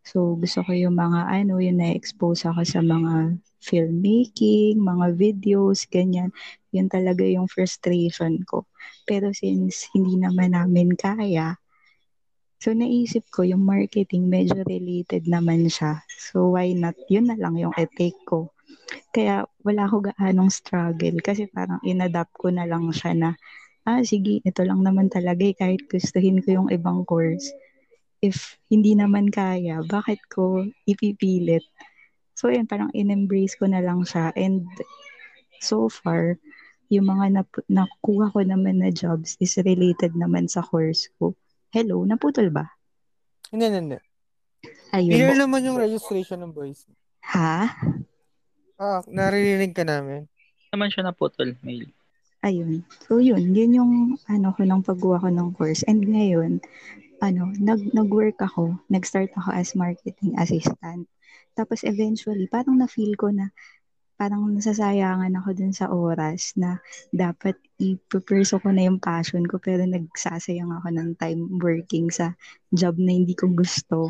So, 0.00 0.38
gusto 0.40 0.64
ko 0.64 0.72
yung 0.72 0.96
mga 0.96 1.28
ano, 1.28 1.60
yung 1.60 1.80
na-expose 1.82 2.48
ako 2.48 2.64
sa 2.64 2.80
mga 2.80 3.36
filmmaking, 3.60 4.80
mga 4.80 5.06
videos, 5.16 5.84
ganyan. 5.88 6.32
Yun 6.74 6.90
talaga 6.90 7.22
yung 7.22 7.46
frustration 7.46 8.42
ko. 8.42 8.66
Pero 9.06 9.30
since 9.30 9.86
hindi 9.94 10.18
naman 10.18 10.58
namin 10.58 10.98
kaya, 10.98 11.54
so 12.58 12.74
naisip 12.74 13.30
ko 13.30 13.46
yung 13.46 13.62
marketing 13.62 14.26
medyo 14.26 14.66
related 14.66 15.30
naman 15.30 15.70
siya. 15.70 16.02
So 16.18 16.58
why 16.58 16.74
not? 16.74 16.98
Yun 17.06 17.30
na 17.30 17.38
lang 17.38 17.54
yung 17.56 17.72
e-take 17.78 18.18
ko. 18.26 18.50
Kaya 19.14 19.46
wala 19.62 19.86
ko 19.86 20.02
gaanong 20.02 20.50
struggle 20.50 21.22
kasi 21.22 21.46
parang 21.46 21.78
inadapt 21.86 22.34
ko 22.34 22.50
na 22.50 22.66
lang 22.66 22.90
siya 22.90 23.14
na 23.14 23.30
ah 23.84 24.00
sige, 24.00 24.40
ito 24.40 24.64
lang 24.64 24.80
naman 24.80 25.12
talaga 25.12 25.44
eh, 25.44 25.52
kahit 25.52 25.84
gustuhin 25.92 26.40
ko 26.40 26.64
yung 26.64 26.68
ibang 26.72 27.04
course. 27.04 27.52
If 28.24 28.56
hindi 28.72 28.96
naman 28.96 29.28
kaya, 29.28 29.84
bakit 29.84 30.24
ko 30.32 30.64
ipipilit? 30.88 31.62
So 32.32 32.48
yun, 32.48 32.64
parang 32.64 32.88
in-embrace 32.96 33.54
ko 33.60 33.68
na 33.68 33.84
lang 33.84 34.08
siya 34.08 34.32
and 34.34 34.64
so 35.60 35.92
far, 35.92 36.40
yung 36.94 37.10
mga 37.10 37.26
nap- 37.42 37.66
nakuha 37.66 38.30
ko 38.30 38.40
naman 38.46 38.78
na 38.78 38.94
jobs 38.94 39.34
is 39.42 39.58
related 39.60 40.14
naman 40.14 40.46
sa 40.46 40.62
course 40.62 41.10
ko. 41.18 41.34
Hello, 41.74 42.06
naputol 42.06 42.54
ba? 42.54 42.70
Hindi, 43.50 43.64
hindi, 43.70 43.80
hindi. 43.90 43.98
Ayun. 44.94 45.10
Clear 45.10 45.34
naman 45.34 45.66
yung 45.66 45.78
registration 45.78 46.38
ng 46.46 46.54
boys. 46.54 46.86
Ha? 47.34 47.74
Ah, 48.78 49.02
naririnig 49.10 49.74
ka 49.74 49.82
namin. 49.82 50.30
Naman 50.70 50.90
siya 50.90 51.06
naputol, 51.06 51.58
mail. 51.62 51.90
Ayun. 52.44 52.84
So 53.08 53.18
yun, 53.18 53.56
yun 53.56 53.72
yung 53.72 53.92
ano 54.28 54.52
ko 54.52 54.68
nung 54.68 54.84
paggawa 54.84 55.22
ko 55.22 55.28
ng 55.32 55.56
course. 55.56 55.80
And 55.88 56.04
ngayon, 56.04 56.60
ano, 57.24 57.48
nag 57.56 57.94
nag-work 57.96 58.36
ako, 58.44 58.76
nag-start 58.92 59.32
ako 59.32 59.48
as 59.56 59.72
marketing 59.72 60.36
assistant. 60.36 61.08
Tapos 61.56 61.86
eventually, 61.86 62.44
parang 62.50 62.76
na-feel 62.76 63.16
ko 63.16 63.32
na 63.32 63.54
parang 64.24 64.56
nasasayangan 64.56 65.36
ako 65.36 65.52
dun 65.52 65.76
sa 65.76 65.92
oras 65.92 66.56
na 66.56 66.80
dapat 67.12 67.60
i-pursue 67.76 68.56
ko 68.56 68.72
na 68.72 68.88
yung 68.88 68.96
passion 68.96 69.44
ko 69.44 69.60
pero 69.60 69.84
nagsasayang 69.84 70.72
ako 70.72 70.88
ng 70.96 71.08
time 71.20 71.60
working 71.60 72.08
sa 72.08 72.32
job 72.72 72.96
na 72.96 73.12
hindi 73.12 73.36
ko 73.36 73.52
gusto. 73.52 74.08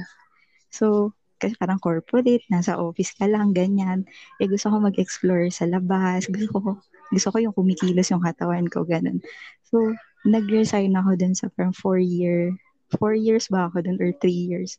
So, 0.70 1.18
kasi 1.42 1.58
parang 1.58 1.82
corporate, 1.82 2.46
nasa 2.46 2.78
office 2.78 3.10
ka 3.18 3.26
lang, 3.26 3.50
ganyan. 3.58 4.06
Eh 4.38 4.46
gusto 4.46 4.70
ko 4.70 4.86
mag-explore 4.86 5.50
sa 5.50 5.66
labas, 5.66 6.30
gusto 6.30 6.62
ko 6.62 6.70
gusto 7.10 7.28
ko 7.34 7.36
yung 7.42 7.54
kumikilos 7.58 8.14
yung 8.14 8.22
katawan 8.22 8.70
ko, 8.70 8.86
ganun. 8.86 9.18
So, 9.66 9.82
nag-resign 10.22 10.94
ako 10.94 11.18
dun 11.18 11.34
sa 11.34 11.50
parang 11.50 11.74
four 11.74 11.98
year, 11.98 12.54
four 13.02 13.18
years 13.18 13.50
ba 13.50 13.66
ako 13.66 13.82
dun 13.82 13.98
or 13.98 14.14
three 14.22 14.46
years 14.46 14.78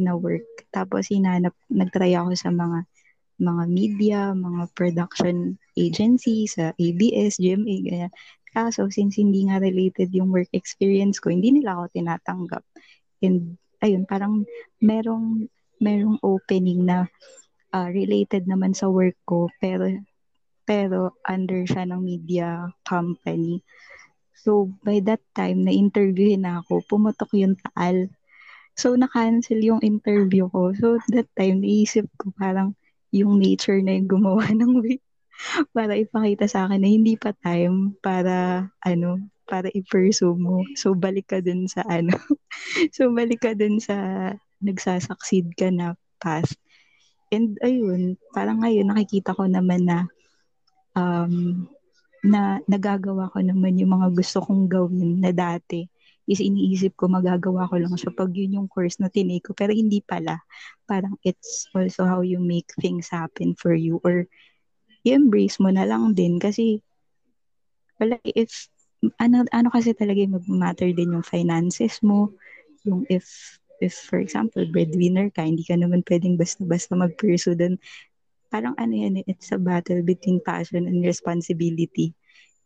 na 0.00 0.16
work. 0.16 0.48
Tapos, 0.72 1.12
hinanap, 1.12 1.52
nag-try 1.68 2.16
ako 2.16 2.32
sa 2.32 2.48
mga 2.48 2.88
mga 3.40 3.64
media, 3.66 4.18
mga 4.36 4.68
production 4.76 5.56
agency 5.74 6.44
sa 6.44 6.76
ABS, 6.76 7.40
GMA, 7.40 7.76
ganyan. 7.82 8.12
Kaso, 8.50 8.90
since 8.92 9.16
hindi 9.16 9.48
nga 9.48 9.62
related 9.62 10.12
yung 10.12 10.28
work 10.28 10.50
experience 10.52 11.18
ko, 11.22 11.32
hindi 11.32 11.54
nila 11.54 11.78
ako 11.80 11.84
tinatanggap. 11.94 12.62
And, 13.24 13.56
ayun, 13.80 14.04
parang 14.04 14.44
merong, 14.82 15.48
merong 15.80 16.20
opening 16.20 16.84
na 16.84 17.08
uh, 17.72 17.88
related 17.88 18.44
naman 18.44 18.76
sa 18.76 18.90
work 18.90 19.16
ko, 19.24 19.48
pero 19.62 19.88
pero 20.70 21.18
under 21.26 21.66
siya 21.66 21.82
ng 21.90 21.98
media 21.98 22.70
company. 22.86 23.58
So, 24.38 24.70
by 24.86 25.02
that 25.02 25.18
time, 25.34 25.66
na-interviewin 25.66 26.46
na 26.46 26.62
ako, 26.62 26.86
pumutok 26.86 27.34
yung 27.34 27.58
taal. 27.58 28.06
So, 28.78 28.94
na-cancel 28.94 29.58
yung 29.60 29.82
interview 29.82 30.46
ko. 30.46 30.70
So, 30.78 31.02
that 31.10 31.26
time, 31.34 31.66
naisip 31.66 32.06
ko 32.14 32.30
parang 32.38 32.78
yung 33.10 33.38
nature 33.38 33.82
na 33.82 33.98
yung 33.98 34.08
gumawa 34.10 34.46
ng 34.54 34.82
way 34.82 34.98
para 35.72 35.96
ipakita 35.96 36.46
sa 36.46 36.68
akin 36.68 36.84
na 36.84 36.90
hindi 36.90 37.16
pa 37.16 37.32
time 37.32 37.96
para, 38.04 38.68
ano, 38.84 39.18
para 39.48 39.72
i-pursue 39.72 40.36
mo. 40.36 40.62
So, 40.76 40.92
balik 40.92 41.32
ka 41.32 41.40
dun 41.40 41.64
sa, 41.66 41.82
ano, 41.88 42.12
so, 42.96 43.08
balik 43.10 43.42
ka 43.42 43.56
dun 43.56 43.80
sa 43.80 43.96
nagsasucceed 44.60 45.56
ka 45.56 45.72
na 45.72 45.96
path. 46.20 46.52
And, 47.32 47.56
ayun, 47.64 48.20
parang 48.36 48.60
ngayon, 48.60 48.92
nakikita 48.92 49.32
ko 49.32 49.48
naman 49.48 49.88
na 49.88 49.98
um, 50.92 51.64
na 52.20 52.60
nagagawa 52.68 53.32
ko 53.32 53.40
naman 53.40 53.80
yung 53.80 53.96
mga 53.96 54.12
gusto 54.12 54.44
kong 54.44 54.68
gawin 54.68 55.24
na 55.24 55.32
dati 55.32 55.88
is 56.30 56.38
iniisip 56.38 56.94
ko 56.94 57.10
magagawa 57.10 57.66
ko 57.66 57.82
lang 57.82 57.90
siya 57.98 58.14
pag 58.14 58.30
yun 58.30 58.62
yung 58.62 58.68
course 58.70 59.02
na 59.02 59.10
tinake 59.10 59.50
ko. 59.50 59.52
Pero 59.52 59.74
hindi 59.74 59.98
pala. 59.98 60.38
Parang 60.86 61.18
it's 61.26 61.66
also 61.74 62.06
how 62.06 62.22
you 62.22 62.38
make 62.38 62.70
things 62.78 63.10
happen 63.10 63.58
for 63.58 63.74
you 63.74 63.98
or 64.06 64.30
i-embrace 65.02 65.58
mo 65.58 65.74
na 65.74 65.82
lang 65.82 66.14
din. 66.14 66.38
Kasi 66.38 66.78
wala 67.98 68.14
if 68.22 68.70
ano 69.18 69.42
ano 69.50 69.68
kasi 69.74 69.90
talaga 69.90 70.22
mag-matter 70.30 70.94
din 70.94 71.18
yung 71.18 71.26
finances 71.26 71.98
mo. 72.00 72.30
Yung 72.86 73.02
if 73.10 73.58
if 73.82 73.96
for 74.06 74.22
example 74.22 74.62
breadwinner 74.70 75.32
ka 75.34 75.42
hindi 75.42 75.66
ka 75.66 75.74
naman 75.74 76.06
pwedeng 76.06 76.38
basta-basta 76.38 76.94
mag-pursue 76.94 77.58
dun. 77.58 77.74
Parang 78.50 78.74
ano 78.78 78.92
yan, 78.92 79.22
eh, 79.22 79.24
it's 79.30 79.54
a 79.54 79.58
battle 79.62 80.02
between 80.02 80.42
passion 80.42 80.90
and 80.90 81.06
responsibility. 81.06 82.10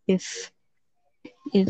If 0.08 0.48
if 1.52 1.68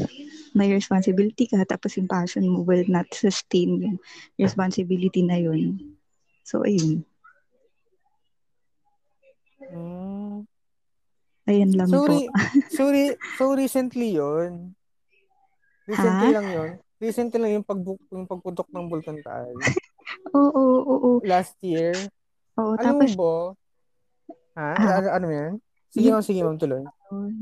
may 0.55 0.71
responsibility 0.71 1.47
ka, 1.47 1.63
tapos 1.67 1.99
yung 1.99 2.07
passion 2.07 2.47
mo 2.47 2.63
will 2.63 2.85
not 2.87 3.07
sustain 3.11 3.81
yung 3.83 3.97
responsibility 4.39 5.23
na 5.23 5.39
yun. 5.39 5.95
So, 6.43 6.63
ayun. 6.63 7.03
Mm. 9.65 10.45
Ayun 11.45 11.71
lang 11.77 11.89
So, 11.93 12.09
po. 12.09 12.17
so, 12.73 12.83
re- 12.95 13.19
so 13.37 13.53
recently 13.53 14.17
yon 14.17 14.73
Recently 15.85 16.33
Ha? 16.33 16.37
lang 16.41 16.47
yon 16.49 16.71
Recently 16.97 17.37
lang 17.37 17.53
yung, 17.61 17.67
pagbu- 17.67 18.01
yung 18.09 18.25
pagputok 18.25 18.69
ng 18.73 18.89
Bulkan 18.89 19.21
Taal. 19.21 19.53
Oo, 20.37 20.49
oo, 20.53 20.81
oo. 20.85 21.11
Last 21.25 21.57
year. 21.61 22.09
Oo, 22.57 22.77
Alam 22.77 23.01
tapos, 23.01 23.13
mo 23.13 23.21
ba? 23.21 23.35
Ha? 24.55 24.71
Ha? 24.77 24.89
Ano, 25.01 25.09
ano 25.11 25.27
yan? 25.29 25.53
Sige 25.91 26.09
ma'am, 26.11 26.25
sige 26.25 26.41
ma'am, 26.43 26.57
tuloy. 26.59 26.83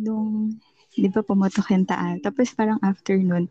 nung, 0.02 0.56
di 0.96 1.08
ba 1.08 1.20
pumotok 1.24 1.72
yung 1.72 1.88
taal. 1.88 2.20
Tapos 2.20 2.52
parang 2.52 2.78
after 2.84 3.16
nun, 3.16 3.48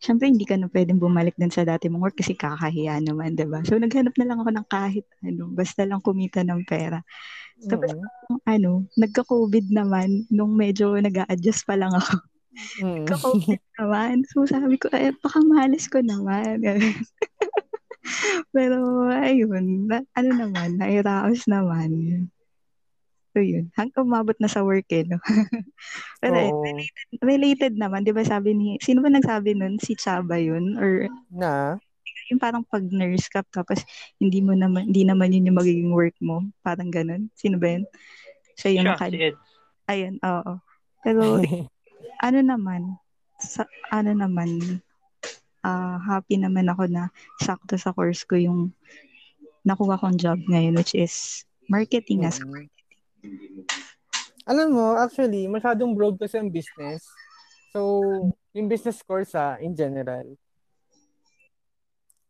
syempre 0.00 0.32
hindi 0.32 0.48
ka 0.48 0.56
na 0.56 0.68
pwedeng 0.72 0.96
bumalik 0.96 1.36
dun 1.36 1.52
sa 1.52 1.60
dati 1.64 1.92
mong 1.92 2.10
work 2.10 2.16
kasi 2.16 2.32
kakahiya 2.32 3.04
naman, 3.04 3.36
di 3.36 3.44
ba? 3.44 3.60
So 3.68 3.76
naghanap 3.76 4.16
na 4.16 4.26
lang 4.26 4.38
ako 4.40 4.50
ng 4.56 4.66
kahit 4.68 5.06
ano, 5.20 5.52
basta 5.52 5.84
lang 5.84 6.00
kumita 6.00 6.40
ng 6.40 6.64
pera. 6.64 7.04
Tapos, 7.68 7.92
Mm. 7.92 8.40
ano, 8.48 8.70
nagka-COVID 8.96 9.68
naman, 9.68 10.24
nung 10.32 10.56
medyo 10.56 10.96
nag 10.96 11.28
adjust 11.28 11.68
pa 11.68 11.76
lang 11.76 11.92
ako. 11.92 12.16
Mm. 12.80 13.04
Nagka-COVID 13.04 13.60
naman. 13.76 14.14
So, 14.32 14.48
sabi 14.48 14.80
ko, 14.80 14.88
eh, 14.96 15.12
baka 15.20 15.44
mahalis 15.44 15.84
ko 15.92 16.00
naman. 16.00 16.64
Pero, 18.56 19.12
ayun, 19.12 19.92
na, 19.92 20.00
ano 20.16 20.30
naman, 20.32 20.80
nairaos 20.80 21.44
naman. 21.44 21.90
So, 23.30 23.38
yun. 23.38 23.70
Hanggang 23.78 24.10
umabot 24.10 24.34
na 24.42 24.50
sa 24.50 24.66
work 24.66 24.90
eh, 24.90 25.06
no? 25.06 25.22
Pero, 26.22 26.34
eh, 26.34 26.50
Oo. 26.50 26.66
related 27.22 27.78
naman, 27.78 28.02
di 28.02 28.10
ba 28.10 28.26
sabi 28.26 28.54
ni, 28.58 28.74
sino 28.82 29.02
ba 29.02 29.10
nagsabi 29.10 29.54
nun? 29.54 29.78
Si 29.78 29.94
Chaba 29.94 30.34
yun? 30.38 30.74
Or 30.78 31.06
Na? 31.30 31.78
yung 32.30 32.38
parang 32.38 32.62
pag 32.62 32.86
nurse 32.86 33.26
ka, 33.26 33.42
tapos 33.50 33.82
hindi 34.22 34.38
mo 34.38 34.54
naman, 34.54 34.86
hindi 34.86 35.02
naman 35.02 35.34
yun 35.34 35.50
yung 35.50 35.58
magiging 35.58 35.90
work 35.90 36.14
mo. 36.22 36.46
Parang 36.62 36.86
ganun. 36.86 37.26
Sino 37.34 37.58
ba 37.58 37.74
yun? 37.74 37.84
Siya 38.54 38.70
yung 38.78 38.86
Siya, 38.86 38.94
naka- 38.94 39.10
si 39.10 39.18
Ed. 39.18 39.36
Ayun, 39.90 40.14
oo. 40.22 40.52
Pero, 41.02 41.22
ano 42.26 42.38
naman, 42.38 42.94
sa, 43.42 43.66
ano 43.90 44.14
naman, 44.14 44.78
ah 45.60 46.00
happy 46.00 46.40
naman 46.40 46.72
ako 46.72 46.88
na 46.88 47.12
sakto 47.36 47.76
sa 47.76 47.92
course 47.92 48.24
ko 48.24 48.32
yung 48.32 48.72
nakuha 49.60 50.00
kong 50.00 50.16
job 50.16 50.40
ngayon, 50.48 50.76
which 50.78 50.96
is 50.96 51.44
marketing 51.68 52.24
as 52.24 52.40
Alam 54.48 54.68
mo, 54.72 54.86
actually, 54.98 55.46
masyadong 55.46 55.94
broad 55.94 56.16
kasi 56.18 56.40
ang 56.40 56.50
business. 56.50 57.04
So, 57.70 58.00
yung 58.50 58.66
business 58.66 58.98
course 59.04 59.30
ah, 59.38 59.60
in 59.62 59.76
general, 59.78 60.26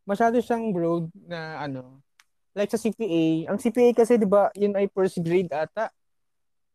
masyado 0.05 0.37
siyang 0.43 0.75
broad 0.75 1.09
na 1.15 1.63
ano, 1.65 2.03
like 2.53 2.69
sa 2.69 2.81
CPA, 2.81 3.49
ang 3.49 3.59
CPA 3.63 3.95
kasi 3.95 4.19
'di 4.19 4.27
ba, 4.27 4.51
yun 4.59 4.75
ay 4.75 4.91
first 4.91 5.23
grade 5.23 5.49
ata. 5.55 5.89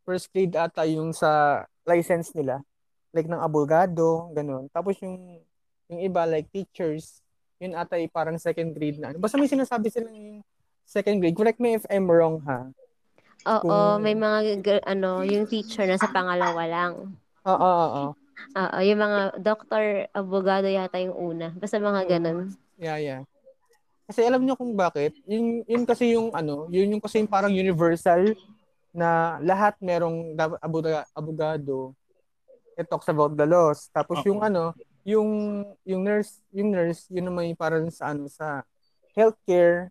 First 0.08 0.32
grade 0.32 0.56
ata 0.56 0.88
yung 0.88 1.12
sa 1.12 1.64
license 1.84 2.32
nila. 2.34 2.62
Like 3.12 3.28
ng 3.28 3.42
abogado, 3.42 4.32
ganun. 4.32 4.72
Tapos 4.72 4.96
yung 5.04 5.44
yung 5.92 6.00
iba 6.02 6.24
like 6.26 6.50
teachers, 6.50 7.22
yun 7.60 7.76
ata 7.76 8.00
ay 8.00 8.08
parang 8.10 8.40
second 8.40 8.72
grade 8.72 8.98
na. 8.98 9.12
ano. 9.14 9.20
Basta 9.20 9.36
may 9.38 9.52
sinasabi 9.52 9.92
silang 9.92 10.16
yung 10.16 10.40
second 10.88 11.20
grade. 11.20 11.36
Correct 11.38 11.60
me 11.60 11.76
if 11.76 11.84
I'm 11.92 12.08
wrong 12.08 12.42
ha. 12.48 12.72
Oo, 13.46 14.02
may 14.02 14.18
mga 14.18 14.66
ano, 14.90 15.22
yung 15.22 15.46
teacher 15.46 15.86
na 15.86 16.02
sa 16.02 16.10
pangalawa 16.10 16.66
lang. 16.66 17.14
Oo, 17.46 17.54
oo, 17.54 17.88
oo. 18.10 18.80
Yung 18.82 19.00
mga 19.00 19.20
doctor, 19.38 20.10
abogado 20.18 20.66
yata 20.66 20.98
yung 20.98 21.14
una. 21.14 21.54
Basta 21.54 21.78
mga 21.78 22.18
ganun. 22.18 22.58
Yeah, 22.82 22.98
yeah. 22.98 23.22
Kasi 24.06 24.26
alam 24.26 24.42
niyo 24.46 24.58
kung 24.58 24.74
bakit? 24.74 25.18
Yun, 25.26 25.66
yun 25.66 25.84
kasi 25.86 26.14
yung 26.14 26.34
ano, 26.34 26.70
yun 26.70 26.98
yung 26.98 27.02
kasi 27.02 27.22
yung 27.22 27.30
parang 27.30 27.54
universal 27.54 28.34
na 28.94 29.42
lahat 29.42 29.78
merong 29.82 30.38
abogado. 31.14 31.94
It 32.78 32.90
talks 32.90 33.10
about 33.10 33.34
the 33.34 33.46
laws. 33.46 33.90
Tapos 33.90 34.22
yung 34.26 34.42
ano, 34.46 34.74
yung 35.06 35.30
yung 35.86 36.02
nurse, 36.02 36.42
yung 36.50 36.70
nurse, 36.74 37.10
yun 37.14 37.30
naman 37.30 37.54
yung 37.54 37.62
parang 37.62 37.86
sa 37.94 38.14
ano 38.14 38.26
sa 38.30 38.66
healthcare. 39.14 39.90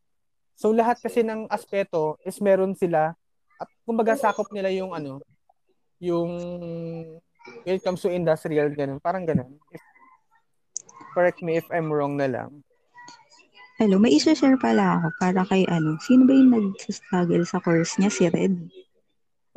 So 0.55 0.71
lahat 0.71 1.03
kasi 1.03 1.23
ng 1.27 1.51
aspeto 1.51 2.19
is 2.23 2.39
meron 2.39 2.75
sila 2.75 3.19
at 3.61 3.69
kumbaga 3.87 4.19
sakop 4.19 4.51
nila 4.51 4.71
yung 4.73 4.93
ano, 4.95 5.23
yung 6.01 6.31
when 7.65 7.75
it 7.77 7.85
comes 7.85 8.01
to 8.03 8.11
industrial 8.11 8.73
ganun, 8.73 9.01
parang 9.01 9.29
ganun. 9.29 9.57
If, 9.71 9.83
correct 11.13 11.41
me 11.45 11.61
if 11.61 11.67
I'm 11.71 11.93
wrong 11.93 12.17
na 12.17 12.29
lang. 12.29 12.65
Hello, 13.75 13.99
may 13.99 14.15
isa-share 14.15 14.55
pala 14.55 15.03
ako 15.03 15.07
para 15.19 15.43
kay 15.51 15.67
ano, 15.67 15.99
sino 15.99 16.31
ba 16.31 16.33
yung 16.33 16.55
nag-struggle 16.55 17.43
sa 17.43 17.59
course 17.59 17.99
niya? 17.99 18.11
Si 18.11 18.25
Red? 18.31 18.55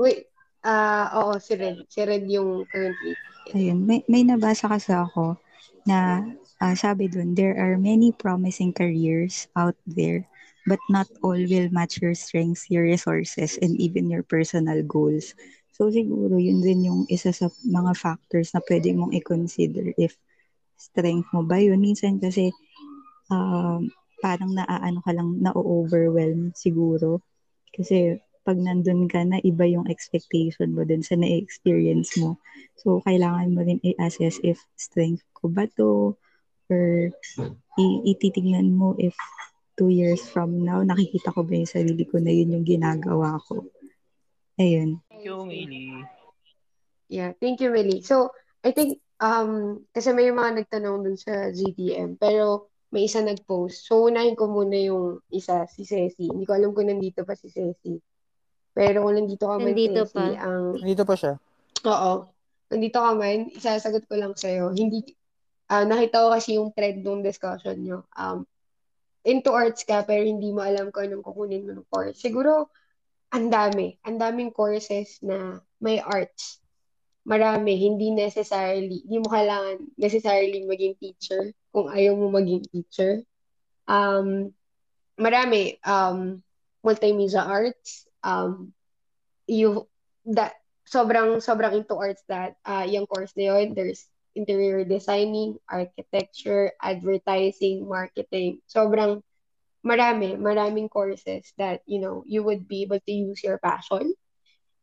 Wait, 0.02 0.26
ah 0.66 1.14
oo, 1.22 1.38
si 1.38 1.54
Red. 1.54 1.86
Si 1.86 2.02
Red 2.02 2.26
yung 2.26 2.66
currently. 2.66 3.14
Ayun, 3.54 3.86
may, 3.86 4.02
may 4.10 4.26
nabasa 4.26 4.66
kasi 4.68 4.92
ako 4.92 5.38
na 5.86 6.26
ah, 6.60 6.74
sabi 6.74 7.08
dun, 7.08 7.38
there 7.38 7.56
are 7.56 7.78
many 7.78 8.10
promising 8.10 8.74
careers 8.74 9.48
out 9.54 9.78
there, 9.86 10.26
but 10.68 10.84
not 10.92 11.08
all 11.24 11.40
will 11.40 11.70
match 11.72 12.04
your 12.04 12.14
strengths, 12.14 12.68
your 12.68 12.84
resources, 12.84 13.56
and 13.64 13.80
even 13.80 14.12
your 14.12 14.22
personal 14.22 14.84
goals. 14.84 15.32
So 15.72 15.88
siguro 15.88 16.36
yun 16.36 16.60
din 16.60 16.84
yung 16.84 17.02
isa 17.08 17.32
sa 17.32 17.48
mga 17.64 17.96
factors 17.96 18.52
na 18.52 18.60
pwede 18.68 18.92
mong 18.92 19.16
i-consider 19.16 19.96
if 19.96 20.20
strength 20.76 21.32
mo 21.32 21.48
ba 21.48 21.58
yun. 21.64 21.80
Minsan 21.80 22.20
kasi 22.20 22.52
um, 23.32 23.88
parang 24.20 24.52
naaano 24.52 25.00
ka 25.06 25.16
lang, 25.16 25.40
na-overwhelm 25.40 26.52
siguro. 26.52 27.24
Kasi 27.72 28.20
pag 28.44 28.58
nandun 28.58 29.12
ka 29.12 29.28
na, 29.28 29.44
iba 29.44 29.68
yung 29.68 29.88
expectation 29.92 30.72
mo 30.72 30.88
dun 30.88 31.04
sa 31.04 31.20
na-experience 31.20 32.16
mo. 32.20 32.40
So, 32.80 33.04
kailangan 33.04 33.52
mo 33.52 33.62
rin 33.64 33.84
i-assess 33.84 34.40
if 34.44 34.64
strength 34.80 35.24
ko 35.36 35.52
ba 35.52 35.68
to 35.76 36.16
or 36.72 37.12
ititignan 38.08 38.76
mo 38.76 38.96
if 39.00 39.16
two 39.78 39.94
years 39.94 40.26
from 40.26 40.66
now, 40.66 40.82
nakikita 40.82 41.30
ko 41.32 41.46
ba 41.46 41.54
yung 41.54 41.70
sarili 41.70 42.04
ko 42.04 42.18
na 42.18 42.34
yun 42.34 42.58
yung 42.58 42.66
ginagawa 42.66 43.38
ko. 43.46 43.62
Ayun. 44.58 44.98
Thank 45.08 45.24
you, 45.24 45.38
Mili. 45.46 46.02
Yeah, 47.08 47.32
thank 47.38 47.62
you, 47.62 47.70
Millie. 47.70 48.02
So, 48.02 48.34
I 48.66 48.74
think, 48.74 49.00
um, 49.22 49.86
kasi 49.94 50.12
may 50.12 50.34
mga 50.34 50.66
nagtanong 50.66 51.06
dun 51.06 51.16
sa 51.16 51.54
GTM, 51.54 52.18
pero 52.18 52.68
may 52.90 53.06
isa 53.06 53.22
nag-post. 53.22 53.86
So, 53.86 54.10
unahin 54.10 54.34
ko 54.34 54.50
muna 54.50 54.76
yung 54.82 55.22
isa, 55.30 55.70
si 55.70 55.86
Ceci. 55.86 56.28
Hindi 56.28 56.44
ko 56.44 56.58
alam 56.58 56.74
kung 56.74 56.90
nandito 56.90 57.22
pa 57.24 57.38
si 57.38 57.48
Ceci. 57.48 57.96
Pero 58.74 59.06
kung 59.06 59.14
nandito 59.16 59.46
ka 59.46 59.56
man, 59.62 59.72
Nandito 59.72 60.04
Ceci, 60.10 60.18
pa. 60.18 60.42
ang, 60.42 60.76
Nandito 60.82 61.04
pa 61.06 61.16
siya. 61.16 61.34
oo, 61.86 62.12
nandito 62.68 62.98
ka 62.98 63.12
man, 63.14 63.38
isasagot 63.54 64.04
ko 64.10 64.14
lang 64.18 64.34
sa'yo. 64.34 64.74
Hindi, 64.74 65.06
ah, 65.70 65.86
nakita 65.86 66.26
ko 66.26 66.28
kasi 66.34 66.58
yung 66.58 66.74
thread 66.74 67.00
ng 67.00 67.22
discussion 67.24 67.78
nyo. 67.78 68.04
Um, 68.18 68.44
into 69.28 69.52
arts 69.52 69.84
ka, 69.84 70.08
pero 70.08 70.24
hindi 70.24 70.56
mo 70.56 70.64
alam 70.64 70.88
kung 70.88 71.12
anong 71.12 71.28
kukunin 71.28 71.68
mo 71.68 71.76
ng 71.76 71.88
course. 71.92 72.16
Siguro, 72.24 72.72
ang 73.36 73.52
dami. 73.52 74.00
Ang 74.08 74.16
daming 74.24 74.56
courses 74.56 75.20
na 75.20 75.60
may 75.84 76.00
arts. 76.00 76.64
Marami. 77.28 77.76
Hindi 77.76 78.16
necessarily, 78.16 79.04
hindi 79.04 79.20
mo 79.20 79.28
kailangan 79.28 79.84
necessarily 80.00 80.64
maging 80.64 80.96
teacher 80.96 81.52
kung 81.76 81.92
ayaw 81.92 82.16
mo 82.16 82.32
maging 82.32 82.64
teacher. 82.72 83.20
Um, 83.84 84.56
marami. 85.20 85.76
Um, 85.84 86.40
multimedia 86.80 87.44
arts. 87.44 88.08
Um, 88.24 88.72
you, 89.44 89.92
that, 90.32 90.56
sobrang, 90.88 91.44
sobrang 91.44 91.84
into 91.84 92.00
arts 92.00 92.24
that, 92.32 92.56
uh, 92.64 92.88
yung 92.88 93.12
course 93.12 93.36
na 93.36 93.60
yun, 93.60 93.76
there's 93.76 94.08
interior 94.38 94.86
designing, 94.86 95.58
architecture, 95.66 96.72
advertising, 96.82 97.90
marketing. 97.90 98.62
Sobrang 98.70 99.26
marami, 99.82 100.38
maraming 100.38 100.90
courses 100.90 101.54
that, 101.58 101.82
you 101.90 102.00
know, 102.00 102.24
you 102.28 102.44
would 102.44 102.68
be 102.68 102.84
able 102.84 103.00
to 103.02 103.12
use 103.12 103.44
your 103.44 103.58
passion. 103.58 104.14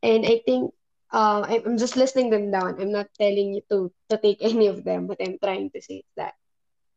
And 0.02 0.26
I 0.26 0.42
think 0.44 0.74
uh, 1.14 1.46
I'm 1.46 1.78
just 1.78 1.96
listing 1.96 2.28
them 2.28 2.50
down. 2.50 2.82
I'm 2.82 2.92
not 2.92 3.08
telling 3.14 3.54
you 3.54 3.62
to 3.70 3.94
to 4.10 4.18
take 4.18 4.42
any 4.44 4.66
of 4.66 4.82
them, 4.82 5.06
but 5.06 5.22
I'm 5.22 5.38
trying 5.38 5.70
to 5.70 5.80
say 5.80 6.02
that 6.18 6.34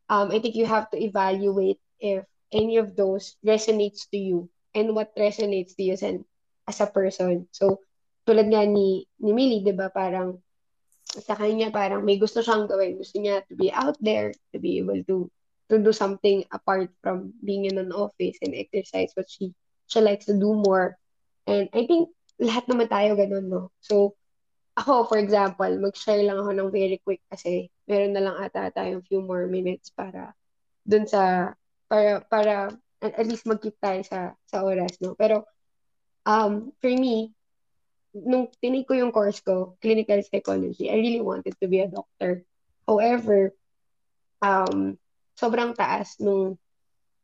um, 0.09 0.31
I 0.31 0.39
think 0.39 0.55
you 0.55 0.65
have 0.65 0.89
to 0.91 0.97
evaluate 0.97 1.79
if 1.99 2.25
any 2.51 2.77
of 2.77 2.95
those 2.95 3.35
resonates 3.45 4.09
to 4.11 4.17
you 4.17 4.49
and 4.73 4.95
what 4.95 5.15
resonates 5.15 5.75
to 5.75 5.83
you 5.83 5.93
as, 5.93 6.03
an, 6.03 6.25
as 6.67 6.79
a 6.79 6.87
person. 6.87 7.47
So, 7.51 7.81
tulad 8.27 8.47
nga 8.51 8.63
ni, 8.67 9.07
ni 9.19 9.31
Millie, 9.33 9.63
di 9.63 9.71
ba, 9.75 9.91
parang 9.91 10.39
sa 11.21 11.35
kanya 11.35 11.73
parang 11.73 12.05
may 12.05 12.17
gusto 12.17 12.41
siyang 12.41 12.69
gawin. 12.69 12.97
Gusto 12.97 13.17
niya 13.19 13.43
to 13.47 13.55
be 13.57 13.69
out 13.73 13.97
there, 13.99 14.33
to 14.53 14.57
be 14.57 14.77
able 14.81 15.01
to 15.07 15.29
to 15.67 15.75
do 15.79 15.91
something 15.91 16.47
apart 16.51 16.89
from 17.03 17.35
being 17.43 17.67
in 17.67 17.75
an 17.75 17.91
office 17.91 18.39
and 18.39 18.55
exercise 18.55 19.11
what 19.15 19.27
she 19.27 19.51
she 19.87 19.99
likes 19.99 20.27
to 20.27 20.35
do 20.35 20.55
more. 20.55 20.95
And 21.47 21.67
I 21.71 21.87
think 21.87 22.11
lahat 22.37 22.69
naman 22.69 22.87
tayo 22.91 23.17
ganun, 23.17 23.49
no? 23.49 23.73
So, 23.81 24.15
ako, 24.77 25.09
for 25.09 25.17
example, 25.17 25.69
mag-share 25.81 26.21
lang 26.21 26.37
ako 26.37 26.51
ng 26.53 26.69
very 26.69 27.01
quick 27.01 27.23
kasi 27.31 27.73
meron 27.89 28.13
na 28.13 28.21
lang 28.21 28.37
ata 28.37 28.69
tayong 28.69 29.01
few 29.01 29.25
more 29.25 29.49
minutes 29.49 29.89
para 29.89 30.37
dun 30.85 31.09
sa, 31.09 31.53
para, 31.89 32.21
para 32.29 32.77
at, 33.01 33.11
at 33.17 33.25
least 33.25 33.49
mag-keep 33.49 33.73
tayo 33.81 34.05
sa, 34.05 34.37
sa 34.45 34.61
oras, 34.61 34.93
no? 35.01 35.17
Pero, 35.17 35.49
um, 36.29 36.69
for 36.77 36.93
me, 36.93 37.33
nung 38.25 38.49
tinake 38.57 38.89
ko 38.89 38.93
yung 38.97 39.13
course 39.13 39.43
ko, 39.43 39.77
clinical 39.83 40.17
psychology, 40.23 40.89
I 40.89 40.97
really 40.97 41.21
wanted 41.21 41.53
to 41.59 41.67
be 41.67 41.83
a 41.83 41.91
doctor. 41.91 42.41
However, 42.87 43.53
um, 44.41 44.97
sobrang 45.37 45.77
taas 45.77 46.17
nung, 46.17 46.57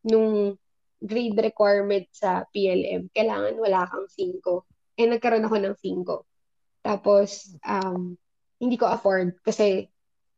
nung 0.06 0.60
grade 1.02 1.40
requirement 1.40 2.06
sa 2.14 2.46
PLM. 2.52 3.10
Kailangan 3.12 3.56
wala 3.58 3.88
kang 3.90 4.08
5. 4.08 4.66
Eh, 5.00 5.10
nagkaroon 5.10 5.48
ako 5.48 5.58
ng 5.58 5.76
5. 5.80 6.28
Tapos, 6.84 7.56
um, 7.66 8.16
hindi 8.60 8.76
ko 8.78 8.88
afford 8.88 9.36
kasi 9.44 9.90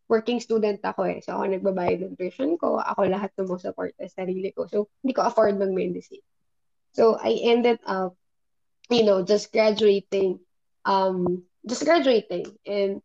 working 0.06 0.38
student 0.40 0.80
ako 0.86 1.10
eh. 1.10 1.20
So, 1.22 1.38
ako 1.38 1.50
nagbabayad 1.50 2.06
ng 2.06 2.16
tuition 2.18 2.58
ko. 2.62 2.78
Ako 2.78 3.10
lahat 3.10 3.34
ng 3.36 3.50
support 3.58 3.94
sa 3.98 4.06
sarili 4.10 4.54
ko. 4.54 4.70
So, 4.70 4.90
hindi 5.02 5.14
ko 5.18 5.26
afford 5.26 5.58
mag-medicine. 5.58 6.22
So, 6.94 7.18
I 7.20 7.42
ended 7.44 7.82
up 7.86 8.16
you 8.90 9.04
know, 9.04 9.24
just 9.24 9.52
graduating, 9.52 10.40
um, 10.86 11.44
just 11.66 11.84
graduating. 11.84 12.46
And 12.66 13.02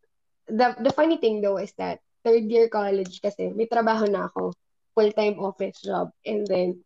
the, 0.46 0.76
the 0.78 0.92
funny 0.92 1.16
thing 1.16 1.40
though 1.40 1.56
is 1.56 1.72
that 1.78 2.00
third 2.24 2.44
year 2.52 2.68
college 2.68 3.20
kasi 3.20 3.50
may 3.56 3.66
trabaho 3.66 4.04
na 4.06 4.28
ako, 4.28 4.52
full-time 4.94 5.40
office 5.40 5.80
job. 5.80 6.12
And 6.24 6.46
then, 6.46 6.84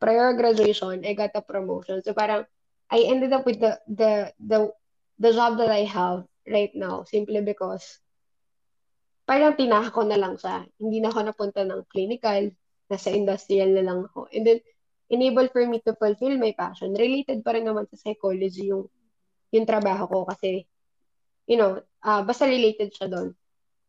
prior 0.00 0.32
graduation, 0.32 1.04
I 1.04 1.12
got 1.12 1.36
a 1.36 1.44
promotion. 1.44 2.02
So 2.02 2.16
parang, 2.16 2.48
I 2.90 3.04
ended 3.06 3.32
up 3.32 3.44
with 3.44 3.60
the, 3.60 3.78
the, 3.86 4.32
the, 4.40 4.72
the 5.20 5.32
job 5.32 5.58
that 5.58 5.70
I 5.70 5.84
have 5.84 6.24
right 6.48 6.72
now 6.74 7.04
simply 7.04 7.44
because 7.44 8.00
parang 9.28 9.54
tinaha 9.54 9.92
ko 9.92 10.02
na 10.02 10.16
lang 10.16 10.40
siya. 10.40 10.64
Hindi 10.80 11.04
na 11.04 11.12
ako 11.12 11.20
napunta 11.28 11.62
ng 11.62 11.84
clinical, 11.92 12.50
nasa 12.90 13.12
industrial 13.12 13.76
na 13.76 13.84
lang 13.84 14.08
ako. 14.08 14.26
And 14.32 14.46
then, 14.46 14.58
enable 15.10 15.50
for 15.50 15.66
me 15.66 15.82
to 15.84 15.92
fulfill 15.98 16.38
my 16.38 16.54
passion. 16.56 16.94
Related 16.94 17.42
pa 17.42 17.52
rin 17.52 17.66
naman 17.66 17.84
sa 17.90 17.98
psychology 17.98 18.70
yung, 18.70 18.86
yung 19.50 19.66
trabaho 19.66 20.06
ko 20.06 20.18
kasi, 20.26 20.66
you 21.46 21.58
know, 21.58 21.82
uh, 22.06 22.22
basta 22.22 22.46
related 22.46 22.94
siya 22.94 23.10
doon. 23.10 23.34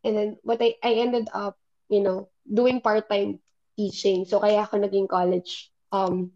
And 0.02 0.14
then, 0.18 0.30
what 0.42 0.62
I, 0.62 0.76
I 0.82 0.98
ended 0.98 1.30
up, 1.30 1.58
you 1.90 2.02
know, 2.02 2.34
doing 2.42 2.82
part-time 2.82 3.38
teaching. 3.78 4.26
So, 4.26 4.42
kaya 4.42 4.66
ako 4.66 4.82
naging 4.82 5.06
college 5.06 5.70
um, 5.94 6.34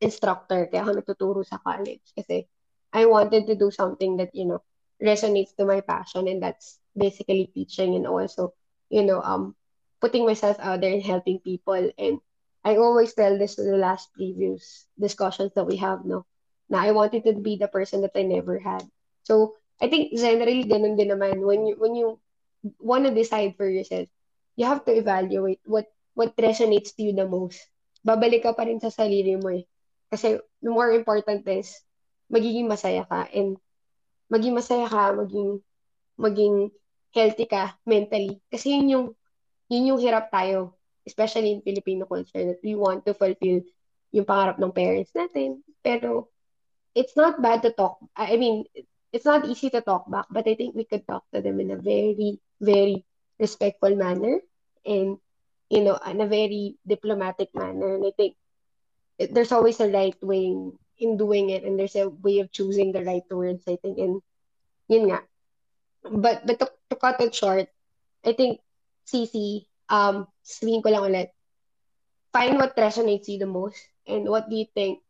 instructor. 0.00 0.64
Kaya 0.72 0.88
ako 0.88 0.92
nagtuturo 0.96 1.40
sa 1.44 1.60
college. 1.60 2.00
Kasi, 2.16 2.48
I 2.92 3.04
wanted 3.04 3.44
to 3.52 3.54
do 3.54 3.68
something 3.68 4.16
that, 4.16 4.32
you 4.32 4.48
know, 4.48 4.64
resonates 4.96 5.52
to 5.60 5.68
my 5.68 5.84
passion. 5.84 6.24
And 6.24 6.40
that's 6.40 6.80
basically 6.96 7.52
teaching 7.52 7.94
and 7.94 8.08
also, 8.08 8.56
you 8.88 9.04
know, 9.04 9.20
um, 9.20 9.54
putting 10.00 10.24
myself 10.24 10.56
out 10.58 10.80
there 10.80 10.96
and 10.96 11.04
helping 11.04 11.38
people. 11.44 11.92
And 12.00 12.18
I 12.64 12.76
always 12.76 13.12
tell 13.12 13.36
this 13.36 13.56
to 13.56 13.62
the 13.62 13.76
last 13.76 14.12
previous 14.16 14.88
discussions 14.98 15.52
that 15.54 15.68
we 15.68 15.76
have, 15.76 16.04
no? 16.04 16.24
Na 16.70 16.86
I 16.86 16.94
wanted 16.94 17.26
to 17.26 17.34
be 17.34 17.58
the 17.58 17.68
person 17.68 18.00
that 18.06 18.14
I 18.14 18.22
never 18.22 18.58
had. 18.62 18.86
So, 19.26 19.58
I 19.82 19.90
think 19.90 20.14
generally 20.14 20.64
ganun 20.64 20.94
din 20.94 21.10
naman 21.10 21.42
when 21.42 21.66
you 21.66 21.74
when 21.76 21.98
you 21.98 22.20
want 22.78 23.08
to 23.08 23.12
decide 23.12 23.56
for 23.56 23.66
yourself, 23.66 24.06
you 24.54 24.68
have 24.68 24.84
to 24.86 24.92
evaluate 24.94 25.60
what 25.66 25.90
what 26.14 26.36
resonates 26.38 26.94
to 26.96 27.02
you 27.02 27.12
the 27.16 27.26
most. 27.26 27.58
Babalik 28.06 28.46
ka 28.46 28.52
pa 28.54 28.64
rin 28.64 28.80
sa 28.80 28.92
sarili 28.92 29.36
mo 29.36 29.52
eh. 29.52 29.64
Kasi 30.12 30.38
the 30.62 30.70
more 30.70 30.92
important 30.92 31.44
is 31.48 31.80
magiging 32.30 32.70
masaya 32.70 33.04
ka 33.04 33.26
and 33.34 33.58
maging 34.30 34.54
masaya 34.54 34.86
ka, 34.86 35.10
maging 35.16 35.60
maging 36.20 36.70
healthy 37.10 37.46
ka 37.48 37.74
mentally. 37.88 38.38
Kasi 38.52 38.78
yun 38.78 38.86
yung, 38.88 39.06
yun 39.66 39.88
yung 39.94 40.00
hirap 40.00 40.30
tayo, 40.30 40.76
especially 41.08 41.56
in 41.56 41.64
Filipino 41.64 42.06
culture, 42.06 42.44
that 42.44 42.62
we 42.62 42.76
want 42.76 43.02
to 43.02 43.16
fulfill 43.16 43.64
yung 44.14 44.26
pangarap 44.26 44.60
ng 44.60 44.74
parents 44.74 45.10
natin. 45.16 45.64
Pero, 45.82 46.30
it's 46.94 47.16
not 47.16 47.42
bad 47.42 47.62
to 47.62 47.72
talk. 47.72 47.98
I 48.16 48.36
mean, 48.36 48.64
it's 49.12 49.24
not 49.24 49.46
easy 49.46 49.70
to 49.70 49.80
talk 49.80 50.10
back, 50.10 50.26
but 50.30 50.46
I 50.46 50.54
think 50.54 50.74
we 50.74 50.84
could 50.84 51.06
talk 51.06 51.24
to 51.34 51.40
them 51.40 51.60
in 51.60 51.70
a 51.70 51.76
very, 51.76 52.40
very 52.60 53.04
respectful 53.38 53.94
manner 53.96 54.40
and, 54.86 55.18
you 55.68 55.82
know, 55.82 55.98
in 56.06 56.20
a 56.20 56.26
very 56.26 56.76
diplomatic 56.86 57.50
manner. 57.54 57.96
And 57.96 58.06
I 58.06 58.12
think 58.16 58.36
there's 59.18 59.52
always 59.52 59.80
a 59.80 59.90
right 59.90 60.16
way 60.22 60.54
in 60.98 61.16
doing 61.16 61.50
it 61.50 61.64
and 61.64 61.78
there's 61.78 61.96
a 61.96 62.08
way 62.08 62.38
of 62.38 62.52
choosing 62.52 62.92
the 62.92 63.04
right 63.04 63.24
words, 63.30 63.64
I 63.66 63.76
think. 63.76 63.98
And 63.98 64.22
yun 64.88 65.10
nga, 65.10 65.20
but 66.02 66.46
but 66.46 66.58
to, 66.60 66.66
to 66.90 66.96
cut 66.96 67.20
it 67.20 67.34
short, 67.34 67.68
I 68.24 68.32
think 68.32 68.60
CC, 69.06 69.66
um, 69.88 70.26
sabihin 70.44 70.82
ko 70.82 70.90
lang 70.90 71.06
ulit, 71.06 71.30
find 72.32 72.56
what 72.58 72.76
resonates 72.76 73.28
you 73.28 73.38
the 73.38 73.50
most 73.50 73.80
and 74.06 74.28
what 74.28 74.48
do 74.48 74.56
you 74.56 74.66
think 74.74 75.02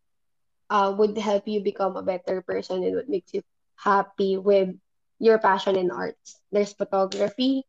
uh, 0.70 0.94
would 0.96 1.18
help 1.18 1.48
you 1.48 1.60
become 1.60 1.96
a 1.96 2.02
better 2.02 2.42
person 2.42 2.84
and 2.84 2.96
what 2.96 3.10
makes 3.10 3.34
you 3.34 3.42
happy 3.76 4.38
with 4.38 4.70
your 5.18 5.38
passion 5.38 5.76
in 5.76 5.90
arts. 5.90 6.40
There's 6.52 6.72
photography, 6.72 7.66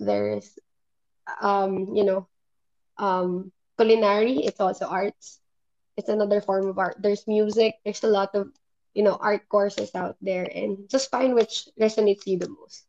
there's 0.00 0.58
um, 1.40 1.94
you 1.94 2.04
know, 2.04 2.28
um, 2.98 3.52
culinary, 3.78 4.38
it's 4.44 4.60
also 4.60 4.86
arts. 4.86 5.40
It's 5.96 6.08
another 6.08 6.40
form 6.40 6.68
of 6.68 6.78
art. 6.78 6.96
There's 7.00 7.26
music, 7.26 7.76
there's 7.84 8.04
a 8.04 8.08
lot 8.08 8.34
of 8.34 8.48
you 8.94 9.02
know, 9.02 9.16
art 9.20 9.48
courses 9.48 9.94
out 9.94 10.16
there 10.20 10.44
and 10.54 10.88
just 10.88 11.10
find 11.10 11.34
which 11.34 11.68
resonates 11.80 12.26
you 12.26 12.38
the 12.38 12.48
most. 12.48 12.84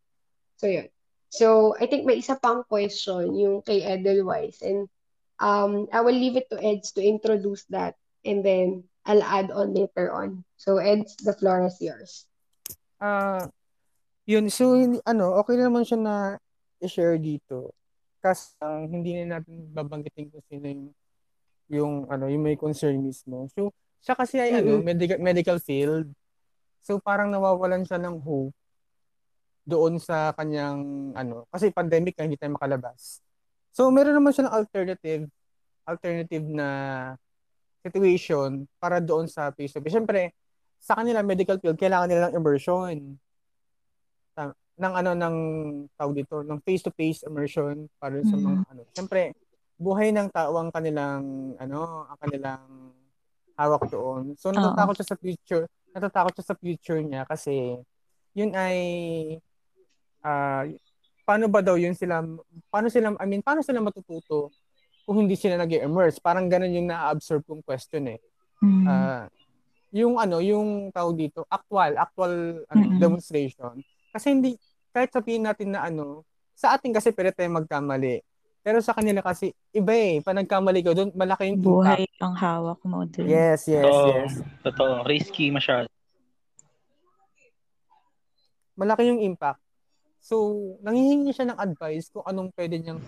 So, 0.57 0.67
yun. 0.67 0.89
So, 1.29 1.75
I 1.79 1.87
think 1.87 2.05
may 2.05 2.17
isa 2.17 2.35
pang 2.35 2.63
question 2.67 3.35
yung 3.35 3.61
kay 3.61 3.81
Edelweiss 3.83 4.61
and 4.61 4.89
um, 5.39 5.87
I 5.93 6.01
will 6.01 6.15
leave 6.15 6.37
it 6.37 6.49
to 6.51 6.61
Eds 6.61 6.91
to 6.93 7.01
introduce 7.03 7.65
that 7.71 7.95
and 8.25 8.43
then 8.43 8.83
I'll 9.03 9.23
add 9.23 9.51
on 9.51 9.75
later 9.75 10.11
on. 10.11 10.47
So, 10.55 10.79
Eds, 10.79 11.19
the 11.19 11.35
floor 11.35 11.67
is 11.67 11.75
yours. 11.83 12.27
Uh, 13.01 13.51
yun. 14.23 14.47
So, 14.47 14.79
ano, 15.03 15.35
okay 15.43 15.59
naman 15.59 15.83
siya 15.83 15.99
na 15.99 16.15
i-share 16.79 17.19
dito. 17.19 17.75
Kasi 18.23 18.55
uh, 18.63 18.87
hindi 18.87 19.19
na 19.19 19.39
natin 19.39 19.67
babanggitin 19.75 20.31
kung 20.31 20.45
sino 20.47 20.65
yung, 20.71 20.83
yung, 21.67 21.93
ano, 22.07 22.31
yung 22.31 22.43
may 22.47 22.55
concern 22.55 23.03
mismo. 23.03 23.51
So, 23.51 23.75
siya 24.03 24.15
kasi 24.19 24.35
ay 24.35 24.59
ano, 24.59 24.83
medical, 24.83 25.19
medical 25.23 25.57
field. 25.63 26.11
So 26.83 26.99
parang 26.99 27.31
nawawalan 27.31 27.87
siya 27.87 27.95
ng 28.03 28.19
hope 28.19 28.51
doon 29.63 29.95
sa 29.95 30.35
kanyang 30.35 31.15
ano, 31.15 31.47
kasi 31.47 31.71
pandemic 31.71 32.19
na 32.19 32.27
hindi 32.27 32.35
tayo 32.35 32.59
makalabas. 32.59 33.23
So 33.71 33.87
meron 33.87 34.19
naman 34.19 34.35
siya 34.35 34.51
ng 34.51 34.55
alternative 34.59 35.23
alternative 35.87 36.43
na 36.51 36.67
situation 37.83 38.63
para 38.79 39.03
doon 39.03 39.27
sa 39.27 39.51
face 39.51 39.75
to 39.75 39.83
face. 39.83 39.93
Siyempre, 39.93 40.31
sa 40.79 40.95
kanila 40.95 41.19
medical 41.23 41.59
field 41.59 41.79
kailangan 41.79 42.07
nila 42.07 42.27
ng 42.31 42.35
immersion 42.39 43.19
ng 44.73 44.93
ano 44.93 45.11
ng 45.13 45.35
tawag 45.93 46.17
dito 46.17 46.41
ng 46.41 46.59
face 46.65 46.81
to 46.81 46.91
face 46.97 47.21
immersion 47.29 47.85
para 48.01 48.17
sa 48.25 48.33
mga 48.33 48.59
mm. 48.65 48.71
ano. 48.73 48.81
Siyempre, 48.89 49.21
buhay 49.77 50.09
ng 50.09 50.29
tao 50.33 50.57
ang 50.57 50.73
kanilang 50.73 51.53
ano, 51.61 52.09
ang 52.09 52.17
kanilang 52.17 52.63
hawak 53.53 53.85
doon. 53.89 54.33
So 54.33 54.49
natatakot 54.49 54.97
siya 54.97 55.07
sa 55.13 55.17
future, 55.19 55.65
natatakot 55.93 56.33
siya 56.33 56.45
sa 56.45 56.55
future 56.57 57.01
niya 57.05 57.21
kasi 57.29 57.77
yun 58.33 58.49
ay 58.57 58.77
uh, 60.25 60.65
paano 61.21 61.45
ba 61.47 61.61
daw 61.61 61.77
yun 61.77 61.93
sila 61.93 62.25
paano 62.73 62.89
sila 62.89 63.13
I 63.21 63.25
mean 63.29 63.45
paano 63.45 63.61
sila 63.61 63.77
matututo 63.77 64.49
kung 65.03 65.23
hindi 65.23 65.35
sila 65.35 65.59
nag-immerse? 65.59 66.19
Parang 66.23 66.47
ganun 66.47 66.73
yung 66.73 66.89
na-absorb 66.89 67.43
kong 67.45 67.63
question 67.63 68.17
eh. 68.17 68.19
Mm. 68.63 68.85
Uh, 68.87 69.25
yung 69.93 70.17
ano, 70.17 70.41
yung 70.41 70.89
tawag 70.89 71.13
dito, 71.13 71.45
actual, 71.45 71.93
actual 72.01 72.65
ano, 72.65 72.81
mm-hmm. 72.81 72.99
demonstration. 72.99 73.77
Kasi 74.09 74.33
hindi 74.33 74.57
kahit 74.89 75.13
sabihin 75.13 75.45
natin 75.45 75.73
na 75.77 75.85
ano, 75.85 76.25
sa 76.57 76.73
atin 76.73 76.89
kasi 76.89 77.13
pwede 77.13 77.33
tayo 77.33 77.49
magkamali. 77.53 78.25
Pero 78.63 78.79
sa 78.79 78.95
kanila 78.95 79.19
kasi, 79.19 79.51
iba 79.75 79.91
eh. 79.91 80.23
Pag 80.23 80.39
nagkamali 80.39 80.79
ko 80.81 80.95
doon, 80.95 81.11
malaki 81.11 81.51
yung 81.51 81.59
Buhay 81.59 82.07
impact. 82.07 82.23
ang 82.23 82.35
hawak 82.39 82.79
mo 82.87 83.03
doon. 83.03 83.27
Yes, 83.27 83.67
yes, 83.67 83.83
Totoo. 83.83 84.07
yes. 84.07 84.33
Totoo. 84.63 84.93
Risky 85.03 85.51
masyado. 85.51 85.91
Malaki 88.79 89.11
yung 89.11 89.19
impact. 89.19 89.59
So, 90.23 90.55
nangihingi 90.79 91.35
siya 91.35 91.51
ng 91.51 91.59
advice 91.59 92.07
kung 92.07 92.23
anong 92.23 92.55
pwede 92.55 92.79
niyang 92.79 93.03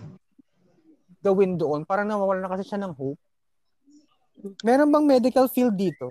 gawin 1.26 1.52
doon. 1.54 1.82
Parang 1.82 2.06
nawawala 2.06 2.40
na 2.40 2.48
kasi 2.48 2.62
siya 2.62 2.78
ng 2.78 2.94
hope. 2.94 3.18
Meron 4.62 4.88
bang 4.88 5.06
medical 5.08 5.46
field 5.46 5.74
dito? 5.74 6.06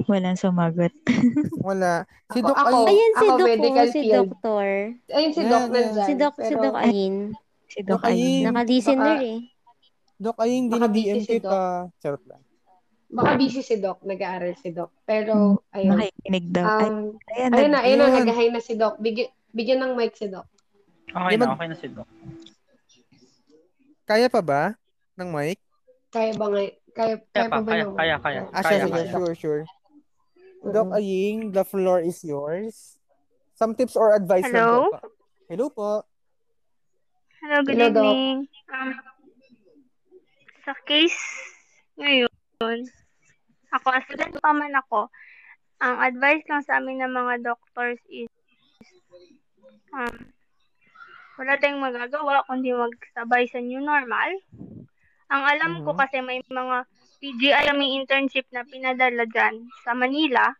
Walang 0.00 0.36
sumagot. 0.36 0.92
Wala. 1.66 2.08
Si 2.32 2.40
Doc 2.40 2.56
ako, 2.56 2.76
Ay, 2.82 2.88
Ayun 2.90 3.12
si 3.12 3.20
ako 3.20 3.36
Doc, 3.36 3.46
medical 3.46 3.86
si 3.86 4.00
field. 4.00 4.14
Doktor. 4.16 4.66
Ayun 5.08 5.30
si 5.30 5.40
Yan, 5.40 5.50
Doc 5.50 5.62
nandyan. 5.66 6.06
Si 6.06 6.12
Doc, 6.14 6.34
si 6.34 6.42
pero- 6.46 6.62
Doc 6.62 6.74
Ayin. 6.78 7.14
Si 7.68 7.80
Doc. 7.84 8.00
Ayin. 8.02 8.42
Naka-listener 8.42 9.18
eh. 9.20 9.38
Doc, 10.16 10.36
ay 10.36 10.50
hindi 10.52 10.74
Baka 10.74 10.84
na 10.84 10.90
busy 10.90 11.04
DM 11.06 11.18
si 11.18 11.32
kita. 11.34 11.58
Charot 11.96 12.24
lang. 12.26 12.42
Baka 13.10 13.30
busy 13.34 13.60
si 13.60 13.76
Doc, 13.76 13.98
nag-aaral 14.02 14.52
si 14.54 14.68
Doc. 14.70 14.90
Hmm, 14.90 15.04
Pero, 15.04 15.32
ayun. 15.70 15.96
Nakikinig 15.96 16.46
daw. 16.48 16.64
Um, 16.66 16.96
ayan, 17.30 17.50
ayun 17.50 17.70
na, 17.70 17.78
nag- 17.78 17.84
ayun 17.84 17.98
na, 17.98 18.04
Ayun. 18.06 18.16
nag-hi 18.20 18.46
na 18.48 18.60
si 18.60 18.72
Doc. 18.74 18.94
Bigyan, 18.98 19.28
bigyan 19.50 19.80
ng 19.80 19.92
mic 19.94 20.12
si 20.14 20.28
Doc. 20.28 20.44
Okay 21.10 21.36
na, 21.36 21.42
ba- 21.42 21.52
okay 21.54 21.66
na 21.66 21.76
si 21.76 21.86
Doc. 21.90 22.08
Kaya 24.04 24.26
pa 24.26 24.42
ba? 24.42 24.62
Ng 25.18 25.30
mic? 25.30 25.58
Kaya 26.10 26.34
ba 26.34 26.46
nga, 26.50 26.62
kaya, 26.90 27.14
kaya 27.30 27.46
pa, 27.46 27.50
pa 27.50 27.62
ba 27.62 27.70
kaya, 27.70 27.84
ng- 27.86 27.96
kaya, 27.96 28.16
kaya. 28.18 28.40
Ah, 28.50 28.62
Kaya, 28.62 28.66
siya, 28.66 28.86
sige, 28.86 28.94
kaya. 28.94 29.12
sure, 29.12 29.34
sure. 29.34 29.62
Mm-mm. 30.60 30.72
Doc 30.74 30.88
Aying, 30.92 31.38
the 31.50 31.64
floor 31.64 32.02
is 32.02 32.18
yours. 32.20 32.98
Some 33.54 33.72
tips 33.74 33.94
or 33.94 34.12
advice 34.12 34.44
lang 34.48 34.66
Hello? 34.66 34.90
po. 34.90 34.98
Hello 35.48 35.66
po. 35.70 35.90
Hello, 37.40 37.56
good 37.64 37.76
Hello, 37.76 37.88
Doc. 37.88 38.04
evening. 38.04 38.38
Um, 38.68 38.90
sa 40.62 40.74
case 40.84 41.16
ngayon, 41.96 42.28
ako, 43.70 43.86
as 43.90 44.04
student 44.04 44.36
pa 44.36 44.52
man 44.52 44.74
ako, 44.74 45.08
ang 45.80 45.96
advice 46.04 46.44
lang 46.44 46.60
sa 46.60 46.76
amin 46.76 47.00
ng 47.00 47.12
mga 47.12 47.34
doctors 47.46 48.00
is, 48.12 48.28
um, 49.96 50.16
wala 51.40 51.56
tayong 51.56 51.80
magagawa 51.80 52.44
kundi 52.44 52.68
magsabay 52.76 53.48
sa 53.48 53.64
new 53.64 53.80
normal. 53.80 54.36
Ang 55.32 55.42
alam 55.48 55.72
ko 55.88 55.96
Mhm. 55.96 56.00
kasi 56.04 56.20
may 56.20 56.44
mga 56.44 56.84
PGI 57.16 57.72
may 57.72 57.96
internship 57.96 58.44
na 58.52 58.60
pinadala 58.68 59.24
dyan 59.24 59.64
sa 59.80 59.96
Manila. 59.96 60.52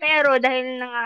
Pero 0.00 0.40
dahil 0.40 0.80
na 0.80 0.86
nga 0.88 1.04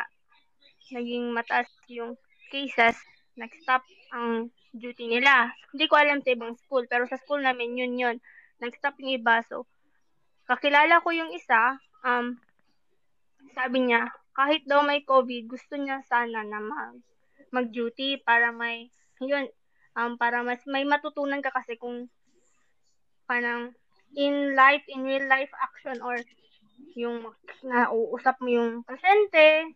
naging 0.94 1.34
mataas 1.34 1.66
yung 1.90 2.14
cases, 2.54 2.94
nag-stop 3.34 3.82
ang 4.14 4.54
duty 4.70 5.10
nila. 5.10 5.50
Hindi 5.74 5.90
ko 5.90 5.98
alam 5.98 6.22
sa 6.22 6.30
ibang 6.32 6.54
school, 6.54 6.86
pero 6.86 7.04
sa 7.10 7.18
school 7.18 7.42
namin 7.42 7.74
yun 7.74 7.98
yun. 7.98 8.16
Nag-stop 8.62 9.02
yung 9.02 9.18
iba. 9.18 9.42
So, 9.50 9.66
kakilala 10.46 11.02
ko 11.02 11.10
yung 11.10 11.34
isa, 11.34 11.76
um, 12.06 12.38
sabi 13.52 13.82
niya, 13.82 14.08
kahit 14.32 14.62
daw 14.70 14.86
may 14.86 15.02
COVID, 15.02 15.50
gusto 15.50 15.74
niya 15.74 16.02
sana 16.06 16.46
na 16.46 16.62
mag, 16.62 16.94
mag-duty 17.50 18.22
para 18.22 18.54
may, 18.54 18.90
yun, 19.24 19.46
um, 19.98 20.14
para 20.20 20.42
mas 20.46 20.62
may 20.68 20.86
matutunan 20.86 21.42
ka 21.42 21.50
kasi 21.50 21.74
kung 21.74 22.06
parang 23.26 23.74
in 24.16 24.56
life, 24.56 24.82
in 24.88 25.04
real 25.04 25.26
life 25.28 25.52
action 25.60 26.00
or 26.00 26.16
yung 26.96 27.28
nauusap 27.62 28.40
mo 28.40 28.48
yung 28.48 28.70
pasyente, 28.82 29.74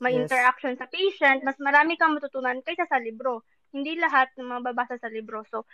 may 0.00 0.16
Yes. 0.16 0.28
interaction 0.28 0.76
sa 0.76 0.88
patient, 0.88 1.44
mas 1.44 1.56
marami 1.60 1.96
kang 1.96 2.16
matutunan 2.16 2.60
kaysa 2.64 2.88
sa 2.88 3.00
libro. 3.00 3.44
Hindi 3.70 4.00
lahat 4.00 4.32
ng 4.36 4.48
mababasa 4.60 4.98
sa 4.98 5.12
libro. 5.12 5.44
So, 5.48 5.64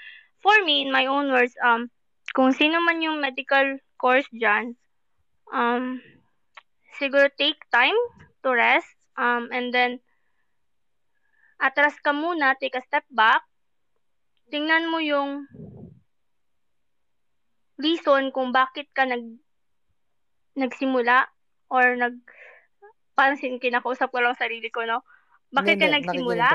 for 0.42 0.54
me, 0.66 0.84
in 0.84 0.90
my 0.92 1.06
own 1.06 1.30
words, 1.32 1.54
um, 1.64 1.88
kung 2.34 2.52
sino 2.52 2.82
man 2.82 3.00
yung 3.00 3.22
medical 3.22 3.78
course 3.96 4.28
dyan, 4.34 4.76
um, 5.54 6.02
siguro 6.98 7.30
take 7.38 7.58
time 7.72 7.96
to 8.42 8.52
rest, 8.52 8.90
um, 9.16 9.48
and 9.54 9.72
then, 9.72 9.98
atras 11.56 11.96
ka 12.00 12.12
muna, 12.12 12.56
take 12.60 12.76
a 12.76 12.84
step 12.84 13.04
back, 13.08 13.42
tingnan 14.52 14.88
mo 14.88 15.00
yung 15.02 15.48
reason 17.76 18.32
kung 18.32 18.52
bakit 18.52 18.88
ka 18.96 19.04
nag 19.04 19.24
nagsimula 20.56 21.28
or 21.68 21.96
nag 22.00 22.16
parang 23.16 23.36
sin 23.36 23.60
kinakausap 23.60 24.12
ko 24.12 24.20
lang 24.20 24.36
sarili 24.36 24.68
ko, 24.72 24.84
no? 24.84 25.04
Bakit 25.52 25.76
ka 25.80 25.88
nagsimula? 25.88 26.48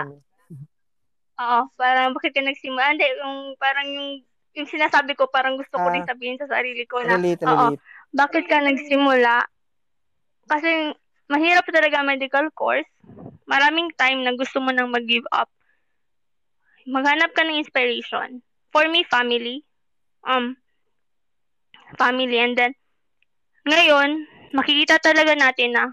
Oo, 1.41 1.61
parang 1.73 2.13
bakit 2.13 2.37
ka 2.37 2.41
nagsimula? 2.45 2.93
Hindi, 2.93 3.05
yung 3.17 3.57
parang 3.57 3.87
yung 3.89 4.09
yung 4.51 4.67
sinasabi 4.67 5.15
ko 5.17 5.31
parang 5.31 5.55
gusto 5.57 5.79
ko 5.79 5.87
rin 5.89 6.03
Ah, 6.05 6.09
sabihin 6.11 6.37
sa 6.37 6.49
sarili 6.49 6.83
ko 6.85 7.01
na, 7.01 7.17
Relate, 7.17 7.45
oo, 7.47 7.67
bakit 8.13 8.45
ka 8.45 8.59
nagsimula? 8.61 9.47
Kasi 10.45 10.91
mahirap 11.31 11.65
talaga 11.71 12.03
medical 12.03 12.45
course. 12.51 12.89
Maraming 13.51 13.91
time 13.99 14.23
na 14.23 14.31
gusto 14.31 14.63
mo 14.63 14.71
nang 14.71 14.87
mag-give 14.87 15.27
up. 15.35 15.51
Maghanap 16.87 17.35
ka 17.35 17.43
ng 17.43 17.59
inspiration. 17.59 18.39
For 18.71 18.87
me, 18.87 19.03
family. 19.03 19.67
Um, 20.23 20.55
family. 21.99 22.39
And 22.39 22.55
then, 22.55 22.71
ngayon, 23.67 24.23
makikita 24.55 25.03
talaga 25.03 25.35
natin 25.35 25.75
na 25.75 25.91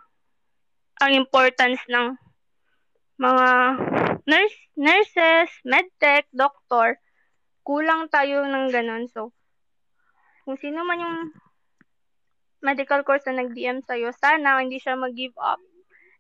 ang 1.03 1.13
importance 1.19 1.83
ng 1.91 2.15
mga 3.19 3.49
nurse, 4.23 4.59
nurses, 4.79 5.51
medtech, 5.67 6.31
doctor. 6.31 7.03
Kulang 7.67 8.07
tayo 8.15 8.47
ng 8.47 8.71
ganun. 8.71 9.11
So, 9.11 9.35
kung 10.47 10.57
sino 10.63 10.87
man 10.87 11.03
yung 11.03 11.19
medical 12.63 13.03
course 13.03 13.27
na 13.27 13.43
nag-DM 13.43 13.83
sa'yo, 13.83 14.15
sana 14.15 14.63
hindi 14.63 14.79
siya 14.79 14.95
mag-give 14.95 15.35
up. 15.43 15.59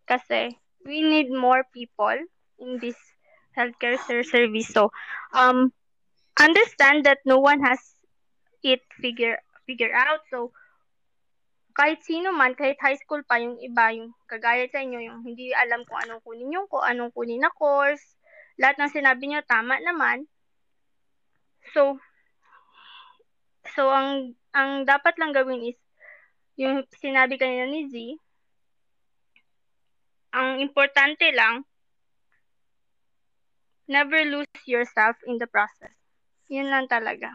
Kasi, 0.04 0.52
we 0.84 1.02
need 1.02 1.30
more 1.30 1.64
people 1.74 2.16
in 2.58 2.78
this 2.78 2.96
healthcare 3.56 3.98
ser- 4.06 4.26
service. 4.26 4.68
So, 4.68 4.90
um, 5.34 5.72
understand 6.38 7.04
that 7.04 7.18
no 7.26 7.38
one 7.38 7.60
has 7.60 7.78
it 8.62 8.82
figure 9.00 9.38
figure 9.66 9.92
out. 9.94 10.22
So, 10.30 10.52
kahit 11.78 12.02
sino 12.02 12.34
man, 12.34 12.58
kahit 12.58 12.78
high 12.82 12.98
school 12.98 13.22
pa, 13.22 13.38
yung 13.38 13.58
iba, 13.62 13.94
yung 13.94 14.10
kagaya 14.26 14.66
sa 14.66 14.82
inyo, 14.82 14.98
yung 14.98 15.22
hindi 15.22 15.54
alam 15.54 15.86
kung 15.86 16.02
anong 16.02 16.22
kunin 16.26 16.50
yung 16.50 16.66
ko, 16.66 16.82
anong 16.82 17.14
kunin 17.14 17.38
na 17.38 17.54
course, 17.54 18.02
lahat 18.58 18.82
ng 18.82 18.90
sinabi 18.90 19.30
nyo, 19.30 19.38
tama 19.46 19.78
naman. 19.78 20.26
So, 21.70 22.02
so 23.78 23.94
ang 23.94 24.34
ang 24.50 24.82
dapat 24.82 25.14
lang 25.22 25.30
gawin 25.30 25.70
is, 25.70 25.78
yung 26.58 26.82
sinabi 26.98 27.38
kanina 27.38 27.70
ni 27.70 27.86
Z, 27.86 27.94
ang 30.38 30.62
importante 30.62 31.26
lang, 31.34 31.66
never 33.90 34.22
lose 34.22 34.62
yourself 34.70 35.18
in 35.26 35.42
the 35.42 35.50
process. 35.50 35.90
Yun 36.46 36.70
lang 36.70 36.86
talaga. 36.86 37.34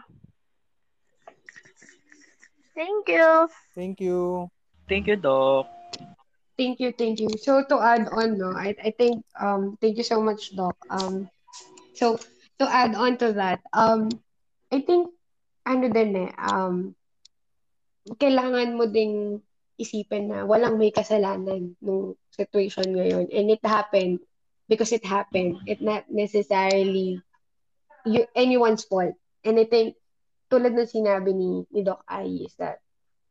Thank 2.72 3.12
you. 3.12 3.52
Thank 3.76 4.00
you. 4.00 4.48
Thank 4.88 5.06
you, 5.06 5.16
Doc. 5.20 5.68
Thank 6.56 6.78
you, 6.78 6.94
thank 6.94 7.18
you. 7.18 7.28
So 7.38 7.66
to 7.66 7.76
add 7.82 8.08
on, 8.14 8.38
no, 8.38 8.54
I, 8.54 8.74
I 8.78 8.90
think 8.94 9.26
um 9.38 9.76
thank 9.82 9.98
you 9.98 10.06
so 10.06 10.22
much, 10.22 10.54
Doc. 10.54 10.78
Um 10.90 11.28
so 11.94 12.18
to 12.58 12.64
add 12.66 12.94
on 12.94 13.18
to 13.18 13.34
that, 13.34 13.58
um 13.74 14.08
I 14.70 14.80
think 14.82 15.10
ano 15.66 15.90
din 15.90 16.30
eh, 16.30 16.30
um 16.38 16.94
kailangan 18.22 18.78
mo 18.78 18.86
ding 18.86 19.42
isipin 19.80 20.30
na 20.30 20.46
walang 20.46 20.78
may 20.78 20.90
kasalanan 20.94 21.74
nung 21.82 22.14
situation 22.30 22.86
ngayon 22.94 23.26
and 23.30 23.46
it 23.50 23.62
happened 23.64 24.20
because 24.70 24.92
it 24.92 25.04
happened. 25.04 25.60
It 25.66 25.80
not 25.82 26.08
necessarily 26.10 27.20
you, 28.04 28.26
anyone's 28.34 28.84
fault. 28.84 29.14
And 29.44 29.58
I 29.58 29.64
think 29.64 29.96
tulad 30.50 30.74
ng 30.76 30.88
sinabi 30.88 31.30
ni, 31.34 31.66
ni 31.72 31.80
Doc 31.84 32.02
Ai 32.08 32.46
is 32.46 32.54
that 32.58 32.80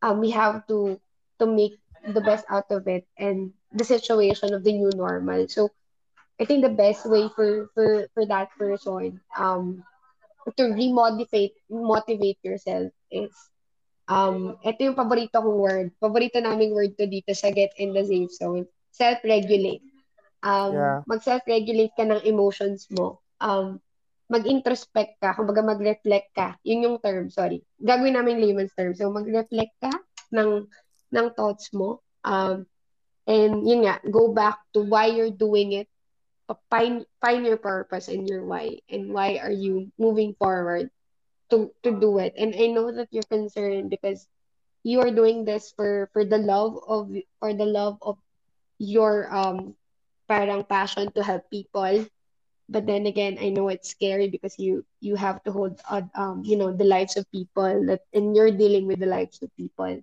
um, 0.02 0.20
we 0.20 0.32
have 0.32 0.66
to 0.68 1.00
to 1.40 1.46
make 1.46 1.80
the 2.06 2.22
best 2.22 2.46
out 2.50 2.70
of 2.72 2.88
it 2.88 3.08
and 3.18 3.54
the 3.72 3.86
situation 3.86 4.54
of 4.54 4.64
the 4.64 4.74
new 4.74 4.92
normal. 4.96 5.48
So 5.48 5.70
I 6.40 6.46
think 6.46 6.64
the 6.64 6.74
best 6.74 7.06
way 7.06 7.30
for 7.36 7.70
for 7.74 8.08
for 8.14 8.26
that 8.28 8.50
person 8.58 9.22
um 9.38 9.84
to 10.58 10.64
remotivate 10.74 11.56
motivate 11.70 12.40
yourself 12.44 12.92
is 13.12 13.32
um 14.10 14.58
ito 14.64 14.80
yung 14.84 14.98
paborito 14.98 15.40
kong 15.40 15.60
word. 15.60 15.88
Paborito 16.00 16.40
naming 16.42 16.74
word 16.76 16.96
to 17.00 17.06
dito 17.08 17.32
sa 17.36 17.52
Get 17.52 17.74
in 17.80 17.94
the 17.96 18.04
Safe 18.04 18.32
Zone. 18.34 18.66
Self-regulate. 18.92 19.84
Um 20.44 20.74
Yeah. 20.74 21.02
mag-self-regulate 21.08 21.94
ka 21.96 22.04
ng 22.08 22.22
emotions 22.28 22.88
mo. 22.92 23.22
Um 23.40 23.80
mag-introspect 24.32 25.20
ka, 25.22 25.36
kumbaga 25.38 25.62
mag-reflect 25.62 26.30
ka. 26.34 26.58
Yun 26.66 26.86
yung 26.90 26.98
term, 27.04 27.30
sorry. 27.30 27.62
Gagawin 27.78 28.18
namin 28.18 28.42
layman's 28.42 28.74
term. 28.74 28.96
So 28.98 29.12
mag-reflect 29.14 29.76
ka 29.78 29.94
ng 30.34 30.66
ng 31.14 31.28
thoughts 31.38 31.70
mo. 31.76 32.02
Um, 32.26 32.66
and 33.28 33.62
yun 33.68 33.86
nga, 33.86 34.02
go 34.10 34.34
back 34.34 34.58
to 34.74 34.82
why 34.82 35.08
you're 35.12 35.34
doing 35.34 35.74
it. 35.78 35.88
Find, 36.70 37.06
find 37.22 37.46
your 37.46 37.58
purpose 37.58 38.08
and 38.10 38.28
your 38.28 38.46
why. 38.46 38.80
And 38.90 39.14
why 39.14 39.38
are 39.38 39.54
you 39.54 39.92
moving 39.98 40.34
forward 40.36 40.90
to, 41.50 41.72
to 41.84 41.92
do 42.00 42.18
it. 42.20 42.34
And 42.38 42.54
I 42.56 42.68
know 42.68 42.92
that 42.92 43.10
you're 43.12 43.28
concerned 43.30 43.90
because 43.90 44.28
you 44.84 45.02
are 45.02 45.12
doing 45.12 45.46
this 45.46 45.72
for, 45.76 46.10
for 46.14 46.26
the 46.26 46.38
love 46.38 46.78
of, 46.88 47.10
for 47.40 47.54
the 47.54 47.66
love 47.66 47.98
of 48.02 48.18
your, 48.80 49.34
um, 49.34 49.76
parang 50.28 50.64
passion 50.64 51.12
to 51.14 51.24
help 51.24 51.50
people. 51.50 52.06
But 52.70 52.86
then 52.88 53.06
again, 53.06 53.38
I 53.42 53.50
know 53.50 53.68
it's 53.70 53.90
scary 53.90 54.28
because 54.30 54.58
you 54.60 54.86
you 55.02 55.16
have 55.16 55.44
to 55.44 55.52
hold 55.52 55.80
on, 55.90 56.10
um, 56.16 56.44
you 56.46 56.56
know, 56.58 56.72
the 56.72 56.86
lives 56.86 57.18
of 57.18 57.30
people 57.32 57.86
that 57.88 58.02
and 58.14 58.36
you're 58.36 58.52
dealing 58.52 58.88
with 58.88 59.00
the 59.00 59.06
lives 59.08 59.42
of 59.42 59.50
people. 59.58 60.02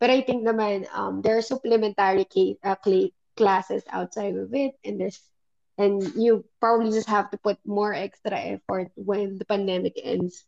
But 0.00 0.10
I 0.10 0.20
think 0.22 0.44
naman, 0.46 0.86
um, 0.94 1.22
there 1.22 1.36
are 1.38 1.42
supplementary 1.42 2.24
ca- 2.24 2.58
uh, 2.62 2.76
cla- 2.76 3.12
classes 3.36 3.84
outside 3.90 4.36
of 4.36 4.52
it, 4.54 4.74
and 4.84 5.00
there's 5.00 5.20
and 5.78 6.02
you 6.16 6.44
probably 6.60 6.90
just 6.90 7.08
have 7.08 7.30
to 7.30 7.38
put 7.38 7.58
more 7.66 7.92
extra 7.92 8.36
effort 8.36 8.90
when 8.96 9.38
the 9.38 9.44
pandemic 9.44 9.98
ends. 10.02 10.44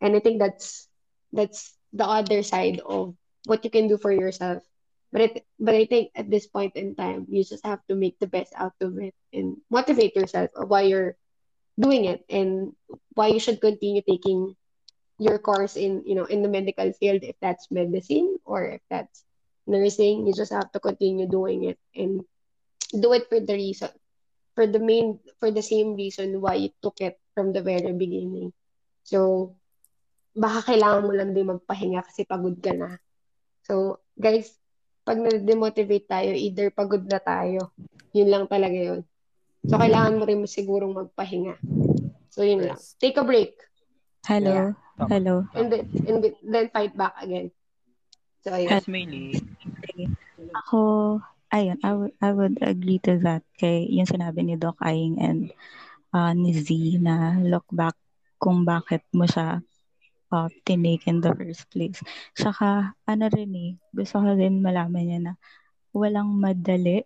And 0.00 0.16
I 0.16 0.20
think 0.20 0.38
that's 0.38 0.88
that's 1.32 1.74
the 1.92 2.06
other 2.06 2.42
side 2.42 2.80
of 2.84 3.14
what 3.46 3.64
you 3.64 3.70
can 3.70 3.88
do 3.88 3.96
for 3.98 4.12
yourself. 4.12 4.62
But 5.12 5.20
it, 5.20 5.46
but 5.60 5.74
I 5.74 5.84
think 5.84 6.10
at 6.16 6.30
this 6.30 6.46
point 6.46 6.76
in 6.76 6.94
time, 6.96 7.26
you 7.28 7.44
just 7.44 7.64
have 7.66 7.84
to 7.88 7.94
make 7.94 8.18
the 8.18 8.26
best 8.26 8.52
out 8.56 8.74
of 8.80 8.98
it 8.98 9.14
and 9.32 9.58
motivate 9.70 10.16
yourself 10.16 10.50
of 10.56 10.68
why 10.68 10.82
you're 10.88 11.16
doing 11.78 12.04
it 12.06 12.24
and 12.28 12.72
why 13.14 13.28
you 13.28 13.40
should 13.40 13.60
continue 13.60 14.02
taking 14.02 14.56
your 15.18 15.38
course 15.38 15.76
in 15.76 16.02
you 16.06 16.14
know 16.14 16.24
in 16.24 16.42
the 16.42 16.48
medical 16.48 16.92
field 16.94 17.22
if 17.22 17.36
that's 17.40 17.70
medicine 17.70 18.38
or 18.44 18.64
if 18.64 18.80
that's 18.90 19.24
nursing 19.66 20.26
you 20.26 20.32
just 20.34 20.52
have 20.52 20.70
to 20.72 20.80
continue 20.80 21.28
doing 21.28 21.64
it 21.64 21.78
and 21.94 22.24
do 23.00 23.12
it 23.12 23.28
for 23.28 23.38
the 23.40 23.54
reason 23.54 23.88
for 24.52 24.68
the 24.68 24.80
main 24.80 25.18
for 25.40 25.50
the 25.50 25.64
same 25.64 25.96
reason 25.96 26.38
why 26.40 26.56
you 26.56 26.70
took 26.84 26.98
it 27.00 27.16
from 27.32 27.52
the 27.52 27.62
very 27.64 27.92
beginning 27.92 28.52
so 29.02 29.52
baka 30.32 30.72
kailangan 30.72 31.04
mo 31.04 31.12
lang 31.12 31.30
din 31.32 31.48
magpahinga 31.48 32.04
kasi 32.04 32.24
pagod 32.24 32.56
ka 32.60 32.72
na 32.72 32.96
so 33.64 34.00
guys 34.16 34.56
pag 35.02 35.18
na-demotivate 35.18 36.06
tayo 36.06 36.30
either 36.32 36.70
pagod 36.70 37.04
na 37.04 37.18
tayo 37.18 37.72
yun 38.12 38.28
lang 38.28 38.44
talaga 38.46 38.76
yun 38.76 39.00
so 39.66 39.76
kailangan 39.80 40.16
mo 40.20 40.24
rin 40.28 40.44
sigurong 40.44 40.94
magpahinga 40.94 41.56
so 42.32 42.44
yun 42.44 42.64
lang 42.64 42.80
take 43.00 43.16
a 43.16 43.24
break 43.24 43.56
Hello. 44.22 44.54
Yeah. 44.54 44.72
Hello. 45.10 45.50
And 45.54 45.66
then, 45.72 45.90
and 46.06 46.22
then 46.46 46.70
fight 46.70 46.94
back 46.94 47.18
again. 47.18 47.50
So, 48.46 48.54
ayun. 48.54 48.70
Yes, 48.70 48.86
Maylee. 48.86 49.42
Ako, 50.54 51.18
ayun, 51.52 51.78
I 51.84 51.92
would, 51.92 52.14
I 52.18 52.30
would 52.32 52.56
agree 52.64 52.98
to 53.06 53.20
that 53.22 53.44
kay 53.60 53.86
yung 53.92 54.08
sinabi 54.08 54.42
ni 54.42 54.56
Doc 54.56 54.80
Aying 54.80 55.20
and 55.20 55.52
uh, 56.16 56.32
ni 56.32 56.56
Z 56.56 56.72
na 56.98 57.38
look 57.44 57.68
back 57.70 57.94
kung 58.40 58.64
bakit 58.66 59.04
mo 59.14 59.28
siya 59.28 59.60
uh, 60.32 60.48
tinake 60.66 61.06
in 61.06 61.20
the 61.20 61.30
first 61.36 61.68
place. 61.70 62.00
Saka, 62.34 62.96
ano 63.06 63.24
rin 63.30 63.52
eh, 63.54 63.70
gusto 63.92 64.18
ko 64.24 64.32
rin 64.34 64.64
malaman 64.64 65.04
niya 65.04 65.20
na 65.20 65.32
walang 65.92 66.32
madali 66.40 67.04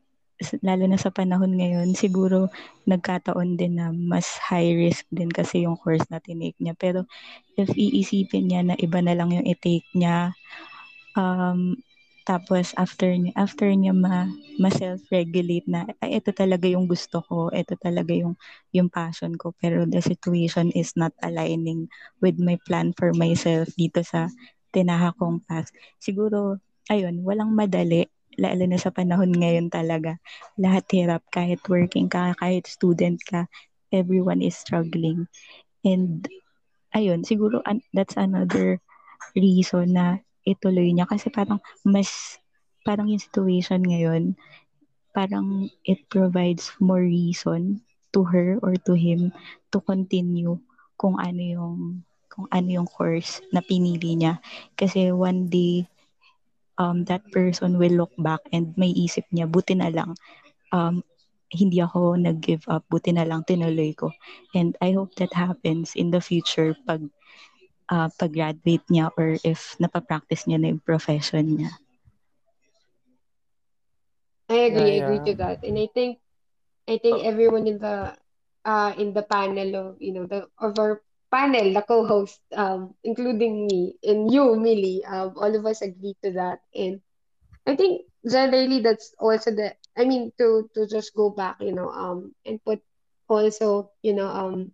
lalo 0.61 0.85
na 0.85 1.01
sa 1.01 1.09
panahon 1.09 1.57
ngayon, 1.57 1.97
siguro 1.97 2.53
nagkataon 2.85 3.57
din 3.57 3.81
na 3.81 3.89
mas 3.89 4.37
high 4.37 4.77
risk 4.77 5.09
din 5.09 5.33
kasi 5.33 5.65
yung 5.65 5.81
course 5.81 6.05
na 6.13 6.21
tinake 6.21 6.57
niya. 6.61 6.77
Pero 6.77 7.09
if 7.57 7.73
iisipin 7.73 8.53
niya 8.53 8.61
na 8.61 8.75
iba 8.77 9.01
na 9.01 9.17
lang 9.17 9.33
yung 9.33 9.49
i-take 9.49 9.89
niya, 9.97 10.37
um, 11.17 11.81
tapos 12.27 12.74
after 12.74 13.14
after 13.39 13.70
niya 13.70 13.95
ma, 13.95 14.27
ma-self-regulate 14.59 15.70
na, 15.70 15.87
ay, 16.03 16.18
ito 16.18 16.35
talaga 16.35 16.66
yung 16.66 16.91
gusto 16.91 17.22
ko, 17.22 17.55
ito 17.55 17.79
talaga 17.79 18.11
yung, 18.11 18.35
yung 18.74 18.91
passion 18.91 19.39
ko, 19.39 19.55
pero 19.62 19.87
the 19.87 20.03
situation 20.03 20.74
is 20.74 20.93
not 20.99 21.14
aligning 21.22 21.87
with 22.18 22.37
my 22.43 22.59
plan 22.66 22.91
for 22.99 23.14
myself 23.14 23.70
dito 23.79 24.03
sa 24.03 24.27
tinaha 24.74 25.14
kong 25.14 25.47
path. 25.47 25.70
Siguro, 26.03 26.59
ayun, 26.91 27.22
walang 27.22 27.55
madali, 27.55 28.11
lalo 28.37 28.64
na 28.66 28.77
sa 28.77 28.91
panahon 28.91 29.31
ngayon 29.31 29.70
talaga. 29.70 30.18
Lahat 30.59 30.85
hirap, 30.91 31.22
kahit 31.31 31.62
working 31.70 32.11
ka, 32.11 32.35
kahit 32.37 32.66
student 32.66 33.22
ka, 33.22 33.47
everyone 33.95 34.43
is 34.43 34.59
struggling. 34.59 35.31
And, 35.87 36.27
ayun, 36.91 37.22
siguro 37.22 37.62
an- 37.62 37.87
that's 37.95 38.18
another 38.18 38.83
reason 39.37 39.95
na 39.95 40.27
ituloy 40.47 40.95
niya. 40.95 41.11
Kasi 41.11 41.29
parang 41.29 41.61
mas 41.83 42.39
parang 42.87 43.11
yung 43.11 43.21
situation 43.21 43.83
ngayon 43.83 44.39
parang 45.17 45.73
it 45.89 46.05
provides 46.13 46.77
more 46.77 47.01
reason 47.01 47.81
to 48.13 48.21
her 48.29 48.61
or 48.61 48.77
to 48.85 48.93
him 48.93 49.33
to 49.73 49.81
continue 49.81 50.61
kung 51.01 51.17
ano 51.17 51.41
yung 51.41 51.79
kung 52.29 52.45
ano 52.53 52.69
yung 52.69 52.89
course 52.89 53.41
na 53.49 53.65
pinili 53.65 54.13
niya. 54.13 54.45
Kasi 54.77 55.09
one 55.09 55.49
day 55.49 55.89
um 56.77 57.09
that 57.09 57.25
person 57.33 57.81
will 57.81 57.97
look 57.97 58.13
back 58.21 58.45
and 58.53 58.77
may 58.77 58.93
isip 58.93 59.25
niya 59.33 59.49
buti 59.49 59.73
na 59.73 59.89
lang 59.89 60.13
um 60.77 61.01
hindi 61.47 61.79
ako 61.79 62.19
nag-give 62.19 62.67
up. 62.67 62.83
Buti 62.91 63.15
na 63.15 63.23
lang 63.23 63.47
tinuloy 63.47 63.95
ko. 63.95 64.11
And 64.51 64.75
I 64.83 64.99
hope 64.99 65.15
that 65.23 65.31
happens 65.33 65.95
in 65.95 66.11
the 66.11 66.19
future 66.19 66.75
pag 66.85 67.07
uh, 67.95 68.09
pag-graduate 68.18 68.84
niya 68.93 69.07
or 69.18 69.37
if 69.45 69.74
napapractice 69.82 70.45
niya 70.47 70.59
na 70.61 70.68
yung 70.72 70.82
profession 70.84 71.45
niya. 71.59 71.70
I 74.49 74.57
agree, 74.70 74.84
Yeah, 74.84 74.93
I 74.93 74.99
agree 75.03 75.20
yeah. 75.20 75.26
to 75.26 75.34
that. 75.37 75.61
And 75.62 75.78
I 75.78 75.89
think 75.95 76.18
I 76.89 76.99
think 76.99 77.24
everyone 77.24 77.66
in 77.66 77.78
the 77.78 78.16
uh 78.64 78.93
in 78.99 79.12
the 79.12 79.22
panel 79.22 79.70
of 79.76 79.97
you 80.01 80.12
know 80.12 80.26
the 80.26 80.49
of 80.59 80.78
our 80.78 81.03
panel, 81.30 81.72
the 81.72 81.82
co-host, 81.82 82.41
um, 82.55 82.95
including 83.05 83.66
me 83.66 83.97
and 84.03 84.30
you, 84.32 84.57
Millie, 84.57 85.05
um, 85.05 85.34
all 85.37 85.55
of 85.55 85.64
us 85.66 85.82
agree 85.82 86.16
to 86.24 86.32
that. 86.32 86.61
And 86.74 87.01
I 87.66 87.76
think 87.76 88.03
generally 88.28 88.80
that's 88.80 89.14
also 89.18 89.51
the 89.53 89.74
I 89.97 90.05
mean 90.05 90.32
to 90.39 90.68
to 90.74 90.87
just 90.87 91.14
go 91.14 91.30
back, 91.30 91.57
you 91.61 91.72
know, 91.72 91.91
um 91.91 92.34
and 92.45 92.62
put 92.64 92.80
also, 93.28 93.91
you 94.03 94.14
know, 94.14 94.28
um 94.28 94.72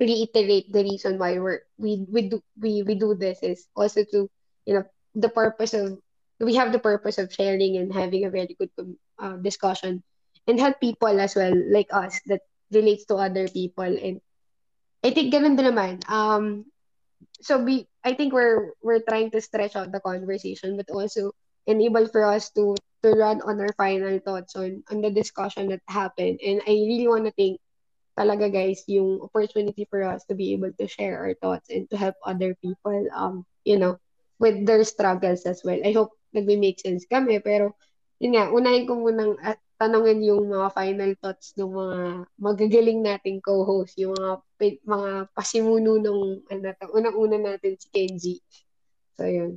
reiterate 0.00 0.72
the 0.72 0.82
reason 0.82 1.18
why 1.18 1.38
we're 1.38 1.62
we 1.78 2.06
we 2.10 2.28
do 2.28 2.40
we 2.60 2.82
we 2.82 2.94
do 2.94 3.14
this 3.14 3.42
is 3.42 3.68
also 3.76 4.04
to 4.04 4.28
you 4.66 4.74
know 4.74 4.84
the 5.14 5.28
purpose 5.28 5.74
of 5.74 5.98
we 6.40 6.54
have 6.56 6.72
the 6.72 6.80
purpose 6.82 7.18
of 7.18 7.32
sharing 7.32 7.76
and 7.76 7.92
having 7.92 8.24
a 8.24 8.30
very 8.30 8.56
good 8.58 8.70
uh, 9.18 9.36
discussion 9.36 10.02
and 10.46 10.58
help 10.60 10.80
people 10.80 11.12
as 11.20 11.36
well 11.36 11.54
like 11.70 11.88
us 11.92 12.20
that 12.26 12.40
relates 12.72 13.04
to 13.06 13.16
other 13.16 13.48
people. 13.48 13.84
And 13.84 14.20
I 15.04 15.10
think 15.10 15.32
ganun 15.32 15.56
din 15.56 15.72
naman. 15.72 16.00
Um 16.08 16.66
so 17.40 17.58
we 17.60 17.86
I 18.04 18.14
think 18.14 18.32
we're 18.32 18.72
we're 18.82 19.04
trying 19.04 19.30
to 19.32 19.40
stretch 19.40 19.76
out 19.76 19.92
the 19.92 20.00
conversation 20.00 20.76
but 20.76 20.90
also 20.90 21.32
enable 21.66 22.06
for 22.08 22.24
us 22.24 22.50
to 22.56 22.74
to 23.04 23.08
run 23.12 23.40
on 23.42 23.60
our 23.60 23.72
final 23.76 24.18
thoughts 24.20 24.56
on 24.56 24.82
on 24.90 25.00
the 25.00 25.10
discussion 25.12 25.68
that 25.70 25.82
happened. 25.88 26.40
And 26.44 26.60
I 26.66 26.72
really 26.72 27.08
want 27.08 27.24
to 27.26 27.34
thank 27.36 27.60
talaga 28.20 28.52
guys 28.52 28.84
yung 28.84 29.24
opportunity 29.24 29.88
for 29.88 30.04
us 30.04 30.28
to 30.28 30.36
be 30.36 30.52
able 30.52 30.68
to 30.76 30.84
share 30.84 31.16
our 31.16 31.32
thoughts 31.40 31.72
and 31.72 31.88
to 31.88 31.96
help 31.96 32.12
other 32.20 32.52
people 32.60 33.00
um 33.16 33.48
you 33.64 33.80
know 33.80 33.96
with 34.36 34.60
their 34.68 34.84
struggles 34.84 35.48
as 35.48 35.64
well. 35.64 35.80
I 35.80 35.96
hope 35.96 36.12
nagme-make 36.36 36.84
sense 36.84 37.08
kami 37.08 37.40
pero 37.40 37.72
yun 38.20 38.36
nga 38.36 38.52
unahin 38.52 38.84
ko 38.84 39.00
munang 39.00 39.40
at 39.40 39.56
tanungin 39.80 40.20
yung 40.20 40.44
mga 40.52 40.68
final 40.76 41.12
thoughts 41.24 41.56
ng 41.56 41.72
mga 41.72 41.98
magagaling 42.36 43.00
nating 43.00 43.40
co-host, 43.40 43.96
yung 43.96 44.12
mga 44.12 44.44
mga 44.84 45.10
pasimuno 45.32 45.96
nung 45.96 46.44
ano 46.52 46.76
unang-una 46.92 47.40
natin 47.40 47.80
si 47.80 47.88
Kenji. 47.88 48.36
So 49.16 49.24
yun. 49.24 49.56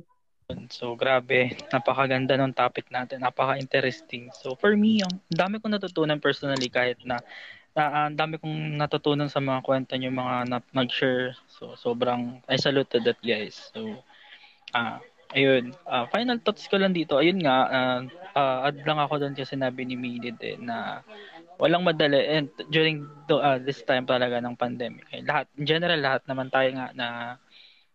So, 0.68 0.92
grabe. 0.92 1.56
Napakaganda 1.72 2.36
ng 2.36 2.52
topic 2.52 2.92
natin. 2.92 3.24
Napaka-interesting. 3.24 4.28
So, 4.36 4.52
for 4.52 4.76
me, 4.76 5.00
ang 5.00 5.16
dami 5.32 5.56
kong 5.56 5.80
natutunan 5.80 6.20
personally 6.20 6.68
kahit 6.68 7.00
na 7.00 7.16
ah, 7.76 8.06
ang 8.08 8.16
dami 8.18 8.38
kong 8.38 8.78
natutunan 8.78 9.30
sa 9.30 9.42
mga 9.42 9.60
kwento 9.66 9.92
niyo 9.94 10.10
mga 10.14 10.36
na, 10.50 10.58
nag-share. 10.74 11.34
So, 11.50 11.74
sobrang 11.78 12.42
I 12.46 12.56
salute 12.58 12.90
to 12.94 13.00
that 13.02 13.18
guys. 13.22 13.70
So, 13.74 13.98
ah 14.74 15.00
ayun. 15.34 15.74
Ah, 15.84 16.06
final 16.08 16.38
thoughts 16.40 16.70
ko 16.70 16.78
lang 16.78 16.94
dito. 16.94 17.18
Ayun 17.18 17.42
nga, 17.42 17.56
ah, 17.68 18.00
ah, 18.38 18.58
add 18.70 18.78
lang 18.86 18.98
ako 19.02 19.20
doon 19.20 19.34
kasi 19.34 19.58
sinabi 19.58 19.82
ni 19.84 19.98
Milid 19.98 20.38
eh, 20.40 20.56
na 20.62 21.02
walang 21.58 21.82
madali 21.86 22.18
and 22.18 22.48
during 22.70 23.06
the, 23.26 23.36
ah, 23.38 23.58
this 23.58 23.82
time 23.82 24.06
talaga 24.06 24.38
ng 24.38 24.54
pandemic. 24.54 25.04
Eh, 25.10 25.26
lahat, 25.26 25.50
in 25.58 25.66
general, 25.66 25.98
lahat 25.98 26.22
naman 26.30 26.48
tayo 26.54 26.70
nga 26.78 26.88
na 26.94 27.06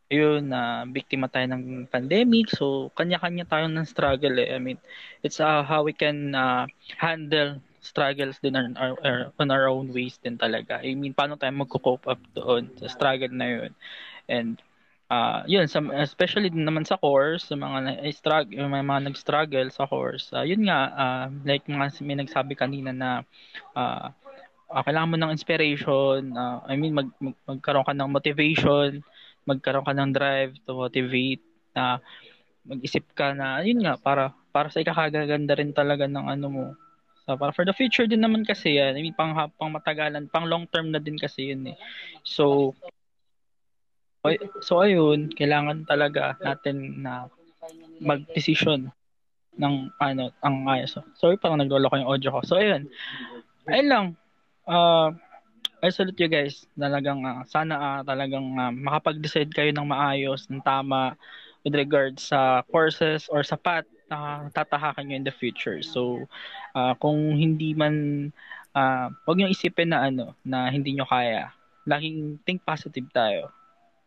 yun 0.09 0.49
na 0.49 0.89
biktima 0.89 1.29
tayo 1.29 1.45
ng 1.53 1.85
pandemic 1.85 2.49
so 2.49 2.89
kanya-kanya 2.97 3.45
tayo 3.45 3.69
ng 3.69 3.85
struggle 3.85 4.41
eh. 4.41 4.57
I 4.57 4.57
mean 4.57 4.81
it's 5.21 5.37
uh, 5.37 5.61
how 5.61 5.85
we 5.85 5.93
can 5.93 6.33
uh, 6.33 6.65
handle 6.97 7.61
struggles 7.81 8.37
din 8.43 8.55
on 8.55 8.75
our, 8.77 9.31
on 9.39 9.47
our 9.51 9.67
own 9.67 9.91
ways 9.91 10.19
din 10.19 10.37
talaga. 10.37 10.79
I 10.83 10.95
mean 10.95 11.15
paano 11.15 11.39
tayo 11.39 11.51
magko-cope 11.55 12.05
up 12.07 12.21
doon 12.35 12.71
sa 12.79 12.87
struggle 12.91 13.33
na 13.33 13.47
yun? 13.47 13.71
And 14.29 14.61
uh, 15.09 15.41
yun 15.49 15.65
sa, 15.65 15.81
especially 15.99 16.53
din 16.53 16.63
naman 16.63 16.85
sa 16.85 17.01
course 17.01 17.49
sa 17.49 17.57
mga 17.57 18.05
ay 18.05 18.13
struggle 18.13 18.69
mga, 18.69 18.85
mga 18.85 19.03
nag-struggle 19.11 19.69
sa 19.73 19.89
course 19.89 20.29
uh, 20.31 20.45
yun 20.45 20.63
nga 20.69 20.79
uh, 20.93 21.25
like 21.43 21.65
mga 21.65 21.89
may 22.05 22.17
nagsabi 22.17 22.53
kanina 22.53 22.93
na 22.93 23.25
uh, 23.73 24.13
uh, 24.69 24.81
kailangan 24.85 25.09
mo 25.09 25.17
ng 25.17 25.33
inspiration 25.33 26.37
uh, 26.37 26.61
I 26.69 26.77
mean 26.77 26.93
mag, 26.93 27.09
mag, 27.17 27.35
magkaroon 27.49 27.85
ka 27.85 27.93
ng 27.97 28.09
motivation 28.13 29.01
magkaroon 29.49 29.85
ka 29.85 29.93
ng 29.97 30.13
drive 30.13 30.53
to 30.63 30.77
motivate 30.77 31.41
na 31.73 31.97
mag-isip 32.69 33.03
ka 33.17 33.33
na 33.33 33.65
yun 33.65 33.81
nga 33.81 33.97
para 33.97 34.29
para 34.53 34.69
sa 34.69 34.81
ikakagaganda 34.81 35.57
rin 35.57 35.73
talaga 35.73 36.05
ng 36.05 36.25
ano 36.29 36.47
mo 36.47 36.65
so, 37.29 37.37
para 37.37 37.53
for 37.53 37.61
the 37.61 37.75
future 37.77 38.09
din 38.09 38.25
naman 38.25 38.41
kasi 38.41 38.81
yan. 38.81 38.97
I 38.97 39.05
mean 39.05 39.13
pang 39.13 39.37
pang 39.37 39.69
matagalan 39.69 40.25
pang 40.33 40.49
long 40.49 40.65
term 40.73 40.89
na 40.89 40.97
din 40.97 41.13
kasi 41.21 41.53
yun 41.53 41.69
eh. 41.69 41.77
So 42.25 42.73
so 44.65 44.81
ayun 44.81 45.29
kailangan 45.29 45.85
talaga 45.85 46.33
natin 46.41 47.05
na 47.05 47.29
mag-decision 48.01 48.89
ng 49.61 49.93
ano 50.01 50.33
ang 50.41 50.65
ayos. 50.65 50.97
Sorry 51.21 51.37
parang 51.37 51.61
naglolo 51.61 51.85
ko 51.93 52.01
yung 52.01 52.09
audio 52.09 52.33
ko. 52.33 52.41
So 52.41 52.57
ayun. 52.57 52.89
Ayun 53.69 53.89
lang. 53.93 54.05
Uh, 54.65 55.13
I 55.85 55.93
salute 55.93 56.17
you 56.17 56.27
guys. 56.27 56.65
Talagang 56.73 57.21
ah, 57.29 57.45
sana 57.45 57.75
ah, 57.77 58.01
talagang 58.01 58.57
ah, 58.57 58.73
makapag-decide 58.73 59.53
kayo 59.53 59.69
ng 59.69 59.85
maayos, 59.85 60.49
ng 60.49 60.65
tama 60.65 61.13
with 61.61 61.77
regards 61.77 62.33
sa 62.33 62.65
courses 62.73 63.29
or 63.29 63.45
sa 63.45 63.53
path 63.53 63.87
na 64.09 64.49
tatahakan 64.51 65.05
nyo 65.05 65.15
in 65.15 65.25
the 65.25 65.33
future. 65.33 65.79
So, 65.85 66.25
ah, 66.73 66.97
kung 66.97 67.37
hindi 67.37 67.77
man 67.77 68.29
ah, 68.73 69.13
wag 69.29 69.37
niyo 69.37 69.53
isipin 69.53 69.93
na 69.93 70.09
ano 70.09 70.33
na 70.43 70.67
hindi 70.73 70.97
nyo 70.97 71.05
kaya. 71.05 71.53
Laging 71.85 72.41
think 72.43 72.65
positive 72.65 73.07
tayo. 73.13 73.53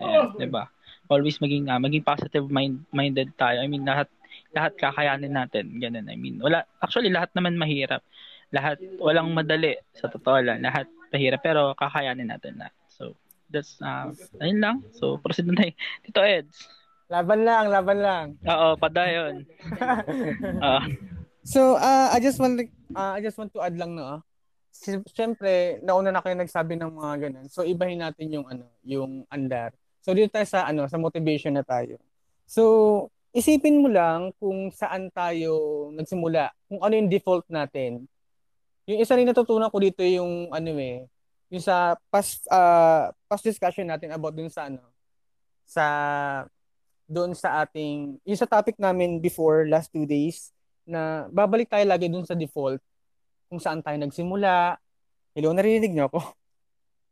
Ayan, 0.02 0.34
'di 0.36 0.50
ba? 0.50 0.66
Always 1.06 1.38
maging 1.38 1.70
ah, 1.70 1.78
maging 1.78 2.02
positive 2.02 2.46
mind 2.50 2.82
minded 2.90 3.30
tayo. 3.38 3.62
I 3.62 3.70
mean, 3.70 3.86
lahat 3.86 4.10
lahat 4.52 4.76
kakayanin 4.76 5.32
natin. 5.32 5.78
Ganun. 5.78 6.10
I 6.10 6.16
mean, 6.18 6.42
wala 6.42 6.66
actually 6.82 7.08
lahat 7.08 7.32
naman 7.32 7.56
mahirap. 7.56 8.02
Lahat 8.52 8.76
walang 9.00 9.32
madali 9.32 9.80
sa 9.96 10.12
totoo 10.12 10.42
lang. 10.44 10.60
Lahat 10.60 10.84
mahirap 11.08 11.40
pero 11.40 11.72
kakayanin 11.78 12.28
natin 12.28 12.60
na. 12.60 12.68
So, 12.92 13.16
that's 13.48 13.80
uh, 13.80 14.12
ayun 14.40 14.60
lang. 14.60 14.76
So, 14.92 15.16
proceed 15.20 15.48
na 15.48 15.56
tayo. 15.56 15.72
Tito 16.04 16.20
Eds. 16.20 16.81
Laban 17.12 17.40
lang, 17.44 17.64
laban 17.68 17.98
lang. 18.00 18.26
Oo, 18.42 18.68
padayon. 18.80 19.44
Ah, 20.64 20.80
So, 21.44 21.76
uh, 21.76 22.08
I 22.08 22.22
just 22.22 22.38
want 22.40 22.56
uh, 22.94 23.12
I 23.12 23.20
just 23.20 23.36
want 23.36 23.52
to 23.52 23.60
add 23.60 23.76
lang 23.76 23.92
no. 23.92 24.04
ah. 24.06 24.20
Si- 24.72 25.04
Siyempre, 25.12 25.82
nauna 25.84 26.08
na 26.08 26.22
kayo 26.24 26.38
nagsabi 26.38 26.78
ng 26.80 26.88
mga 26.96 27.14
ganun. 27.28 27.46
So, 27.52 27.66
ibahin 27.66 28.00
natin 28.00 28.32
yung 28.32 28.46
ano, 28.48 28.64
yung 28.86 29.26
andar. 29.28 29.74
So 30.02 30.10
dito 30.10 30.34
tayo 30.34 30.46
sa 30.50 30.66
ano, 30.66 30.90
sa 30.90 30.98
motivation 30.98 31.54
na 31.54 31.62
tayo. 31.62 31.94
So 32.42 32.62
isipin 33.30 33.78
mo 33.80 33.86
lang 33.86 34.34
kung 34.36 34.68
saan 34.74 35.08
tayo 35.14 35.88
nagsimula, 35.94 36.50
kung 36.66 36.82
ano 36.82 36.94
yung 36.98 37.06
default 37.06 37.46
natin. 37.46 38.10
Yung 38.90 38.98
isa 38.98 39.14
rin 39.14 39.30
natutunan 39.30 39.70
ko 39.70 39.78
dito 39.78 40.02
yung 40.02 40.50
ano 40.50 40.74
eh, 40.74 41.06
yung 41.54 41.62
sa 41.62 41.94
past 42.10 42.42
uh, 42.50 43.14
past 43.30 43.46
discussion 43.46 43.86
natin 43.86 44.10
about 44.10 44.34
dun 44.34 44.50
sa 44.50 44.66
ano 44.66 44.82
sa 45.62 45.84
doon 47.12 47.36
sa 47.36 47.60
ating 47.60 48.16
yung 48.24 48.40
sa 48.40 48.48
topic 48.48 48.80
namin 48.80 49.20
before 49.20 49.68
last 49.68 49.92
two 49.92 50.08
days 50.08 50.48
na 50.88 51.28
babalik 51.28 51.68
tayo 51.68 51.84
lagi 51.84 52.08
doon 52.08 52.24
sa 52.24 52.32
default 52.32 52.80
kung 53.52 53.60
saan 53.60 53.84
tayo 53.84 54.00
nagsimula. 54.00 54.80
Hello, 55.36 55.52
naririnig 55.52 55.92
niyo 55.92 56.08
ako? 56.08 56.20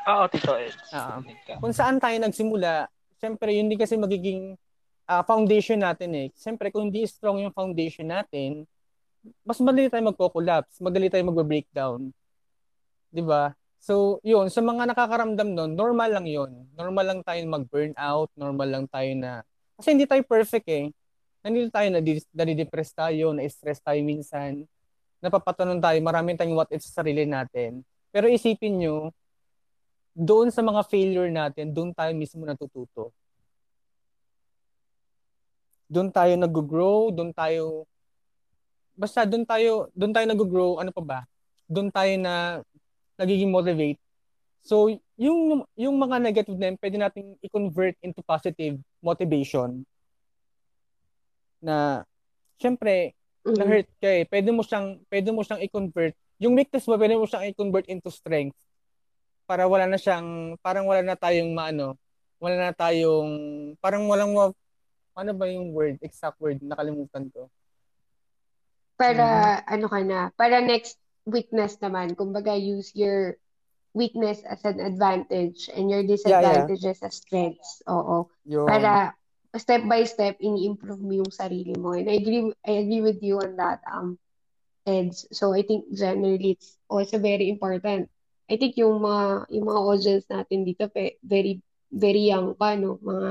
Oo, 0.08 0.24
Tito 0.32 0.56
Ed. 0.56 0.72
Uh, 0.88 1.20
kung 1.60 1.76
saan 1.76 2.00
tayo 2.00 2.16
nagsimula, 2.16 2.88
syempre 3.20 3.52
yun 3.52 3.68
din 3.68 3.76
kasi 3.76 4.00
magiging 4.00 4.56
uh, 5.04 5.22
foundation 5.28 5.76
natin 5.84 6.16
eh. 6.16 6.28
Syempre 6.32 6.72
kung 6.72 6.88
hindi 6.88 7.04
strong 7.04 7.44
yung 7.44 7.52
foundation 7.52 8.08
natin, 8.08 8.64
mas 9.44 9.60
madali 9.60 9.92
tayo 9.92 10.00
magko-collapse, 10.08 10.80
madali 10.80 11.12
tayo 11.12 11.28
magbe-breakdown. 11.28 12.08
'Di 13.12 13.20
ba? 13.20 13.52
So, 13.80 14.20
yun, 14.20 14.52
sa 14.52 14.60
mga 14.60 14.92
nakakaramdam 14.92 15.56
nun, 15.56 15.72
normal 15.72 16.12
lang 16.12 16.28
yun. 16.28 16.68
Normal 16.76 17.04
lang 17.04 17.20
tayo 17.24 17.40
mag-burnout, 17.48 18.28
normal 18.36 18.68
lang 18.68 18.84
tayo 18.92 19.08
na, 19.16 19.40
kasi 19.80 19.96
hindi 19.96 20.04
tayo 20.04 20.20
perfect 20.28 20.68
eh. 20.68 20.92
Nandito 21.40 21.72
tayo, 21.72 21.88
nadidepress 22.36 22.92
tayo, 22.92 23.32
na-stress 23.32 23.80
tayo 23.80 23.96
minsan, 24.04 24.68
napapatanon 25.24 25.80
tayo, 25.80 25.96
maraming 26.04 26.36
tayong 26.36 26.52
what 26.52 26.68
if 26.68 26.84
sa 26.84 27.00
sarili 27.00 27.24
natin. 27.24 27.80
Pero 28.12 28.28
isipin 28.28 28.76
nyo, 28.76 29.08
doon 30.12 30.52
sa 30.52 30.60
mga 30.60 30.84
failure 30.84 31.32
natin, 31.32 31.72
doon 31.72 31.96
tayo 31.96 32.12
mismo 32.12 32.44
natututo. 32.44 33.08
Doon 35.88 36.12
tayo 36.12 36.36
nag-grow, 36.36 37.08
doon 37.10 37.32
tayo 37.32 37.88
basta 39.00 39.24
doon 39.24 39.48
tayo 39.48 39.88
doon 39.96 40.12
tayo 40.12 40.26
nag-grow, 40.28 40.70
ano 40.76 40.92
pa 40.92 41.02
ba? 41.02 41.20
Doon 41.64 41.88
tayo 41.88 42.12
na 42.20 42.60
nagiging 43.16 43.48
motivate. 43.48 43.96
So, 44.60 44.92
yung 45.16 45.64
yung 45.76 45.96
mga 45.96 46.16
negative 46.20 46.56
na 46.56 46.72
yun, 46.72 46.78
pwede 46.80 46.96
nating 47.00 47.28
i-convert 47.40 47.96
into 48.04 48.20
positive 48.24 48.76
motivation. 49.00 49.84
Na 51.64 52.04
syempre, 52.60 53.16
mm-hmm. 53.44 53.56
na-hurt 53.56 53.88
ka 54.00 54.08
eh. 54.08 54.24
Pwede 54.28 54.50
mo 54.52 54.60
siyang 54.64 55.00
pwede 55.08 55.28
mo 55.32 55.40
siyang 55.40 55.64
i-convert. 55.64 56.14
Yung 56.40 56.56
weakness 56.56 56.88
mo, 56.88 56.96
pwede 56.96 57.16
mo 57.16 57.24
siyang 57.24 57.48
i-convert 57.52 57.88
into 57.88 58.12
strength. 58.12 58.56
Para 59.48 59.66
wala 59.66 59.88
na 59.88 59.98
siyang 60.00 60.56
parang 60.60 60.84
wala 60.88 61.02
na 61.04 61.16
tayong 61.16 61.52
maano, 61.52 61.96
wala 62.38 62.70
na 62.70 62.72
tayong 62.76 63.32
parang 63.80 64.06
walang 64.08 64.32
ano 65.16 65.32
ba 65.34 65.46
yung 65.50 65.74
word, 65.74 66.00
exact 66.00 66.38
word, 66.40 66.60
nakalimutan 66.62 67.28
ko. 67.32 67.50
Para 68.96 69.26
mm-hmm. 69.60 69.72
ano 69.74 69.86
ka 69.88 70.00
na, 70.04 70.20
para 70.36 70.60
next 70.60 71.00
weakness 71.28 71.76
naman. 71.80 72.16
Kumbaga, 72.16 72.56
use 72.56 72.92
your 72.96 73.36
weakness 73.94 74.42
as 74.46 74.62
an 74.64 74.78
advantage 74.80 75.68
and 75.74 75.90
your 75.90 76.02
disadvantages 76.02 76.84
yeah, 76.84 76.94
yeah. 76.94 77.06
as 77.06 77.14
strengths. 77.14 77.82
Oo. 77.90 78.30
Yun. 78.46 78.66
Para 78.66 79.14
step 79.58 79.82
by 79.90 80.06
step, 80.06 80.38
ini-improve 80.38 81.02
mo 81.02 81.12
yung 81.24 81.32
sarili 81.34 81.74
mo. 81.74 81.98
And 81.98 82.06
I 82.06 82.22
agree, 82.22 82.54
I 82.62 82.72
agree 82.86 83.02
with 83.02 83.18
you 83.18 83.42
on 83.42 83.58
that, 83.58 83.82
um, 83.90 84.14
Eds. 84.86 85.26
So, 85.34 85.50
I 85.50 85.66
think 85.66 85.90
generally, 85.90 86.54
it's 86.54 86.78
also 86.86 87.18
very 87.18 87.50
important. 87.50 88.06
I 88.46 88.58
think 88.58 88.78
yung 88.78 89.02
mga, 89.02 89.50
yung 89.50 89.66
mga 89.66 89.80
audience 89.82 90.26
natin 90.30 90.66
dito, 90.66 90.86
very, 91.22 91.58
very 91.90 92.30
young 92.30 92.54
pa, 92.54 92.78
no? 92.78 92.98
Mga, 93.02 93.30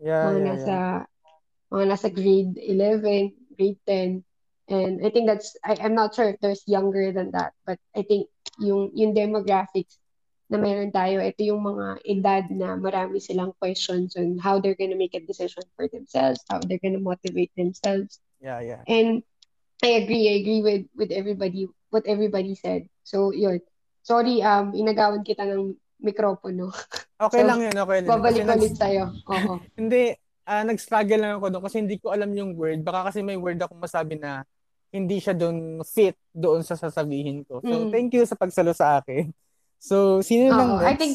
yeah, 0.00 0.24
mga 0.28 0.40
yeah, 0.40 0.46
nasa, 0.48 0.76
yeah. 1.04 1.04
mga 1.68 1.84
nasa 1.92 2.08
grade 2.08 2.56
11, 2.56 3.56
grade 3.56 3.80
10. 3.84 4.29
And 4.70 5.04
I 5.04 5.10
think 5.10 5.26
that's, 5.26 5.58
I, 5.66 5.74
I'm 5.82 5.98
not 5.98 6.14
sure 6.14 6.30
if 6.30 6.38
there's 6.38 6.62
younger 6.66 7.10
than 7.10 7.34
that, 7.34 7.52
but 7.66 7.78
I 7.90 8.06
think 8.06 8.30
yung, 8.62 8.94
yung 8.94 9.18
demographics 9.18 9.98
na 10.46 10.62
meron 10.62 10.94
tayo, 10.94 11.18
ito 11.18 11.42
yung 11.42 11.62
mga 11.62 11.98
edad 12.06 12.44
na 12.54 12.78
marami 12.78 13.18
silang 13.18 13.50
questions 13.58 14.14
on 14.14 14.38
how 14.38 14.62
they're 14.62 14.78
gonna 14.78 14.98
make 14.98 15.14
a 15.18 15.22
decision 15.26 15.62
for 15.74 15.90
themselves, 15.90 16.42
how 16.46 16.62
they're 16.62 16.82
gonna 16.82 17.02
motivate 17.02 17.50
themselves. 17.58 18.22
Yeah, 18.38 18.62
yeah. 18.62 18.82
And 18.86 19.26
I 19.82 20.06
agree, 20.06 20.30
I 20.30 20.42
agree 20.42 20.62
with 20.62 20.84
with 20.94 21.10
everybody, 21.10 21.66
what 21.90 22.06
everybody 22.06 22.54
said. 22.54 22.86
So, 23.02 23.34
yun. 23.34 23.62
Sorry, 24.06 24.38
um, 24.42 24.74
inagawan 24.74 25.26
kita 25.26 25.50
ng 25.50 25.74
mikropono. 25.98 26.70
Okay 27.20 27.44
so, 27.44 27.52
lang 27.52 27.60
yun, 27.60 27.76
okay 27.76 27.98
lang. 28.00 28.08
Babalik 28.16 28.48
ulit 28.48 28.74
sa'yo. 28.80 29.12
Oo. 29.28 29.60
hindi, 29.80 30.16
uh, 30.48 30.64
nag-struggle 30.64 31.20
lang 31.20 31.36
ako 31.36 31.52
doon 31.52 31.64
kasi 31.68 31.76
hindi 31.84 32.00
ko 32.00 32.16
alam 32.16 32.32
yung 32.32 32.56
word. 32.56 32.80
Baka 32.80 33.12
kasi 33.12 33.20
may 33.20 33.36
word 33.36 33.60
akong 33.60 33.76
masabi 33.76 34.16
na 34.16 34.40
hindi 34.90 35.22
siya 35.22 35.34
doon 35.38 35.80
fit 35.86 36.18
doon 36.34 36.66
sa 36.66 36.74
sasabihin 36.74 37.46
ko. 37.46 37.62
So, 37.62 37.86
mm. 37.86 37.90
thank 37.94 38.10
you 38.14 38.26
sa 38.26 38.38
pagsalo 38.38 38.74
sa 38.74 39.02
akin. 39.02 39.30
So, 39.80 40.20
sino 40.20 40.52
lang 40.52 40.76
next? 40.76 40.92
I 40.92 40.94
think, 41.00 41.14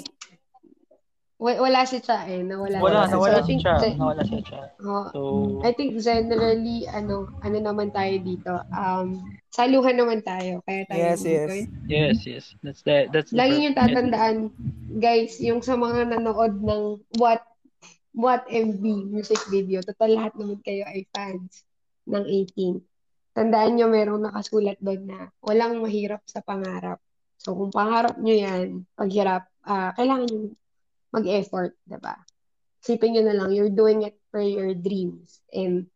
wala 1.38 1.86
si 1.86 2.02
Cha 2.02 2.26
eh. 2.26 2.42
Nawala, 2.42 2.82
wala, 2.82 3.06
nawala, 3.06 3.38
nawala 3.38 3.40
si 3.46 3.62
Cha. 3.62 3.78
Nawala 3.78 4.26
si 4.26 4.42
Cha. 4.42 4.74
Oh, 4.82 5.06
so, 5.14 5.22
I 5.62 5.70
think 5.70 6.02
generally, 6.02 6.90
ano, 6.90 7.30
ano 7.46 7.58
naman 7.62 7.94
tayo 7.94 8.18
dito, 8.26 8.58
um, 8.74 9.22
saluhan 9.54 10.02
naman 10.02 10.26
tayo. 10.26 10.66
Kaya 10.66 10.82
tayo 10.90 10.98
yes, 10.98 11.22
yes. 11.22 11.50
Yes, 11.86 12.18
yes. 12.26 12.46
That's 12.66 12.82
the, 12.82 13.06
that's 13.14 13.30
the 13.30 13.38
Lagi 13.38 13.70
yung 13.70 13.78
tatandaan, 13.78 14.38
guys, 14.98 15.38
yung 15.38 15.62
sa 15.62 15.78
mga 15.78 16.18
nanood 16.18 16.58
ng 16.58 17.06
what 17.22 17.46
what 18.16 18.48
MV 18.48 18.82
music 19.12 19.38
video, 19.52 19.84
total 19.86 20.16
lahat 20.16 20.34
naman 20.40 20.58
kayo 20.64 20.88
ay 20.88 21.04
fans 21.14 21.68
ng 22.10 22.24
18 22.24 22.80
tandaan 23.36 23.76
nyo 23.76 23.92
merong 23.92 24.24
nakasulat 24.24 24.80
doon 24.80 25.12
na 25.12 25.20
walang 25.44 25.84
mahirap 25.84 26.24
sa 26.24 26.40
pangarap. 26.40 27.04
So, 27.36 27.52
kung 27.52 27.70
pangarap 27.70 28.16
nyo 28.16 28.32
yan, 28.32 28.88
paghirap, 28.96 29.52
uh, 29.68 29.92
kailangan 30.00 30.32
nyo 30.32 30.56
mag-effort, 31.12 31.76
diba? 31.84 32.16
Sipin 32.80 33.12
nyo 33.12 33.24
na 33.28 33.36
lang, 33.36 33.52
you're 33.52 33.70
doing 33.70 34.08
it 34.08 34.16
for 34.32 34.40
your 34.40 34.72
dreams. 34.72 35.44
And, 35.52 35.92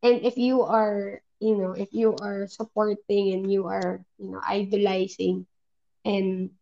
and 0.00 0.22
if 0.22 0.38
you 0.38 0.62
are, 0.62 1.20
you 1.42 1.58
know, 1.58 1.74
if 1.74 1.90
you 1.90 2.14
are 2.22 2.46
supporting 2.46 3.34
and 3.34 3.50
you 3.50 3.66
are, 3.66 4.06
you 4.22 4.30
know, 4.30 4.40
idolizing 4.40 5.50
and 6.06 6.54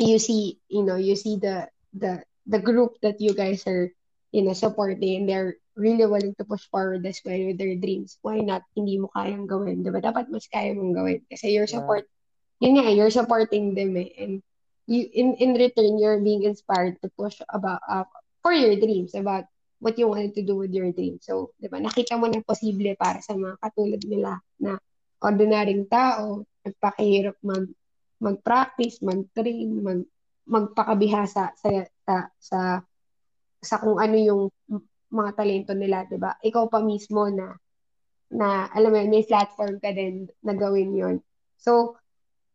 you 0.00 0.16
see, 0.18 0.56
you 0.72 0.82
know, 0.82 0.96
you 0.96 1.16
see 1.20 1.36
the, 1.36 1.68
the, 1.92 2.24
the 2.48 2.58
group 2.64 2.96
that 3.02 3.20
you 3.20 3.36
guys 3.36 3.66
are, 3.66 3.92
you 4.32 4.42
know, 4.42 4.54
supporting 4.54 5.20
and 5.20 5.28
they're 5.28 5.60
really 5.76 6.06
willing 6.06 6.34
to 6.36 6.44
push 6.44 6.66
forward 6.68 7.04
as 7.06 7.20
well 7.24 7.38
with 7.38 7.58
their 7.58 7.74
dreams, 7.76 8.18
why 8.22 8.40
not 8.42 8.62
hindi 8.74 8.98
mo 8.98 9.10
kayang 9.14 9.46
gawin? 9.46 9.82
Diba? 9.82 10.02
Dapat 10.02 10.30
mas 10.30 10.46
kaya 10.50 10.74
mong 10.74 10.94
gawin. 10.94 11.20
Kasi 11.30 11.54
your 11.54 11.66
support, 11.70 12.06
yeah. 12.58 12.68
yun 12.68 12.74
nga, 12.80 12.90
you're 12.90 13.14
supporting 13.14 13.74
them 13.74 13.96
eh. 13.96 14.10
And 14.18 14.42
you, 14.90 15.06
in, 15.12 15.38
in 15.38 15.54
return, 15.54 15.98
you're 15.98 16.20
being 16.20 16.42
inspired 16.42 16.98
to 17.02 17.08
push 17.14 17.38
about, 17.48 17.80
uh, 17.86 18.04
for 18.42 18.52
your 18.52 18.74
dreams, 18.76 19.14
about 19.14 19.46
what 19.80 19.96
you 19.96 20.08
wanted 20.08 20.34
to 20.36 20.42
do 20.42 20.56
with 20.56 20.74
your 20.74 20.92
dreams. 20.92 21.24
So, 21.24 21.56
di 21.56 21.70
ba, 21.70 21.80
nakita 21.80 22.20
mo 22.20 22.28
na 22.28 22.44
posible 22.44 22.92
para 22.98 23.22
sa 23.24 23.32
mga 23.32 23.56
katulad 23.62 24.02
nila 24.04 24.42
na 24.60 24.76
ordinaryong 25.22 25.88
tao, 25.88 26.44
nagpakahirap 26.66 27.36
mag, 27.40 27.64
mag-practice, 28.20 29.00
mag-train, 29.00 29.70
mag, 29.80 30.00
magpakabihasa 30.44 31.56
sa, 31.56 31.70
sa, 32.04 32.14
sa, 32.36 32.58
sa 33.60 33.74
kung 33.80 33.96
ano 33.96 34.16
yung 34.20 34.42
mga 35.10 35.30
talento 35.36 35.72
nila, 35.74 36.06
'di 36.06 36.18
ba? 36.18 36.38
Ikaw 36.40 36.64
pa 36.70 36.80
mismo 36.80 37.26
na 37.28 37.54
na 38.30 38.70
alam 38.70 38.94
mo 38.94 39.02
may 39.10 39.26
platform 39.26 39.82
ka 39.82 39.90
din 39.90 40.30
na 40.42 40.54
gawin 40.54 40.94
'yon. 40.94 41.16
So 41.58 41.98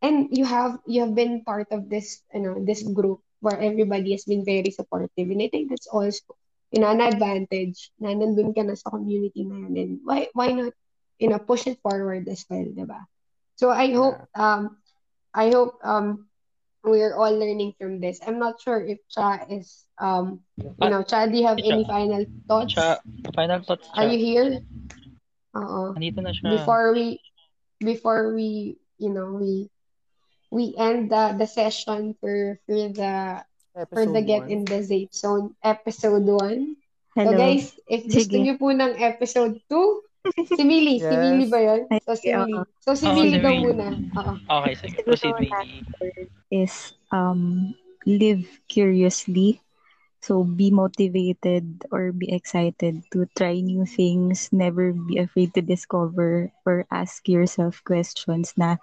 and 0.01 0.31
you 0.31 0.47
have 0.47 0.79
you 0.87 1.03
have 1.03 1.15
been 1.15 1.43
part 1.43 1.67
of 1.75 1.91
this 1.91 2.23
you 2.31 2.41
know 2.43 2.55
this 2.63 2.83
group 2.83 3.19
where 3.43 3.59
everybody 3.59 4.15
has 4.15 4.25
been 4.25 4.47
very 4.47 4.71
supportive 4.71 5.27
and 5.27 5.43
I 5.43 5.51
think 5.51 5.69
that's 5.69 5.91
also 5.91 6.35
you 6.71 6.79
know 6.81 6.89
an 6.89 7.03
advantage 7.03 7.91
na 7.99 8.15
nandun 8.15 8.55
ka 8.55 8.63
na 8.63 8.75
sa 8.75 8.89
community 8.91 9.43
na 9.43 9.67
yan 9.67 9.73
and 9.75 9.93
why 10.07 10.31
why 10.33 10.51
not 10.55 10.73
you 11.19 11.27
know 11.27 11.39
push 11.39 11.67
it 11.67 11.79
forward 11.83 12.27
as 12.31 12.43
well, 12.47 12.65
'di 12.65 12.85
ba? 12.87 13.03
So 13.55 13.71
I 13.71 13.91
hope 13.95 14.19
um 14.35 14.79
I 15.35 15.51
hope 15.51 15.79
um 15.83 16.27
we're 16.85 17.15
all 17.15 17.33
learning 17.33 17.73
from 17.79 17.99
this. 17.99 18.19
I'm 18.25 18.39
not 18.39 18.61
sure 18.61 18.79
if 18.85 18.99
Cha 19.09 19.45
is, 19.49 19.85
um, 19.97 20.41
you 20.57 20.89
know, 20.89 21.03
Cha, 21.03 21.25
do 21.25 21.37
you 21.37 21.47
have 21.47 21.57
Cha. 21.57 21.65
any 21.65 21.83
final 21.85 22.25
thoughts? 22.47 22.73
Cha, 22.73 22.99
final 23.33 23.61
thoughts, 23.63 23.89
Cha. 23.89 24.01
Are 24.01 24.07
you 24.07 24.19
here? 24.21 24.61
Oo. 25.57 25.97
Nandito 25.97 26.21
na 26.21 26.31
siya. 26.31 26.61
Before 26.61 26.93
we, 26.93 27.19
before 27.81 28.33
we, 28.33 28.77
you 29.01 29.09
know, 29.09 29.33
we, 29.35 29.69
we 30.51 30.75
end 30.77 31.11
the, 31.11 31.35
the 31.35 31.47
session 31.47 32.15
for, 32.21 32.59
for 32.65 32.89
the, 32.93 33.43
episode 33.75 33.89
for 33.91 34.05
the 34.13 34.21
Get 34.21 34.47
one. 34.47 34.51
in 34.51 34.65
the 34.65 35.09
Zone 35.11 35.55
episode 35.63 36.23
1. 36.23 36.75
Hello. 37.15 37.31
So 37.31 37.37
guys, 37.37 37.75
if 37.87 38.07
gusto 38.07 38.35
niyo 38.35 38.59
po 38.59 38.71
ng 38.71 38.99
episode 38.99 39.59
2, 39.67 39.99
si 40.33 40.63
Millie. 40.65 40.99
Yes. 41.01 41.11
Si 41.11 41.15
Millie 41.17 41.49
ba 41.49 41.59
yun? 41.61 41.81
So, 42.05 42.13
si 42.17 42.27
Millie. 42.33 42.65
So, 42.81 42.91
si 42.97 43.05
oh, 43.05 43.13
Millie 43.13 43.41
daw 43.41 43.53
muna. 43.53 43.87
Oo. 44.17 44.33
Okay, 44.61 44.73
sige. 44.79 44.97
Proceed, 45.05 45.35
Millie. 45.37 45.53
Is, 46.49 46.93
um, 47.13 47.73
live 48.05 48.45
curiously. 48.69 49.59
So 50.25 50.41
be 50.41 50.73
motivated 50.73 51.85
or 51.93 52.09
be 52.09 52.33
excited 52.33 53.05
to 53.13 53.29
try 53.37 53.61
new 53.61 53.85
things. 53.85 54.49
Never 54.49 54.89
be 54.89 55.21
afraid 55.21 55.53
to 55.53 55.61
discover 55.61 56.49
or 56.65 56.89
ask 56.89 57.29
yourself 57.29 57.85
questions 57.85 58.57
na 58.57 58.81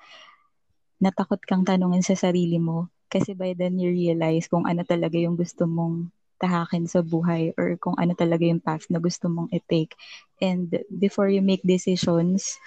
natakot 1.03 1.43
kang 1.43 1.66
tanungin 1.66 2.07
sa 2.07 2.14
sarili 2.14 2.62
mo. 2.62 2.95
Kasi 3.11 3.34
by 3.34 3.59
then 3.59 3.74
you 3.74 3.90
realize 3.90 4.47
kung 4.47 4.70
ano 4.70 4.86
talaga 4.86 5.18
yung 5.18 5.34
gusto 5.34 5.66
mong 5.66 6.14
tahakin 6.43 6.90
sa 6.90 7.07
buhay 7.07 7.55
or 7.55 7.78
kung 7.78 7.95
ano 7.95 8.18
talaga 8.18 8.43
yung 8.43 8.59
path 8.59 8.90
na 8.90 8.99
gusto 8.99 9.30
mong 9.30 9.55
i-take. 9.55 9.95
And 10.43 10.66
before 10.90 11.30
you 11.30 11.38
make 11.38 11.62
decisions, 11.62 12.59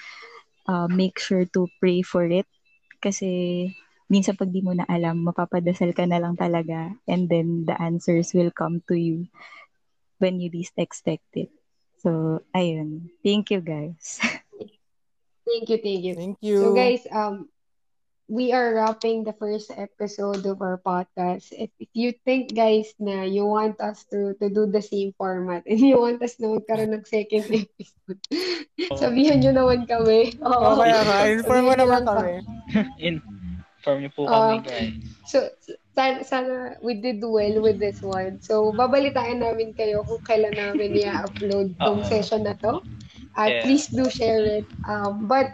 uh, 0.71 0.87
make 0.87 1.19
sure 1.19 1.43
to 1.51 1.67
pray 1.83 1.99
for 1.99 2.23
it. 2.23 2.47
Kasi 3.03 3.67
minsan 4.07 4.39
pag 4.39 4.55
di 4.55 4.63
mo 4.63 4.71
na 4.71 4.87
alam, 4.87 5.27
mapapadasal 5.27 5.91
ka 5.91 6.07
na 6.07 6.23
lang 6.23 6.39
talaga 6.39 6.95
and 7.03 7.27
then 7.27 7.67
the 7.67 7.75
answers 7.75 8.31
will 8.31 8.55
come 8.55 8.79
to 8.87 8.95
you 8.95 9.27
when 10.23 10.39
you 10.39 10.47
least 10.47 10.79
expect 10.79 11.27
it. 11.35 11.51
So, 11.99 12.39
ayun. 12.55 13.11
Thank 13.19 13.51
you, 13.51 13.59
guys. 13.59 14.23
Thank 15.45 15.69
you, 15.69 15.77
thank 15.77 16.01
you. 16.01 16.13
Thank 16.17 16.37
you. 16.41 16.57
So 16.57 16.73
guys, 16.73 17.05
um, 17.13 17.47
we 18.27 18.51
are 18.53 18.73
wrapping 18.73 19.23
the 19.23 19.33
first 19.33 19.71
episode 19.75 20.45
of 20.45 20.61
our 20.61 20.81
podcast. 20.81 21.53
If, 21.53 21.69
if 21.79 21.89
you 21.93 22.13
think, 22.25 22.55
guys, 22.55 22.93
na 22.99 23.21
you 23.23 23.45
want 23.45 23.79
us 23.81 24.05
to 24.09 24.33
to 24.41 24.49
do 24.49 24.65
the 24.65 24.81
same 24.81 25.13
format 25.17 25.63
and 25.69 25.79
you 25.79 26.01
want 26.01 26.21
us 26.21 26.37
na 26.41 26.57
magkaroon 26.57 26.93
ng 26.97 27.05
second 27.05 27.45
episode, 27.45 28.19
sabihan 29.01 29.41
nyo 29.41 29.51
naman 29.53 29.85
kami. 29.85 30.33
Oo, 30.41 30.51
Oo. 30.53 30.77
kaya 30.81 30.99
nga. 31.05 31.17
Inform 31.29 31.63
mo 31.65 31.71
nyo 31.73 31.79
naman 31.85 32.03
kami. 32.05 32.33
Inform 33.09 33.97
niyo 34.01 34.11
po 34.17 34.21
kami, 34.25 34.55
guys. 34.65 34.93
So, 35.25 35.37
sana, 35.93 36.25
sana 36.25 36.53
we 36.81 36.97
did 36.97 37.21
well 37.21 37.61
with 37.61 37.77
this 37.77 38.01
one. 38.01 38.41
So, 38.41 38.73
babalitaan 38.73 39.41
namin 39.41 39.77
kayo 39.77 40.01
kung 40.05 40.21
kailan 40.25 40.57
namin 40.57 40.97
i-upload 40.97 41.77
tong 41.77 42.01
Oo. 42.01 42.09
session 42.09 42.45
na 42.45 42.57
to. 42.57 42.81
At 43.35 43.51
Yeah. 43.51 43.63
please 43.67 43.91
do 43.91 44.07
share 44.09 44.41
it. 44.63 44.65
Um, 44.87 45.27
but 45.27 45.51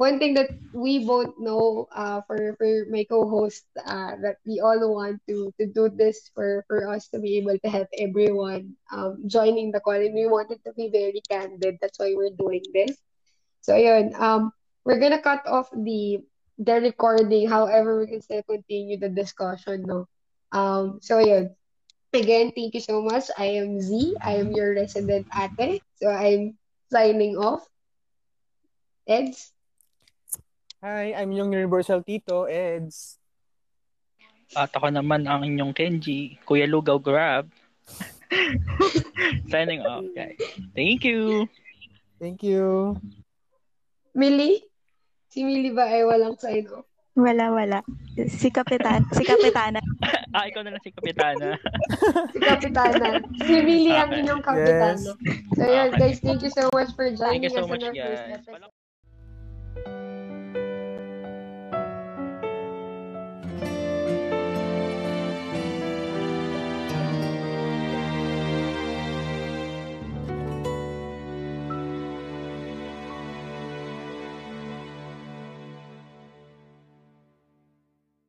one 0.00 0.16
thing 0.18 0.32
that 0.34 0.48
we 0.72 1.04
both 1.04 1.28
know 1.38 1.86
uh, 1.94 2.22
for, 2.26 2.56
for 2.56 2.86
my 2.90 3.04
co-host 3.04 3.66
uh, 3.84 4.16
that 4.24 4.40
we 4.48 4.60
all 4.64 4.80
want 4.96 5.20
to 5.28 5.52
to 5.60 5.66
do 5.68 5.92
this 5.92 6.32
for, 6.34 6.64
for 6.68 6.88
us 6.88 7.08
to 7.12 7.20
be 7.20 7.36
able 7.38 7.58
to 7.60 7.68
help 7.68 7.88
everyone 8.00 8.72
um, 8.92 9.20
joining 9.28 9.72
the 9.72 9.80
call. 9.80 10.00
And 10.00 10.14
we 10.14 10.26
wanted 10.26 10.64
to 10.64 10.72
be 10.72 10.88
very 10.88 11.20
candid. 11.28 11.78
That's 11.80 11.98
why 12.00 12.14
we're 12.16 12.32
doing 12.32 12.64
this. 12.72 12.96
So, 13.60 13.74
ayun. 13.74 14.16
Um, 14.18 14.52
we're 14.84 15.00
gonna 15.00 15.20
cut 15.22 15.44
off 15.46 15.68
the 15.72 16.24
the 16.58 16.80
recording. 16.80 17.48
However, 17.48 18.00
we 18.00 18.08
can 18.08 18.22
still 18.22 18.42
continue 18.48 18.98
the 18.98 19.10
discussion, 19.10 19.84
no? 19.86 20.08
Um, 20.52 20.98
so 21.02 21.20
yun. 21.20 21.54
Again, 22.12 22.52
thank 22.56 22.74
you 22.74 22.80
so 22.80 23.02
much. 23.02 23.28
I 23.38 23.60
am 23.60 23.80
Z. 23.80 24.16
I 24.24 24.40
am 24.40 24.52
your 24.52 24.74
resident 24.74 25.28
ate. 25.36 25.82
So 26.00 26.08
I'm 26.08 26.56
signing 26.90 27.36
off. 27.36 27.68
Eds? 29.06 29.52
Hi, 30.80 31.12
I'm 31.12 31.28
yung 31.36 31.52
Universal 31.52 32.00
Tito, 32.00 32.48
Eds. 32.48 33.20
At 34.56 34.72
ako 34.72 34.88
naman 34.88 35.28
ang 35.28 35.44
inyong 35.44 35.76
Kenji, 35.76 36.40
Kuya 36.48 36.64
Lugaw 36.64 36.96
Grab. 36.96 37.52
Signing 39.52 39.84
off, 39.84 40.08
guys. 40.16 40.40
Thank 40.72 41.04
you. 41.04 41.44
Thank 42.16 42.40
you. 42.40 42.96
Millie? 44.16 44.64
Si 45.28 45.44
Millie 45.44 45.76
ba 45.76 45.84
ay 45.86 46.02
walang 46.02 46.40
sign 46.40 46.66
off? 46.72 46.88
Wala, 47.12 47.52
wala. 47.52 47.78
Si 48.16 48.48
Kapitan, 48.48 49.04
si 49.12 49.22
Kapitana. 49.22 49.78
Ah, 50.30 50.46
ikaw 50.46 50.62
na 50.62 50.70
lang 50.70 50.82
si 50.86 50.94
Kapitana. 50.94 51.58
Si 52.30 52.38
Kapitana. 52.38 53.18
Si 53.34 53.90
ang 53.90 54.14
Okay. 54.14 54.22
inyong 54.22 54.42
kapitano. 54.46 55.10
So 55.58 55.66
yun, 55.66 55.90
Okay. 55.90 55.98
guys, 55.98 56.22
thank 56.22 56.40
you 56.46 56.54
so 56.54 56.70
much 56.70 56.94
for 56.94 57.10
Thank 57.10 57.18
joining 57.18 57.50
you 57.50 57.50
so 57.50 57.66
us 57.66 57.68
much, 57.68 57.82
on 57.82 57.90
our 57.90 57.94
first 57.98 58.24
guys. 58.30 58.46
episode. 58.46 58.70